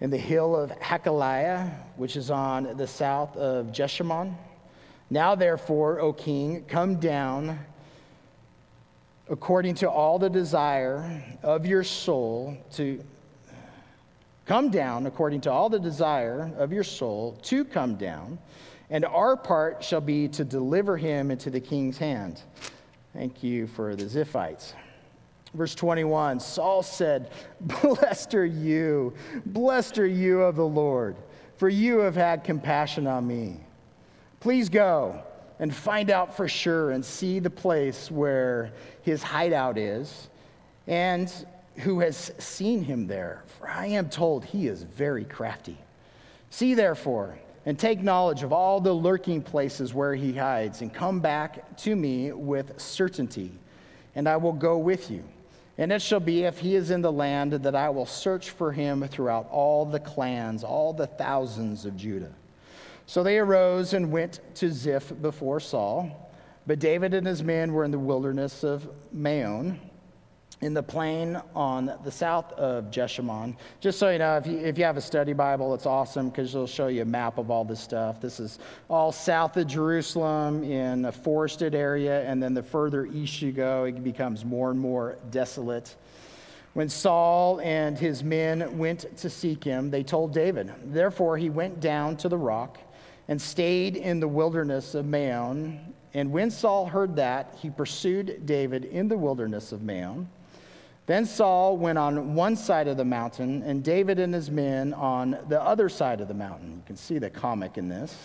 in 0.00 0.10
the 0.10 0.18
hill 0.18 0.54
of 0.54 0.70
Hachilah, 0.78 1.70
which 1.96 2.16
is 2.16 2.30
on 2.30 2.76
the 2.76 2.86
south 2.86 3.36
of 3.36 3.72
Jeshimon. 3.72 4.34
Now, 5.08 5.34
therefore, 5.34 6.00
O 6.00 6.12
king, 6.12 6.64
come 6.66 6.96
down 6.96 7.58
according 9.28 9.76
to 9.76 9.90
all 9.90 10.18
the 10.18 10.28
desire 10.28 11.24
of 11.42 11.66
your 11.66 11.82
soul 11.82 12.56
to 12.72 13.02
come 14.44 14.70
down 14.70 15.06
according 15.06 15.40
to 15.40 15.50
all 15.50 15.68
the 15.68 15.78
desire 15.78 16.52
of 16.56 16.72
your 16.72 16.84
soul 16.84 17.36
to 17.42 17.64
come 17.64 17.96
down, 17.96 18.38
and 18.90 19.04
our 19.04 19.36
part 19.36 19.82
shall 19.82 20.00
be 20.00 20.28
to 20.28 20.44
deliver 20.44 20.96
him 20.96 21.30
into 21.30 21.50
the 21.50 21.60
king's 21.60 21.98
hand. 21.98 22.40
Thank 23.12 23.42
you 23.42 23.66
for 23.66 23.96
the 23.96 24.04
Ziphites. 24.04 24.72
Verse 25.54 25.74
21 25.74 26.40
Saul 26.40 26.82
said, 26.82 27.30
Blessed 27.60 28.34
are 28.34 28.44
you, 28.44 29.14
blessed 29.46 29.98
are 29.98 30.06
you 30.06 30.42
of 30.42 30.56
the 30.56 30.66
Lord, 30.66 31.16
for 31.56 31.68
you 31.68 31.98
have 32.00 32.14
had 32.14 32.44
compassion 32.44 33.06
on 33.06 33.26
me. 33.26 33.60
Please 34.40 34.68
go 34.68 35.22
and 35.58 35.74
find 35.74 36.10
out 36.10 36.36
for 36.36 36.46
sure 36.46 36.90
and 36.90 37.04
see 37.04 37.38
the 37.38 37.50
place 37.50 38.10
where 38.10 38.72
his 39.02 39.22
hideout 39.22 39.78
is 39.78 40.28
and 40.86 41.32
who 41.78 42.00
has 42.00 42.32
seen 42.38 42.82
him 42.82 43.06
there, 43.06 43.42
for 43.58 43.68
I 43.68 43.86
am 43.86 44.08
told 44.08 44.44
he 44.44 44.68
is 44.68 44.82
very 44.82 45.24
crafty. 45.24 45.78
See 46.50 46.74
therefore 46.74 47.38
and 47.66 47.78
take 47.78 48.00
knowledge 48.00 48.44
of 48.44 48.52
all 48.52 48.80
the 48.80 48.92
lurking 48.92 49.42
places 49.42 49.92
where 49.92 50.14
he 50.14 50.32
hides, 50.32 50.80
and 50.80 50.94
come 50.94 51.20
back 51.20 51.76
to 51.76 51.94
me 51.94 52.32
with 52.32 52.80
certainty, 52.80 53.50
and 54.14 54.28
I 54.28 54.36
will 54.36 54.52
go 54.52 54.78
with 54.78 55.10
you. 55.10 55.24
And 55.76 55.92
it 55.92 56.00
shall 56.00 56.20
be, 56.20 56.44
if 56.44 56.58
he 56.58 56.74
is 56.74 56.90
in 56.90 57.02
the 57.02 57.12
land, 57.12 57.52
that 57.52 57.74
I 57.74 57.90
will 57.90 58.06
search 58.06 58.50
for 58.50 58.72
him 58.72 59.06
throughout 59.08 59.48
all 59.50 59.84
the 59.84 60.00
clans, 60.00 60.64
all 60.64 60.94
the 60.94 61.06
thousands 61.06 61.84
of 61.84 61.96
Judah. 61.96 62.32
So 63.04 63.22
they 63.22 63.38
arose 63.38 63.92
and 63.92 64.10
went 64.10 64.40
to 64.54 64.72
Ziph 64.72 65.12
before 65.20 65.60
Saul. 65.60 66.30
But 66.66 66.78
David 66.78 67.14
and 67.14 67.26
his 67.26 67.42
men 67.42 67.72
were 67.72 67.84
in 67.84 67.90
the 67.90 67.98
wilderness 67.98 68.64
of 68.64 68.88
Maon 69.12 69.78
in 70.62 70.72
the 70.72 70.82
plain 70.82 71.40
on 71.54 71.92
the 72.02 72.10
south 72.10 72.52
of 72.54 72.90
Jeshimon. 72.90 73.56
Just 73.80 73.98
so 73.98 74.10
you 74.10 74.18
know, 74.18 74.38
if 74.38 74.46
you, 74.46 74.58
if 74.58 74.78
you 74.78 74.84
have 74.84 74.96
a 74.96 75.02
study 75.02 75.34
Bible, 75.34 75.74
it's 75.74 75.84
awesome 75.84 76.30
because 76.30 76.54
it'll 76.54 76.66
show 76.66 76.86
you 76.86 77.02
a 77.02 77.06
map 77.06 77.36
of 77.36 77.50
all 77.50 77.64
this 77.64 77.80
stuff. 77.80 78.20
This 78.20 78.40
is 78.40 78.58
all 78.88 79.12
south 79.12 79.56
of 79.58 79.66
Jerusalem 79.66 80.64
in 80.64 81.04
a 81.04 81.12
forested 81.12 81.74
area, 81.74 82.22
and 82.22 82.42
then 82.42 82.54
the 82.54 82.62
further 82.62 83.04
east 83.06 83.42
you 83.42 83.52
go, 83.52 83.84
it 83.84 84.02
becomes 84.02 84.44
more 84.44 84.70
and 84.70 84.80
more 84.80 85.18
desolate. 85.30 85.94
When 86.72 86.88
Saul 86.88 87.60
and 87.60 87.98
his 87.98 88.24
men 88.24 88.78
went 88.78 89.16
to 89.18 89.30
seek 89.30 89.62
him, 89.62 89.90
they 89.90 90.02
told 90.02 90.32
David. 90.32 90.72
Therefore, 90.84 91.36
he 91.36 91.50
went 91.50 91.80
down 91.80 92.16
to 92.18 92.28
the 92.28 92.36
rock 92.38 92.78
and 93.28 93.40
stayed 93.40 93.96
in 93.96 94.20
the 94.20 94.28
wilderness 94.28 94.94
of 94.94 95.06
Maon. 95.06 95.94
And 96.14 96.32
when 96.32 96.50
Saul 96.50 96.86
heard 96.86 97.16
that, 97.16 97.56
he 97.60 97.68
pursued 97.68 98.46
David 98.46 98.86
in 98.86 99.08
the 99.08 99.16
wilderness 99.18 99.72
of 99.72 99.82
Maon. 99.82 100.28
Then 101.06 101.24
Saul 101.24 101.76
went 101.76 101.98
on 101.98 102.34
one 102.34 102.56
side 102.56 102.88
of 102.88 102.96
the 102.96 103.04
mountain, 103.04 103.62
and 103.62 103.82
David 103.82 104.18
and 104.18 104.34
his 104.34 104.50
men 104.50 104.92
on 104.92 105.38
the 105.48 105.62
other 105.62 105.88
side 105.88 106.20
of 106.20 106.26
the 106.26 106.34
mountain. 106.34 106.72
You 106.72 106.82
can 106.84 106.96
see 106.96 107.18
the 107.18 107.30
comic 107.30 107.78
in 107.78 107.88
this. 107.88 108.16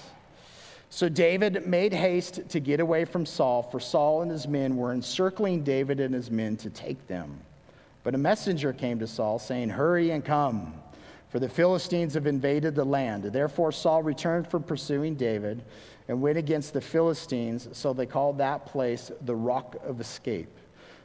So 0.89 1.07
David 1.07 1.67
made 1.67 1.93
haste 1.93 2.49
to 2.49 2.59
get 2.59 2.79
away 2.79 3.05
from 3.05 3.25
Saul, 3.25 3.61
for 3.61 3.79
Saul 3.79 4.23
and 4.23 4.31
his 4.31 4.47
men 4.47 4.75
were 4.75 4.93
encircling 4.93 5.63
David 5.63 5.99
and 5.99 6.13
his 6.13 6.31
men 6.31 6.57
to 6.57 6.69
take 6.71 7.07
them. 7.07 7.39
But 8.03 8.15
a 8.15 8.17
messenger 8.17 8.73
came 8.73 8.97
to 8.99 9.07
Saul, 9.07 9.37
saying, 9.37 9.69
Hurry 9.69 10.09
and 10.09 10.25
come, 10.25 10.73
for 11.29 11.39
the 11.39 11.47
Philistines 11.47 12.15
have 12.15 12.25
invaded 12.25 12.73
the 12.73 12.83
land. 12.83 13.23
Therefore 13.23 13.71
Saul 13.71 14.01
returned 14.01 14.47
from 14.47 14.63
pursuing 14.63 15.13
David 15.15 15.63
and 16.07 16.19
went 16.19 16.39
against 16.39 16.73
the 16.73 16.81
Philistines, 16.81 17.69
so 17.73 17.93
they 17.93 18.07
called 18.07 18.39
that 18.39 18.65
place 18.65 19.11
the 19.21 19.35
Rock 19.35 19.75
of 19.85 20.01
Escape. 20.01 20.49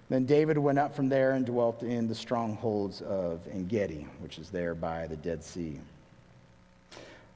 Then 0.09 0.24
David 0.24 0.57
went 0.57 0.78
up 0.78 0.94
from 0.94 1.09
there 1.09 1.32
and 1.32 1.44
dwelt 1.44 1.82
in 1.82 2.07
the 2.07 2.14
strongholds 2.14 3.02
of 3.02 3.40
Engedi, 3.48 4.07
which 4.20 4.38
is 4.38 4.50
there 4.50 4.74
by 4.74 5.07
the 5.09 5.16
Dead 5.16 5.42
Sea. 5.42 5.80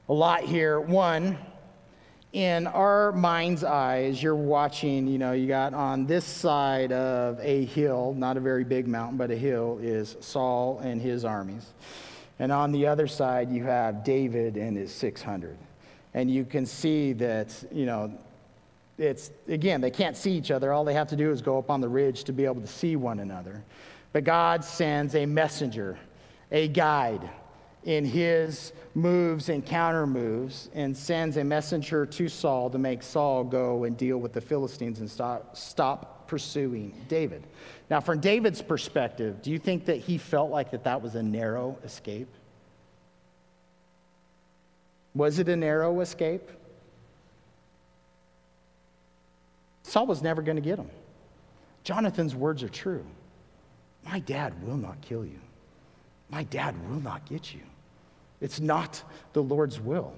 A 0.07 0.13
lot 0.13 0.41
here. 0.41 0.79
One, 0.79 1.37
in 2.31 2.65
our 2.67 3.11
mind's 3.11 3.65
eye, 3.65 4.03
as 4.03 4.23
you're 4.23 4.35
watching, 4.35 5.05
you 5.05 5.17
know, 5.17 5.33
you 5.33 5.47
got 5.47 5.73
on 5.73 6.05
this 6.05 6.23
side 6.23 6.93
of 6.93 7.37
a 7.41 7.65
hill, 7.65 8.13
not 8.17 8.37
a 8.37 8.39
very 8.39 8.63
big 8.63 8.87
mountain, 8.87 9.17
but 9.17 9.31
a 9.31 9.35
hill, 9.35 9.77
is 9.81 10.15
Saul 10.21 10.79
and 10.79 11.01
his 11.01 11.25
armies. 11.25 11.65
And 12.39 12.53
on 12.53 12.71
the 12.71 12.87
other 12.87 13.05
side, 13.05 13.51
you 13.51 13.65
have 13.65 14.05
David 14.05 14.55
and 14.55 14.77
his 14.77 14.93
600. 14.93 15.57
And 16.13 16.31
you 16.31 16.45
can 16.45 16.65
see 16.65 17.11
that, 17.13 17.53
you 17.71 17.85
know, 17.85 18.17
it's, 18.97 19.31
again, 19.47 19.81
they 19.81 19.91
can't 19.91 20.15
see 20.15 20.31
each 20.31 20.51
other. 20.51 20.73
All 20.73 20.83
they 20.83 20.93
have 20.93 21.07
to 21.09 21.15
do 21.15 21.31
is 21.31 21.41
go 21.41 21.57
up 21.57 21.69
on 21.69 21.81
the 21.81 21.89
ridge 21.89 22.23
to 22.25 22.33
be 22.33 22.45
able 22.45 22.61
to 22.61 22.67
see 22.67 22.95
one 22.95 23.19
another. 23.19 23.63
But 24.13 24.23
God 24.23 24.63
sends 24.63 25.15
a 25.15 25.25
messenger, 25.25 25.97
a 26.51 26.67
guide 26.67 27.29
in 27.83 28.05
his 28.05 28.73
moves 28.93 29.49
and 29.49 29.65
counter 29.65 30.05
moves, 30.05 30.69
and 30.73 30.95
sends 30.95 31.37
a 31.37 31.43
messenger 31.43 32.05
to 32.05 32.27
Saul 32.27 32.69
to 32.69 32.77
make 32.77 33.01
Saul 33.01 33.43
go 33.43 33.85
and 33.85 33.97
deal 33.97 34.17
with 34.17 34.33
the 34.33 34.41
Philistines 34.41 34.99
and 34.99 35.09
stop, 35.09 35.57
stop 35.57 36.27
pursuing 36.27 36.93
David. 37.07 37.43
Now, 37.89 37.99
from 37.99 38.19
David's 38.19 38.61
perspective, 38.61 39.41
do 39.41 39.49
you 39.49 39.57
think 39.57 39.85
that 39.85 39.97
he 39.97 40.17
felt 40.17 40.51
like 40.51 40.71
that 40.71 40.83
that 40.83 41.01
was 41.01 41.15
a 41.15 41.23
narrow 41.23 41.77
escape? 41.83 42.29
Was 45.15 45.39
it 45.39 45.49
a 45.49 45.55
narrow 45.55 45.99
escape? 46.01 46.49
Saul 49.83 50.07
was 50.07 50.21
never 50.21 50.41
going 50.41 50.57
to 50.57 50.61
get 50.61 50.77
him. 50.77 50.89
Jonathan's 51.83 52.35
words 52.35 52.63
are 52.63 52.69
true. 52.69 53.05
My 54.05 54.19
dad 54.19 54.65
will 54.65 54.77
not 54.77 55.01
kill 55.01 55.25
you. 55.25 55.39
My 56.29 56.43
dad 56.43 56.75
will 56.89 56.99
not 56.99 57.25
get 57.25 57.53
you. 57.53 57.61
It's 58.39 58.59
not 58.59 59.03
the 59.33 59.43
Lord's 59.43 59.79
will. 59.79 60.13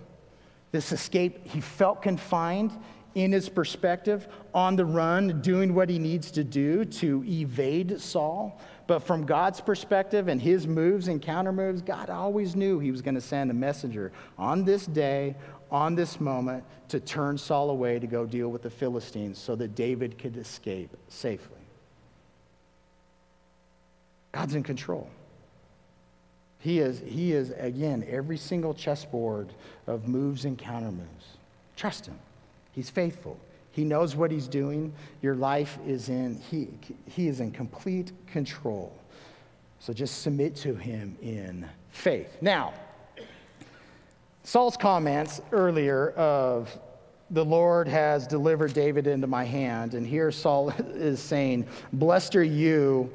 This 0.72 0.92
escape, 0.92 1.48
he 1.48 1.62
felt 1.62 2.02
confined 2.02 2.72
in 3.16 3.32
his 3.32 3.48
perspective, 3.48 4.28
on 4.56 4.76
the 4.76 4.86
run, 4.86 5.40
doing 5.42 5.76
what 5.76 5.88
he 5.88 6.00
needs 6.00 6.32
to 6.32 6.44
do 6.44 6.84
to 6.84 7.24
evade 7.28 8.02
Saul. 8.02 8.60
But 8.88 9.00
from 9.00 9.26
God's 9.26 9.62
perspective 9.62 10.28
and 10.28 10.42
his 10.42 10.68
moves 10.68 11.08
and 11.08 11.22
counter 11.22 11.52
moves, 11.52 11.82
God 11.82 12.10
always 12.10 12.56
knew 12.56 12.80
he 12.80 12.92
was 12.92 13.04
going 13.04 13.16
to 13.16 13.22
send 13.22 13.52
a 13.52 13.54
messenger 13.54 14.12
on 14.38 14.64
this 14.66 14.88
day, 14.88 15.36
on 15.74 15.96
this 15.96 16.22
moment 16.22 16.64
to 16.90 17.00
turn 17.00 17.38
Saul 17.38 17.72
away 17.72 17.98
to 17.98 18.06
go 18.06 18.26
deal 18.26 18.50
with 18.50 18.62
the 18.62 18.70
Philistines 18.70 19.40
so 19.40 19.56
that 19.56 19.74
David 19.74 20.20
could 20.20 20.38
escape 20.38 20.96
safely. 21.10 21.58
God's 24.32 24.54
in 24.54 24.64
control. 24.64 25.10
He 26.60 26.80
is, 26.80 27.02
he 27.06 27.34
is, 27.34 27.52
again, 27.58 28.06
every 28.08 28.38
single 28.38 28.74
chessboard 28.74 29.50
of 29.88 30.08
moves 30.08 30.46
and 30.46 30.58
counter 30.58 30.92
moves. 30.92 31.38
Trust 31.76 32.06
him. 32.06 32.18
He's 32.72 32.90
faithful. 32.90 33.38
He 33.72 33.84
knows 33.84 34.16
what 34.16 34.32
he's 34.32 34.48
doing. 34.48 34.94
Your 35.22 35.36
life 35.36 35.78
is 35.86 36.08
in, 36.10 36.40
he, 36.50 36.68
he 37.10 37.28
is 37.28 37.40
in 37.40 37.52
complete 37.52 38.12
control. 38.28 38.94
So 39.80 39.92
just 39.92 40.22
submit 40.22 40.56
to 40.58 40.76
him 40.76 41.18
in 41.22 41.68
faith. 41.92 42.38
Now, 42.40 42.74
Saul's 44.44 44.76
comments 44.76 45.42
earlier 45.52 46.10
of 46.12 46.78
the 47.32 47.44
Lord 47.44 47.88
has 47.88 48.28
delivered 48.28 48.74
David 48.74 49.08
into 49.08 49.26
my 49.26 49.46
hand, 49.46 49.94
and 49.94 50.06
here 50.06 50.32
Saul 50.32 50.70
is 50.94 51.22
saying, 51.22 51.66
Blessed 51.94 52.36
are 52.36 52.44
you 52.44 53.12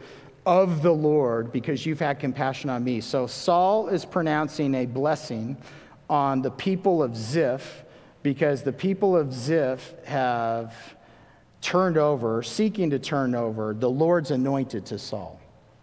of 0.46 0.82
the 0.82 0.92
Lord 0.92 1.52
because 1.52 1.84
you've 1.84 2.00
had 2.00 2.18
compassion 2.18 2.70
on 2.70 2.82
me. 2.82 3.02
So 3.02 3.26
Saul 3.26 3.88
is 3.88 4.06
pronouncing 4.06 4.74
a 4.74 4.86
blessing 4.86 5.58
on 6.08 6.40
the 6.40 6.50
people 6.50 7.02
of 7.02 7.14
Ziph 7.14 7.84
because 8.22 8.62
the 8.62 8.72
people 8.72 9.14
of 9.14 9.32
Ziph 9.32 9.94
have 10.06 10.74
turned 11.60 11.98
over, 11.98 12.42
seeking 12.42 12.88
to 12.90 12.98
turn 12.98 13.34
over 13.34 13.74
the 13.74 13.90
Lord's 13.90 14.30
anointed 14.30 14.86
to 14.86 14.98
Saul. 14.98 15.38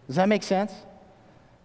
Does 0.07 0.15
that 0.15 0.27
make 0.27 0.43
sense? 0.43 0.73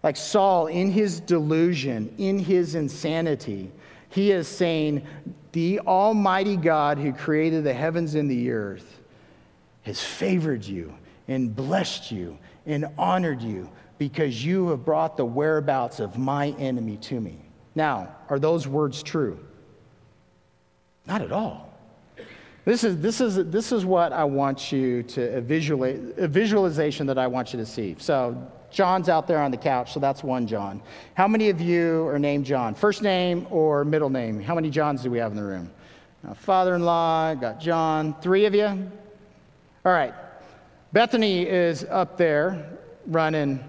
Like 0.03 0.17
Saul, 0.17 0.67
in 0.67 0.91
his 0.91 1.19
delusion, 1.19 2.13
in 2.17 2.39
his 2.39 2.75
insanity, 2.75 3.71
he 4.09 4.31
is 4.31 4.47
saying, 4.47 5.05
The 5.51 5.79
Almighty 5.81 6.57
God 6.57 6.97
who 6.97 7.13
created 7.13 7.63
the 7.63 7.73
heavens 7.73 8.15
and 8.15 8.29
the 8.29 8.51
earth 8.51 8.99
has 9.83 10.01
favored 10.01 10.65
you 10.65 10.93
and 11.27 11.55
blessed 11.55 12.11
you 12.11 12.37
and 12.65 12.87
honored 12.97 13.41
you 13.41 13.69
because 13.97 14.43
you 14.43 14.69
have 14.69 14.83
brought 14.83 15.17
the 15.17 15.25
whereabouts 15.25 15.99
of 15.99 16.17
my 16.17 16.49
enemy 16.57 16.97
to 16.97 17.21
me. 17.21 17.37
Now, 17.75 18.15
are 18.29 18.39
those 18.39 18.67
words 18.67 19.03
true? 19.03 19.39
Not 21.05 21.21
at 21.21 21.31
all. 21.31 21.71
This 22.65 22.83
is, 22.83 23.01
this 23.01 23.21
is, 23.21 23.35
this 23.49 23.71
is 23.71 23.85
what 23.85 24.13
I 24.13 24.23
want 24.23 24.71
you 24.71 25.03
to 25.03 25.41
visualize, 25.41 25.99
a 26.17 26.27
visualization 26.27 27.07
that 27.07 27.17
I 27.17 27.25
want 27.27 27.53
you 27.53 27.59
to 27.59 27.65
see. 27.65 27.95
So 27.97 28.51
John's 28.71 29.09
out 29.09 29.27
there 29.27 29.41
on 29.41 29.51
the 29.51 29.57
couch, 29.57 29.93
so 29.93 29.99
that's 29.99 30.23
one 30.23 30.47
John. 30.47 30.81
How 31.13 31.27
many 31.27 31.49
of 31.49 31.61
you 31.61 32.07
are 32.07 32.17
named 32.17 32.45
John? 32.45 32.73
First 32.73 33.01
name 33.01 33.45
or 33.49 33.83
middle 33.83 34.09
name? 34.09 34.41
How 34.41 34.55
many 34.55 34.69
Johns 34.69 35.03
do 35.03 35.11
we 35.11 35.17
have 35.17 35.31
in 35.31 35.37
the 35.37 35.43
room? 35.43 35.69
Uh, 36.27 36.33
Father 36.33 36.75
in 36.75 36.83
law, 36.83 37.33
got 37.33 37.59
John. 37.59 38.15
Three 38.21 38.45
of 38.45 38.55
you? 38.55 38.65
All 38.65 39.91
right. 39.91 40.13
Bethany 40.93 41.47
is 41.47 41.83
up 41.85 42.17
there 42.17 42.77
running 43.05 43.63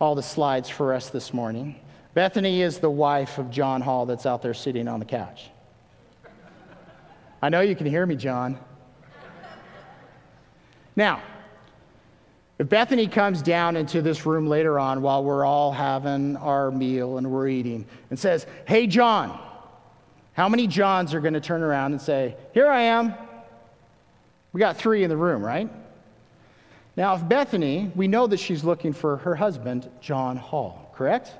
all 0.00 0.14
the 0.14 0.22
slides 0.22 0.68
for 0.68 0.92
us 0.92 1.10
this 1.10 1.32
morning. 1.32 1.76
Bethany 2.14 2.62
is 2.62 2.78
the 2.78 2.90
wife 2.90 3.38
of 3.38 3.50
John 3.50 3.80
Hall 3.80 4.04
that's 4.06 4.26
out 4.26 4.42
there 4.42 4.54
sitting 4.54 4.88
on 4.88 4.98
the 4.98 5.06
couch. 5.06 5.50
I 7.40 7.48
know 7.48 7.60
you 7.60 7.74
can 7.74 7.86
hear 7.86 8.04
me, 8.04 8.16
John. 8.16 8.58
Now, 10.94 11.22
if 12.58 12.68
Bethany 12.68 13.06
comes 13.06 13.42
down 13.42 13.76
into 13.76 14.02
this 14.02 14.26
room 14.26 14.46
later 14.46 14.78
on 14.78 15.02
while 15.02 15.24
we're 15.24 15.44
all 15.44 15.72
having 15.72 16.36
our 16.36 16.70
meal 16.70 17.18
and 17.18 17.30
we're 17.30 17.48
eating 17.48 17.86
and 18.10 18.18
says, 18.18 18.46
Hey, 18.66 18.86
John, 18.86 19.38
how 20.34 20.48
many 20.48 20.66
Johns 20.66 21.14
are 21.14 21.20
going 21.20 21.34
to 21.34 21.40
turn 21.40 21.62
around 21.62 21.92
and 21.92 22.00
say, 22.00 22.36
Here 22.52 22.68
I 22.68 22.82
am? 22.82 23.14
We 24.52 24.58
got 24.58 24.76
three 24.76 25.02
in 25.02 25.10
the 25.10 25.16
room, 25.16 25.44
right? 25.44 25.70
Now, 26.96 27.14
if 27.14 27.26
Bethany, 27.26 27.90
we 27.94 28.06
know 28.06 28.26
that 28.26 28.38
she's 28.38 28.64
looking 28.64 28.92
for 28.92 29.16
her 29.18 29.34
husband, 29.34 29.90
John 30.00 30.36
Hall, 30.36 30.92
correct? 30.94 31.32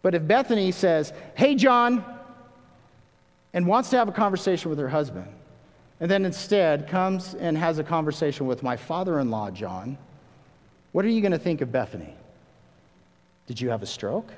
But 0.00 0.14
if 0.14 0.26
Bethany 0.26 0.72
says, 0.72 1.12
Hey, 1.34 1.54
John, 1.54 2.04
and 3.52 3.66
wants 3.66 3.90
to 3.90 3.98
have 3.98 4.08
a 4.08 4.12
conversation 4.12 4.70
with 4.70 4.78
her 4.78 4.88
husband, 4.88 5.28
and 6.04 6.10
then 6.10 6.26
instead 6.26 6.86
comes 6.86 7.32
and 7.32 7.56
has 7.56 7.78
a 7.78 7.82
conversation 7.82 8.46
with 8.46 8.62
my 8.62 8.76
father 8.76 9.20
in 9.20 9.30
law, 9.30 9.50
John, 9.50 9.96
what 10.92 11.02
are 11.02 11.08
you 11.08 11.22
going 11.22 11.32
to 11.32 11.38
think 11.38 11.62
of 11.62 11.72
Bethany? 11.72 12.12
Did 13.46 13.58
you 13.58 13.70
have 13.70 13.82
a 13.82 13.86
stroke? 13.86 14.30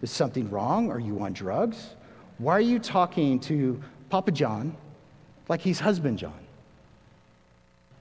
Is 0.00 0.10
something 0.10 0.48
wrong? 0.48 0.90
Are 0.90 0.98
you 0.98 1.20
on 1.20 1.34
drugs? 1.34 1.90
Why 2.38 2.54
are 2.54 2.62
you 2.62 2.78
talking 2.78 3.38
to 3.40 3.78
Papa 4.08 4.32
John 4.32 4.74
like 5.50 5.60
he's 5.60 5.78
husband 5.78 6.18
John? 6.18 6.32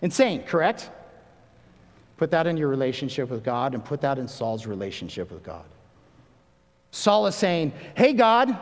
Insane, 0.01 0.43
correct? 0.43 0.89
Put 2.15 2.31
that 2.31 2.47
in 2.47 2.55
your 2.55 2.69
relationship 2.69 3.29
with 3.29 3.43
God 3.43 3.73
and 3.73 3.83
put 3.83 3.99
that 3.99 4.17
in 4.17 4.25
Saul's 4.29 4.65
relationship 4.65 5.33
with 5.33 5.43
God. 5.43 5.65
Saul 6.91 7.27
is 7.27 7.35
saying, 7.35 7.73
Hey, 7.93 8.13
God, 8.13 8.57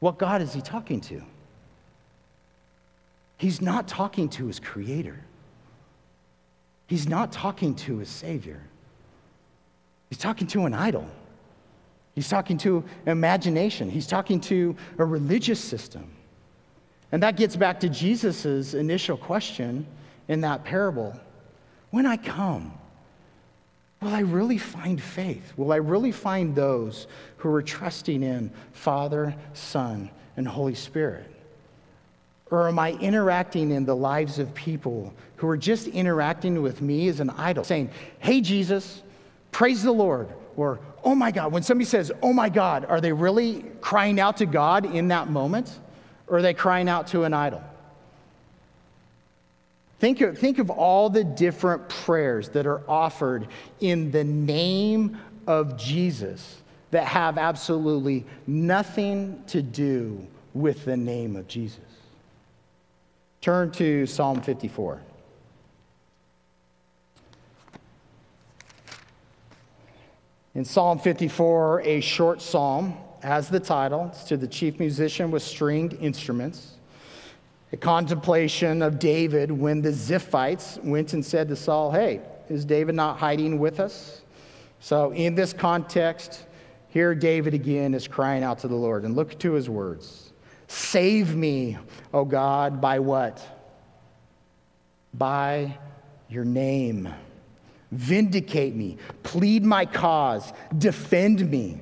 What 0.00 0.18
God 0.18 0.42
is 0.42 0.52
he 0.52 0.60
talking 0.60 1.00
to? 1.02 1.22
He's 3.38 3.60
not 3.60 3.86
talking 3.86 4.28
to 4.30 4.46
his 4.46 4.60
creator. 4.60 5.18
He's 6.86 7.08
not 7.08 7.32
talking 7.32 7.74
to 7.76 7.98
his 7.98 8.08
savior. 8.08 8.60
He's 10.08 10.18
talking 10.18 10.46
to 10.48 10.66
an 10.66 10.74
idol. 10.74 11.06
He's 12.14 12.28
talking 12.28 12.56
to 12.58 12.82
imagination. 13.06 13.90
He's 13.90 14.06
talking 14.06 14.40
to 14.42 14.74
a 14.98 15.04
religious 15.04 15.60
system. 15.60 16.10
And 17.12 17.22
that 17.22 17.36
gets 17.36 17.56
back 17.56 17.80
to 17.80 17.88
Jesus' 17.88 18.74
initial 18.74 19.16
question 19.16 19.86
in 20.28 20.40
that 20.40 20.64
parable. 20.64 21.18
When 21.90 22.06
I 22.06 22.16
come, 22.16 22.72
Will 24.00 24.14
I 24.14 24.20
really 24.20 24.58
find 24.58 25.00
faith? 25.00 25.52
Will 25.56 25.72
I 25.72 25.76
really 25.76 26.12
find 26.12 26.54
those 26.54 27.06
who 27.38 27.52
are 27.52 27.62
trusting 27.62 28.22
in 28.22 28.50
Father, 28.72 29.34
Son, 29.54 30.10
and 30.36 30.46
Holy 30.46 30.74
Spirit? 30.74 31.30
Or 32.50 32.68
am 32.68 32.78
I 32.78 32.92
interacting 32.92 33.70
in 33.70 33.84
the 33.84 33.96
lives 33.96 34.38
of 34.38 34.54
people 34.54 35.12
who 35.36 35.48
are 35.48 35.56
just 35.56 35.88
interacting 35.88 36.62
with 36.62 36.80
me 36.80 37.08
as 37.08 37.20
an 37.20 37.30
idol, 37.30 37.64
saying, 37.64 37.90
Hey, 38.20 38.40
Jesus, 38.40 39.02
praise 39.50 39.82
the 39.82 39.92
Lord, 39.92 40.28
or 40.56 40.78
Oh 41.06 41.14
my 41.14 41.30
God. 41.30 41.52
When 41.52 41.62
somebody 41.62 41.84
says, 41.84 42.10
Oh 42.20 42.32
my 42.32 42.48
God, 42.48 42.84
are 42.86 43.00
they 43.00 43.12
really 43.12 43.62
crying 43.80 44.18
out 44.18 44.38
to 44.38 44.46
God 44.46 44.84
in 44.84 45.06
that 45.08 45.30
moment? 45.30 45.78
Or 46.26 46.38
are 46.38 46.42
they 46.42 46.52
crying 46.52 46.88
out 46.88 47.06
to 47.08 47.22
an 47.22 47.32
idol? 47.32 47.62
Think 49.98 50.20
of, 50.20 50.38
think 50.38 50.58
of 50.58 50.70
all 50.70 51.08
the 51.08 51.24
different 51.24 51.88
prayers 51.88 52.50
that 52.50 52.66
are 52.66 52.82
offered 52.88 53.48
in 53.80 54.10
the 54.10 54.24
name 54.24 55.18
of 55.46 55.78
Jesus 55.78 56.62
that 56.90 57.06
have 57.06 57.38
absolutely 57.38 58.24
nothing 58.46 59.42
to 59.48 59.62
do 59.62 60.26
with 60.54 60.84
the 60.84 60.96
name 60.96 61.36
of 61.36 61.48
Jesus. 61.48 61.80
Turn 63.40 63.70
to 63.72 64.06
Psalm 64.06 64.40
54. 64.40 65.00
In 70.54 70.64
Psalm 70.64 70.98
54, 70.98 71.82
a 71.82 72.00
short 72.00 72.40
psalm, 72.40 72.96
has 73.22 73.48
the 73.48 73.60
title. 73.60 74.06
It's 74.12 74.24
to 74.24 74.36
the 74.36 74.46
chief 74.46 74.78
musician 74.78 75.30
with 75.30 75.42
stringed 75.42 75.94
instruments. 75.94 76.75
A 77.72 77.76
contemplation 77.76 78.80
of 78.80 78.98
David 78.98 79.50
when 79.50 79.82
the 79.82 79.90
Ziphites 79.90 80.82
went 80.84 81.12
and 81.12 81.24
said 81.24 81.48
to 81.48 81.56
Saul, 81.56 81.90
Hey, 81.90 82.20
is 82.48 82.64
David 82.64 82.94
not 82.94 83.18
hiding 83.18 83.58
with 83.58 83.80
us? 83.80 84.22
So, 84.78 85.12
in 85.12 85.34
this 85.34 85.52
context, 85.52 86.46
here 86.88 87.14
David 87.14 87.54
again 87.54 87.92
is 87.92 88.06
crying 88.06 88.44
out 88.44 88.60
to 88.60 88.68
the 88.68 88.76
Lord. 88.76 89.04
And 89.04 89.16
look 89.16 89.38
to 89.40 89.52
his 89.52 89.68
words 89.68 90.32
Save 90.68 91.34
me, 91.34 91.78
O 92.12 92.24
God, 92.24 92.80
by 92.80 92.98
what? 92.98 93.44
By 95.14 95.76
your 96.28 96.44
name. 96.44 97.12
Vindicate 97.92 98.74
me. 98.74 98.96
Plead 99.22 99.64
my 99.64 99.86
cause. 99.86 100.52
Defend 100.76 101.48
me 101.50 101.80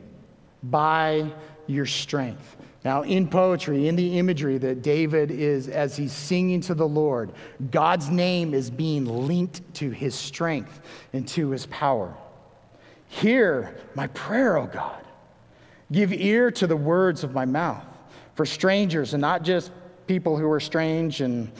by 0.62 1.32
your 1.66 1.86
strength. 1.86 2.53
Now, 2.84 3.00
in 3.02 3.28
poetry, 3.28 3.88
in 3.88 3.96
the 3.96 4.18
imagery 4.18 4.58
that 4.58 4.82
David 4.82 5.30
is, 5.30 5.68
as 5.68 5.96
he's 5.96 6.12
singing 6.12 6.60
to 6.62 6.74
the 6.74 6.86
Lord, 6.86 7.32
God's 7.70 8.10
name 8.10 8.52
is 8.52 8.70
being 8.70 9.06
linked 9.06 9.62
to 9.76 9.88
his 9.88 10.14
strength 10.14 10.80
and 11.14 11.26
to 11.28 11.48
his 11.50 11.64
power. 11.66 12.14
Hear 13.08 13.74
my 13.94 14.08
prayer, 14.08 14.58
O 14.58 14.66
God. 14.66 15.02
Give 15.92 16.12
ear 16.12 16.50
to 16.50 16.66
the 16.66 16.76
words 16.76 17.24
of 17.24 17.32
my 17.32 17.46
mouth. 17.46 17.84
For 18.34 18.44
strangers, 18.44 19.14
and 19.14 19.20
not 19.20 19.44
just 19.44 19.70
people 20.06 20.36
who 20.36 20.50
are 20.50 20.60
strange 20.60 21.20
and 21.22 21.50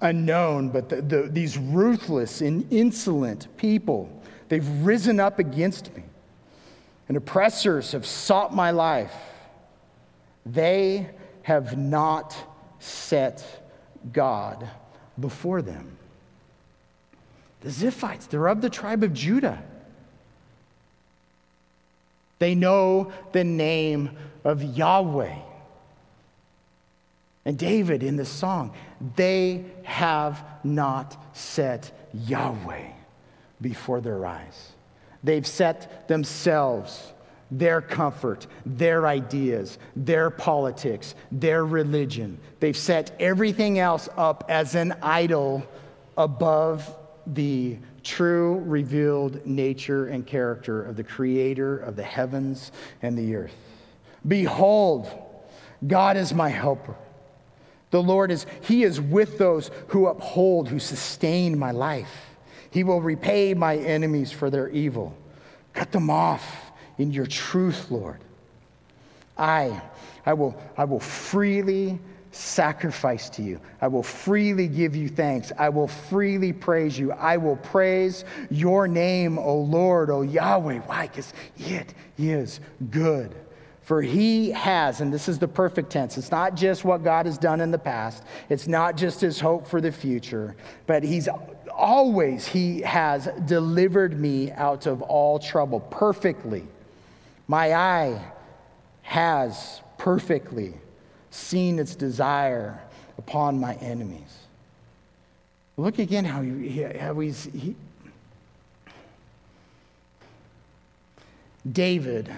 unknown, 0.00 0.70
but 0.70 0.88
the, 0.88 1.02
the, 1.02 1.22
these 1.30 1.58
ruthless 1.58 2.40
and 2.40 2.70
insolent 2.72 3.48
people, 3.56 4.22
they've 4.48 4.68
risen 4.82 5.20
up 5.20 5.38
against 5.38 5.94
me. 5.94 6.02
And 7.08 7.16
oppressors 7.16 7.92
have 7.92 8.06
sought 8.06 8.54
my 8.54 8.70
life. 8.70 9.12
They 10.44 11.10
have 11.42 11.76
not 11.76 12.36
set 12.78 13.44
God 14.12 14.68
before 15.18 15.62
them. 15.62 15.98
The 17.60 17.70
Ziphites, 17.70 18.28
they're 18.28 18.48
of 18.48 18.60
the 18.60 18.70
tribe 18.70 19.02
of 19.02 19.12
Judah. 19.12 19.62
They 22.38 22.56
know 22.56 23.12
the 23.30 23.44
name 23.44 24.10
of 24.42 24.62
Yahweh. 24.62 25.36
And 27.44 27.58
David 27.58 28.02
in 28.02 28.16
this 28.16 28.28
song, 28.28 28.74
they 29.16 29.64
have 29.84 30.44
not 30.64 31.36
set 31.36 31.92
Yahweh 32.12 32.88
before 33.60 34.00
their 34.00 34.26
eyes. 34.26 34.72
They've 35.22 35.46
set 35.46 36.08
themselves, 36.08 37.12
their 37.52 37.82
comfort, 37.82 38.46
their 38.64 39.06
ideas, 39.06 39.78
their 39.94 40.30
politics, 40.30 41.14
their 41.30 41.66
religion. 41.66 42.38
They've 42.60 42.76
set 42.76 43.14
everything 43.20 43.78
else 43.78 44.08
up 44.16 44.44
as 44.48 44.74
an 44.74 44.94
idol 45.02 45.62
above 46.16 46.96
the 47.26 47.76
true 48.02 48.60
revealed 48.60 49.46
nature 49.46 50.08
and 50.08 50.26
character 50.26 50.82
of 50.82 50.96
the 50.96 51.04
creator 51.04 51.78
of 51.78 51.94
the 51.94 52.02
heavens 52.02 52.72
and 53.02 53.16
the 53.16 53.36
earth. 53.36 53.54
Behold, 54.26 55.06
God 55.86 56.16
is 56.16 56.32
my 56.32 56.48
helper. 56.48 56.96
The 57.90 58.02
Lord 58.02 58.30
is, 58.30 58.46
He 58.62 58.82
is 58.82 58.98
with 58.98 59.36
those 59.36 59.70
who 59.88 60.06
uphold, 60.06 60.68
who 60.68 60.78
sustain 60.78 61.58
my 61.58 61.70
life. 61.70 62.30
He 62.70 62.82
will 62.82 63.02
repay 63.02 63.52
my 63.52 63.76
enemies 63.76 64.32
for 64.32 64.48
their 64.48 64.70
evil. 64.70 65.14
Cut 65.74 65.92
them 65.92 66.08
off 66.08 66.71
in 66.98 67.12
your 67.12 67.26
truth, 67.26 67.90
Lord. 67.90 68.18
I, 69.36 69.80
I 70.26 70.34
will, 70.34 70.60
I 70.76 70.84
will 70.84 71.00
freely 71.00 71.98
sacrifice 72.32 73.28
to 73.30 73.42
you. 73.42 73.60
I 73.80 73.88
will 73.88 74.02
freely 74.02 74.66
give 74.66 74.96
you 74.96 75.08
thanks. 75.08 75.52
I 75.58 75.68
will 75.68 75.88
freely 75.88 76.52
praise 76.52 76.98
you. 76.98 77.12
I 77.12 77.36
will 77.36 77.56
praise 77.56 78.24
your 78.50 78.88
name, 78.88 79.38
O 79.38 79.58
Lord, 79.58 80.10
O 80.10 80.22
Yahweh. 80.22 80.80
Why? 80.80 81.06
Because 81.08 81.34
it 81.58 81.94
is 82.18 82.60
good. 82.90 83.34
For 83.82 84.00
he 84.00 84.50
has, 84.52 85.00
and 85.00 85.12
this 85.12 85.28
is 85.28 85.38
the 85.38 85.48
perfect 85.48 85.90
tense, 85.90 86.16
it's 86.16 86.30
not 86.30 86.54
just 86.54 86.84
what 86.84 87.02
God 87.02 87.26
has 87.26 87.36
done 87.36 87.60
in 87.60 87.70
the 87.70 87.78
past, 87.78 88.22
it's 88.48 88.68
not 88.68 88.96
just 88.96 89.20
his 89.20 89.40
hope 89.40 89.66
for 89.66 89.80
the 89.80 89.92
future, 89.92 90.54
but 90.86 91.02
he's 91.02 91.28
always, 91.74 92.46
he 92.46 92.80
has 92.82 93.28
delivered 93.44 94.18
me 94.18 94.52
out 94.52 94.86
of 94.86 95.02
all 95.02 95.38
trouble 95.38 95.80
perfectly. 95.80 96.64
My 97.48 97.74
eye 97.74 98.20
has 99.02 99.80
perfectly 99.98 100.74
seen 101.30 101.78
its 101.78 101.94
desire 101.94 102.80
upon 103.18 103.58
my 103.58 103.74
enemies. 103.74 104.46
Look 105.76 105.98
again 105.98 106.24
how, 106.24 106.42
he, 106.42 106.82
how 106.82 107.18
he's, 107.20 107.44
he, 107.44 107.74
David 111.70 112.30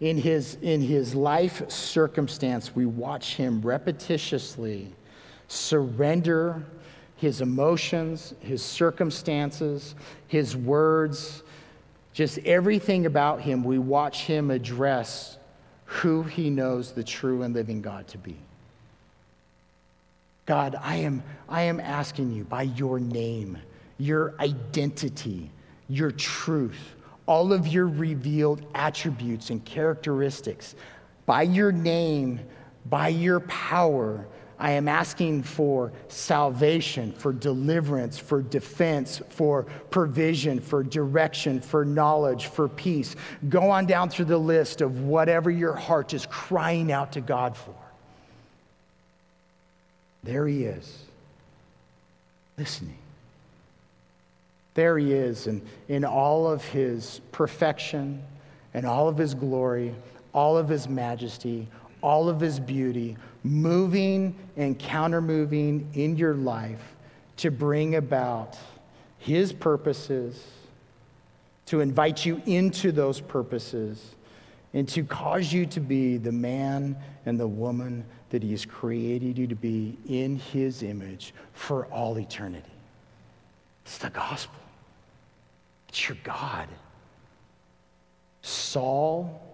in 0.00 0.16
his, 0.16 0.56
in 0.62 0.80
his 0.80 1.14
life 1.14 1.70
circumstance, 1.70 2.74
we 2.74 2.86
watch 2.86 3.36
him 3.36 3.60
repetitiously 3.62 4.86
surrender 5.48 6.64
his 7.16 7.42
emotions, 7.42 8.34
his 8.40 8.62
circumstances, 8.62 9.94
his 10.26 10.56
words, 10.56 11.42
just 12.20 12.38
everything 12.40 13.06
about 13.06 13.40
him. 13.40 13.64
We 13.64 13.78
watch 13.78 14.24
him 14.24 14.50
address 14.50 15.38
who 15.86 16.22
he 16.22 16.50
knows 16.50 16.92
the 16.92 17.02
true 17.02 17.40
and 17.44 17.54
living 17.54 17.80
God 17.80 18.06
to 18.08 18.18
be. 18.18 18.36
God, 20.44 20.76
I 20.78 20.96
am, 20.96 21.22
I 21.48 21.62
am 21.62 21.80
asking 21.80 22.32
you 22.32 22.44
by 22.44 22.64
your 22.64 23.00
name, 23.00 23.56
your 23.96 24.34
identity, 24.38 25.50
your 25.88 26.10
truth 26.10 26.94
all 27.30 27.52
of 27.52 27.68
your 27.68 27.86
revealed 27.86 28.66
attributes 28.74 29.50
and 29.50 29.64
characteristics. 29.64 30.74
By 31.26 31.42
your 31.42 31.70
name, 31.70 32.40
by 32.86 33.06
your 33.06 33.38
power, 33.38 34.26
I 34.60 34.72
am 34.72 34.88
asking 34.88 35.44
for 35.44 35.90
salvation, 36.08 37.12
for 37.12 37.32
deliverance, 37.32 38.18
for 38.18 38.42
defense, 38.42 39.22
for 39.30 39.62
provision, 39.90 40.60
for 40.60 40.82
direction, 40.82 41.62
for 41.62 41.84
knowledge, 41.86 42.46
for 42.46 42.68
peace. 42.68 43.16
Go 43.48 43.70
on 43.70 43.86
down 43.86 44.10
through 44.10 44.26
the 44.26 44.38
list 44.38 44.82
of 44.82 45.00
whatever 45.00 45.50
your 45.50 45.72
heart 45.72 46.12
is 46.12 46.26
crying 46.26 46.92
out 46.92 47.12
to 47.12 47.22
God 47.22 47.56
for. 47.56 47.74
There 50.22 50.46
he 50.46 50.64
is, 50.64 51.04
listening. 52.58 52.98
There 54.74 54.98
he 54.98 55.14
is 55.14 55.46
in, 55.46 55.62
in 55.88 56.04
all 56.04 56.50
of 56.50 56.62
his 56.64 57.22
perfection 57.32 58.22
and 58.74 58.84
all 58.84 59.08
of 59.08 59.16
his 59.16 59.32
glory, 59.32 59.94
all 60.34 60.58
of 60.58 60.68
his 60.68 60.86
majesty, 60.86 61.66
all 62.02 62.28
of 62.28 62.40
his 62.40 62.60
beauty, 62.60 63.16
moving 63.42 64.34
and 64.56 64.78
counter 64.78 65.20
moving 65.20 65.88
in 65.94 66.16
your 66.16 66.34
life 66.34 66.96
to 67.38 67.50
bring 67.50 67.96
about 67.96 68.58
his 69.18 69.52
purposes, 69.52 70.44
to 71.66 71.80
invite 71.80 72.24
you 72.26 72.42
into 72.46 72.92
those 72.92 73.20
purposes, 73.20 74.14
and 74.72 74.88
to 74.88 75.02
cause 75.04 75.52
you 75.52 75.66
to 75.66 75.80
be 75.80 76.16
the 76.16 76.32
man 76.32 76.96
and 77.26 77.38
the 77.38 77.46
woman 77.46 78.04
that 78.30 78.42
he 78.42 78.50
has 78.52 78.64
created 78.64 79.36
you 79.36 79.46
to 79.46 79.54
be 79.54 79.96
in 80.08 80.36
his 80.36 80.82
image 80.82 81.34
for 81.52 81.86
all 81.86 82.18
eternity. 82.18 82.70
It's 83.84 83.98
the 83.98 84.10
gospel. 84.10 84.60
It's 85.88 86.08
your 86.08 86.18
God. 86.22 86.68
Saul 88.42 89.49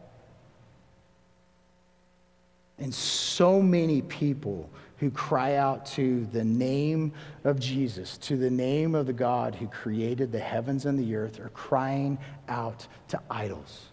and 2.78 2.94
so 2.94 3.60
many 3.60 4.02
people 4.02 4.68
who 4.98 5.10
cry 5.10 5.56
out 5.56 5.84
to 5.84 6.26
the 6.32 6.44
name 6.44 7.12
of 7.44 7.60
Jesus, 7.60 8.16
to 8.18 8.36
the 8.36 8.50
name 8.50 8.94
of 8.94 9.06
the 9.06 9.12
God 9.12 9.54
who 9.54 9.66
created 9.66 10.32
the 10.32 10.38
heavens 10.38 10.86
and 10.86 10.98
the 10.98 11.14
earth, 11.14 11.38
are 11.38 11.50
crying 11.50 12.18
out 12.48 12.86
to 13.08 13.20
idols. 13.30 13.86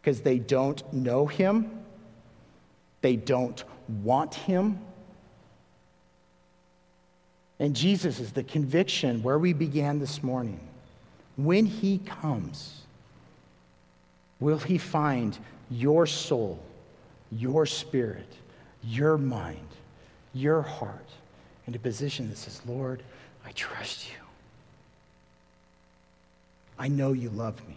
Because 0.00 0.20
they 0.20 0.38
don't 0.38 0.92
know 0.92 1.26
him, 1.26 1.70
they 3.00 3.16
don't 3.16 3.64
want 4.02 4.34
him, 4.34 4.78
and 7.60 7.76
Jesus 7.76 8.18
is 8.18 8.32
the 8.32 8.42
conviction 8.42 9.22
where 9.22 9.38
we 9.38 9.52
began 9.52 10.00
this 10.00 10.22
morning. 10.22 10.58
When 11.36 11.66
he 11.66 11.98
comes, 11.98 12.80
will 14.40 14.58
he 14.58 14.78
find 14.78 15.38
your 15.70 16.06
soul, 16.06 16.58
your 17.32 17.66
spirit, 17.66 18.28
your 18.82 19.18
mind, 19.18 19.68
your 20.32 20.62
heart 20.62 21.08
in 21.66 21.74
a 21.74 21.78
position 21.78 22.28
that 22.30 22.38
says, 22.38 22.60
Lord, 22.66 23.02
I 23.44 23.52
trust 23.52 24.08
you. 24.08 24.16
I 26.78 26.88
know 26.88 27.12
you 27.12 27.30
love 27.30 27.56
me. 27.68 27.76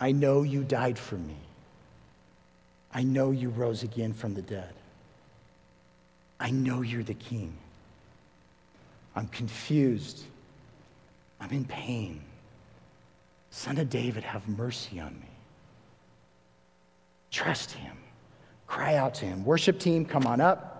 I 0.00 0.12
know 0.12 0.42
you 0.42 0.64
died 0.64 0.98
for 0.98 1.16
me. 1.16 1.36
I 2.92 3.02
know 3.02 3.30
you 3.30 3.50
rose 3.50 3.82
again 3.82 4.12
from 4.12 4.34
the 4.34 4.42
dead. 4.42 4.72
I 6.40 6.50
know 6.50 6.82
you're 6.82 7.02
the 7.02 7.14
king. 7.14 7.52
I'm 9.14 9.28
confused. 9.28 10.24
I'm 11.40 11.50
in 11.50 11.64
pain. 11.64 12.20
Son 13.50 13.78
of 13.78 13.90
David, 13.90 14.24
have 14.24 14.48
mercy 14.48 15.00
on 15.00 15.14
me. 15.14 15.27
Trust 17.30 17.72
him. 17.72 17.96
Cry 18.66 18.96
out 18.96 19.14
to 19.14 19.26
him. 19.26 19.44
Worship 19.44 19.78
team, 19.78 20.04
come 20.04 20.26
on 20.26 20.40
up. 20.40 20.74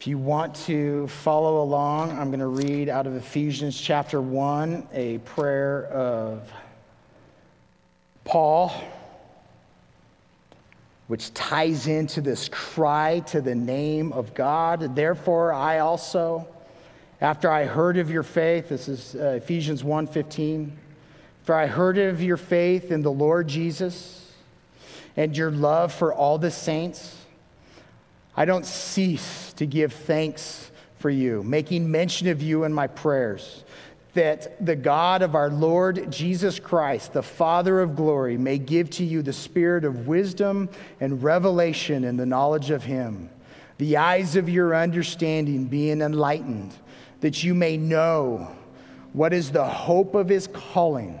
If 0.00 0.06
you 0.06 0.18
want 0.18 0.54
to 0.66 1.06
follow 1.06 1.62
along, 1.62 2.10
I'm 2.18 2.28
going 2.28 2.40
to 2.40 2.46
read 2.46 2.88
out 2.88 3.06
of 3.06 3.14
Ephesians 3.14 3.80
chapter 3.80 4.20
1 4.20 4.88
a 4.92 5.18
prayer 5.18 5.86
of 5.86 6.52
Paul, 8.24 8.72
which 11.06 11.32
ties 11.34 11.86
into 11.86 12.20
this 12.20 12.48
cry 12.48 13.20
to 13.26 13.40
the 13.40 13.54
name 13.54 14.12
of 14.12 14.34
God. 14.34 14.96
Therefore, 14.96 15.52
I 15.52 15.78
also, 15.78 16.48
after 17.20 17.50
I 17.50 17.64
heard 17.64 17.96
of 17.96 18.10
your 18.10 18.24
faith, 18.24 18.70
this 18.70 18.88
is 18.88 19.14
uh, 19.14 19.38
Ephesians 19.40 19.84
1:15, 19.84 20.70
after 21.42 21.54
I 21.54 21.66
heard 21.66 21.98
of 21.98 22.20
your 22.20 22.36
faith 22.36 22.90
in 22.90 23.02
the 23.02 23.12
Lord 23.12 23.46
Jesus 23.46 24.21
and 25.16 25.36
your 25.36 25.50
love 25.50 25.92
for 25.92 26.12
all 26.12 26.38
the 26.38 26.50
saints, 26.50 27.16
I 28.36 28.44
don't 28.44 28.66
cease 28.66 29.52
to 29.54 29.66
give 29.66 29.92
thanks 29.92 30.70
for 30.98 31.10
you, 31.10 31.42
making 31.42 31.90
mention 31.90 32.28
of 32.28 32.42
you 32.42 32.64
in 32.64 32.72
my 32.72 32.86
prayers, 32.86 33.64
that 34.14 34.64
the 34.64 34.76
God 34.76 35.22
of 35.22 35.34
our 35.34 35.50
Lord 35.50 36.10
Jesus 36.10 36.58
Christ, 36.58 37.12
the 37.12 37.22
Father 37.22 37.80
of 37.80 37.96
glory, 37.96 38.36
may 38.36 38.58
give 38.58 38.88
to 38.90 39.04
you 39.04 39.22
the 39.22 39.32
spirit 39.32 39.84
of 39.84 40.06
wisdom 40.06 40.68
and 41.00 41.22
revelation 41.22 42.04
in 42.04 42.16
the 42.16 42.26
knowledge 42.26 42.70
of 42.70 42.84
him, 42.84 43.28
the 43.78 43.96
eyes 43.96 44.36
of 44.36 44.48
your 44.48 44.74
understanding 44.74 45.64
being 45.64 46.00
enlightened, 46.00 46.72
that 47.20 47.42
you 47.42 47.54
may 47.54 47.76
know 47.76 48.48
what 49.12 49.32
is 49.32 49.50
the 49.50 49.64
hope 49.64 50.14
of 50.14 50.28
his 50.28 50.46
calling. 50.46 51.20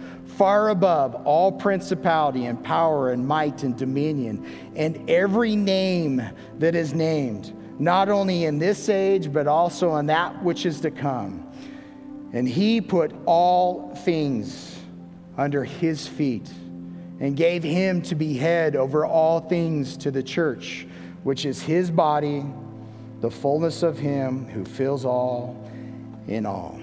far 0.41 0.69
above 0.69 1.13
all 1.23 1.51
principality 1.51 2.47
and 2.47 2.63
power 2.63 3.11
and 3.11 3.27
might 3.27 3.61
and 3.61 3.77
dominion, 3.77 4.43
and 4.75 5.07
every 5.07 5.55
name 5.55 6.19
that 6.57 6.73
is 6.73 6.95
named 6.95 7.55
not 7.77 8.09
only 8.09 8.45
in 8.45 8.57
this 8.57 8.89
age, 8.89 9.31
but 9.31 9.45
also 9.45 9.97
in 9.97 10.07
that 10.07 10.43
which 10.43 10.65
is 10.65 10.81
to 10.81 10.89
come. 10.89 11.47
And 12.33 12.49
he 12.49 12.81
put 12.81 13.13
all 13.27 13.93
things 13.97 14.79
under 15.37 15.63
his 15.63 16.07
feet 16.07 16.49
and 17.19 17.37
gave 17.37 17.61
him 17.61 18.01
to 18.01 18.15
be 18.15 18.35
head 18.35 18.75
over 18.75 19.05
all 19.05 19.41
things 19.41 19.95
to 19.97 20.09
the 20.09 20.23
church, 20.23 20.87
which 21.21 21.45
is 21.45 21.61
his 21.61 21.91
body, 21.91 22.43
the 23.19 23.29
fullness 23.29 23.83
of 23.83 23.99
him 23.99 24.47
who 24.47 24.65
fills 24.65 25.05
all 25.05 25.55
in 26.27 26.47
all. 26.47 26.80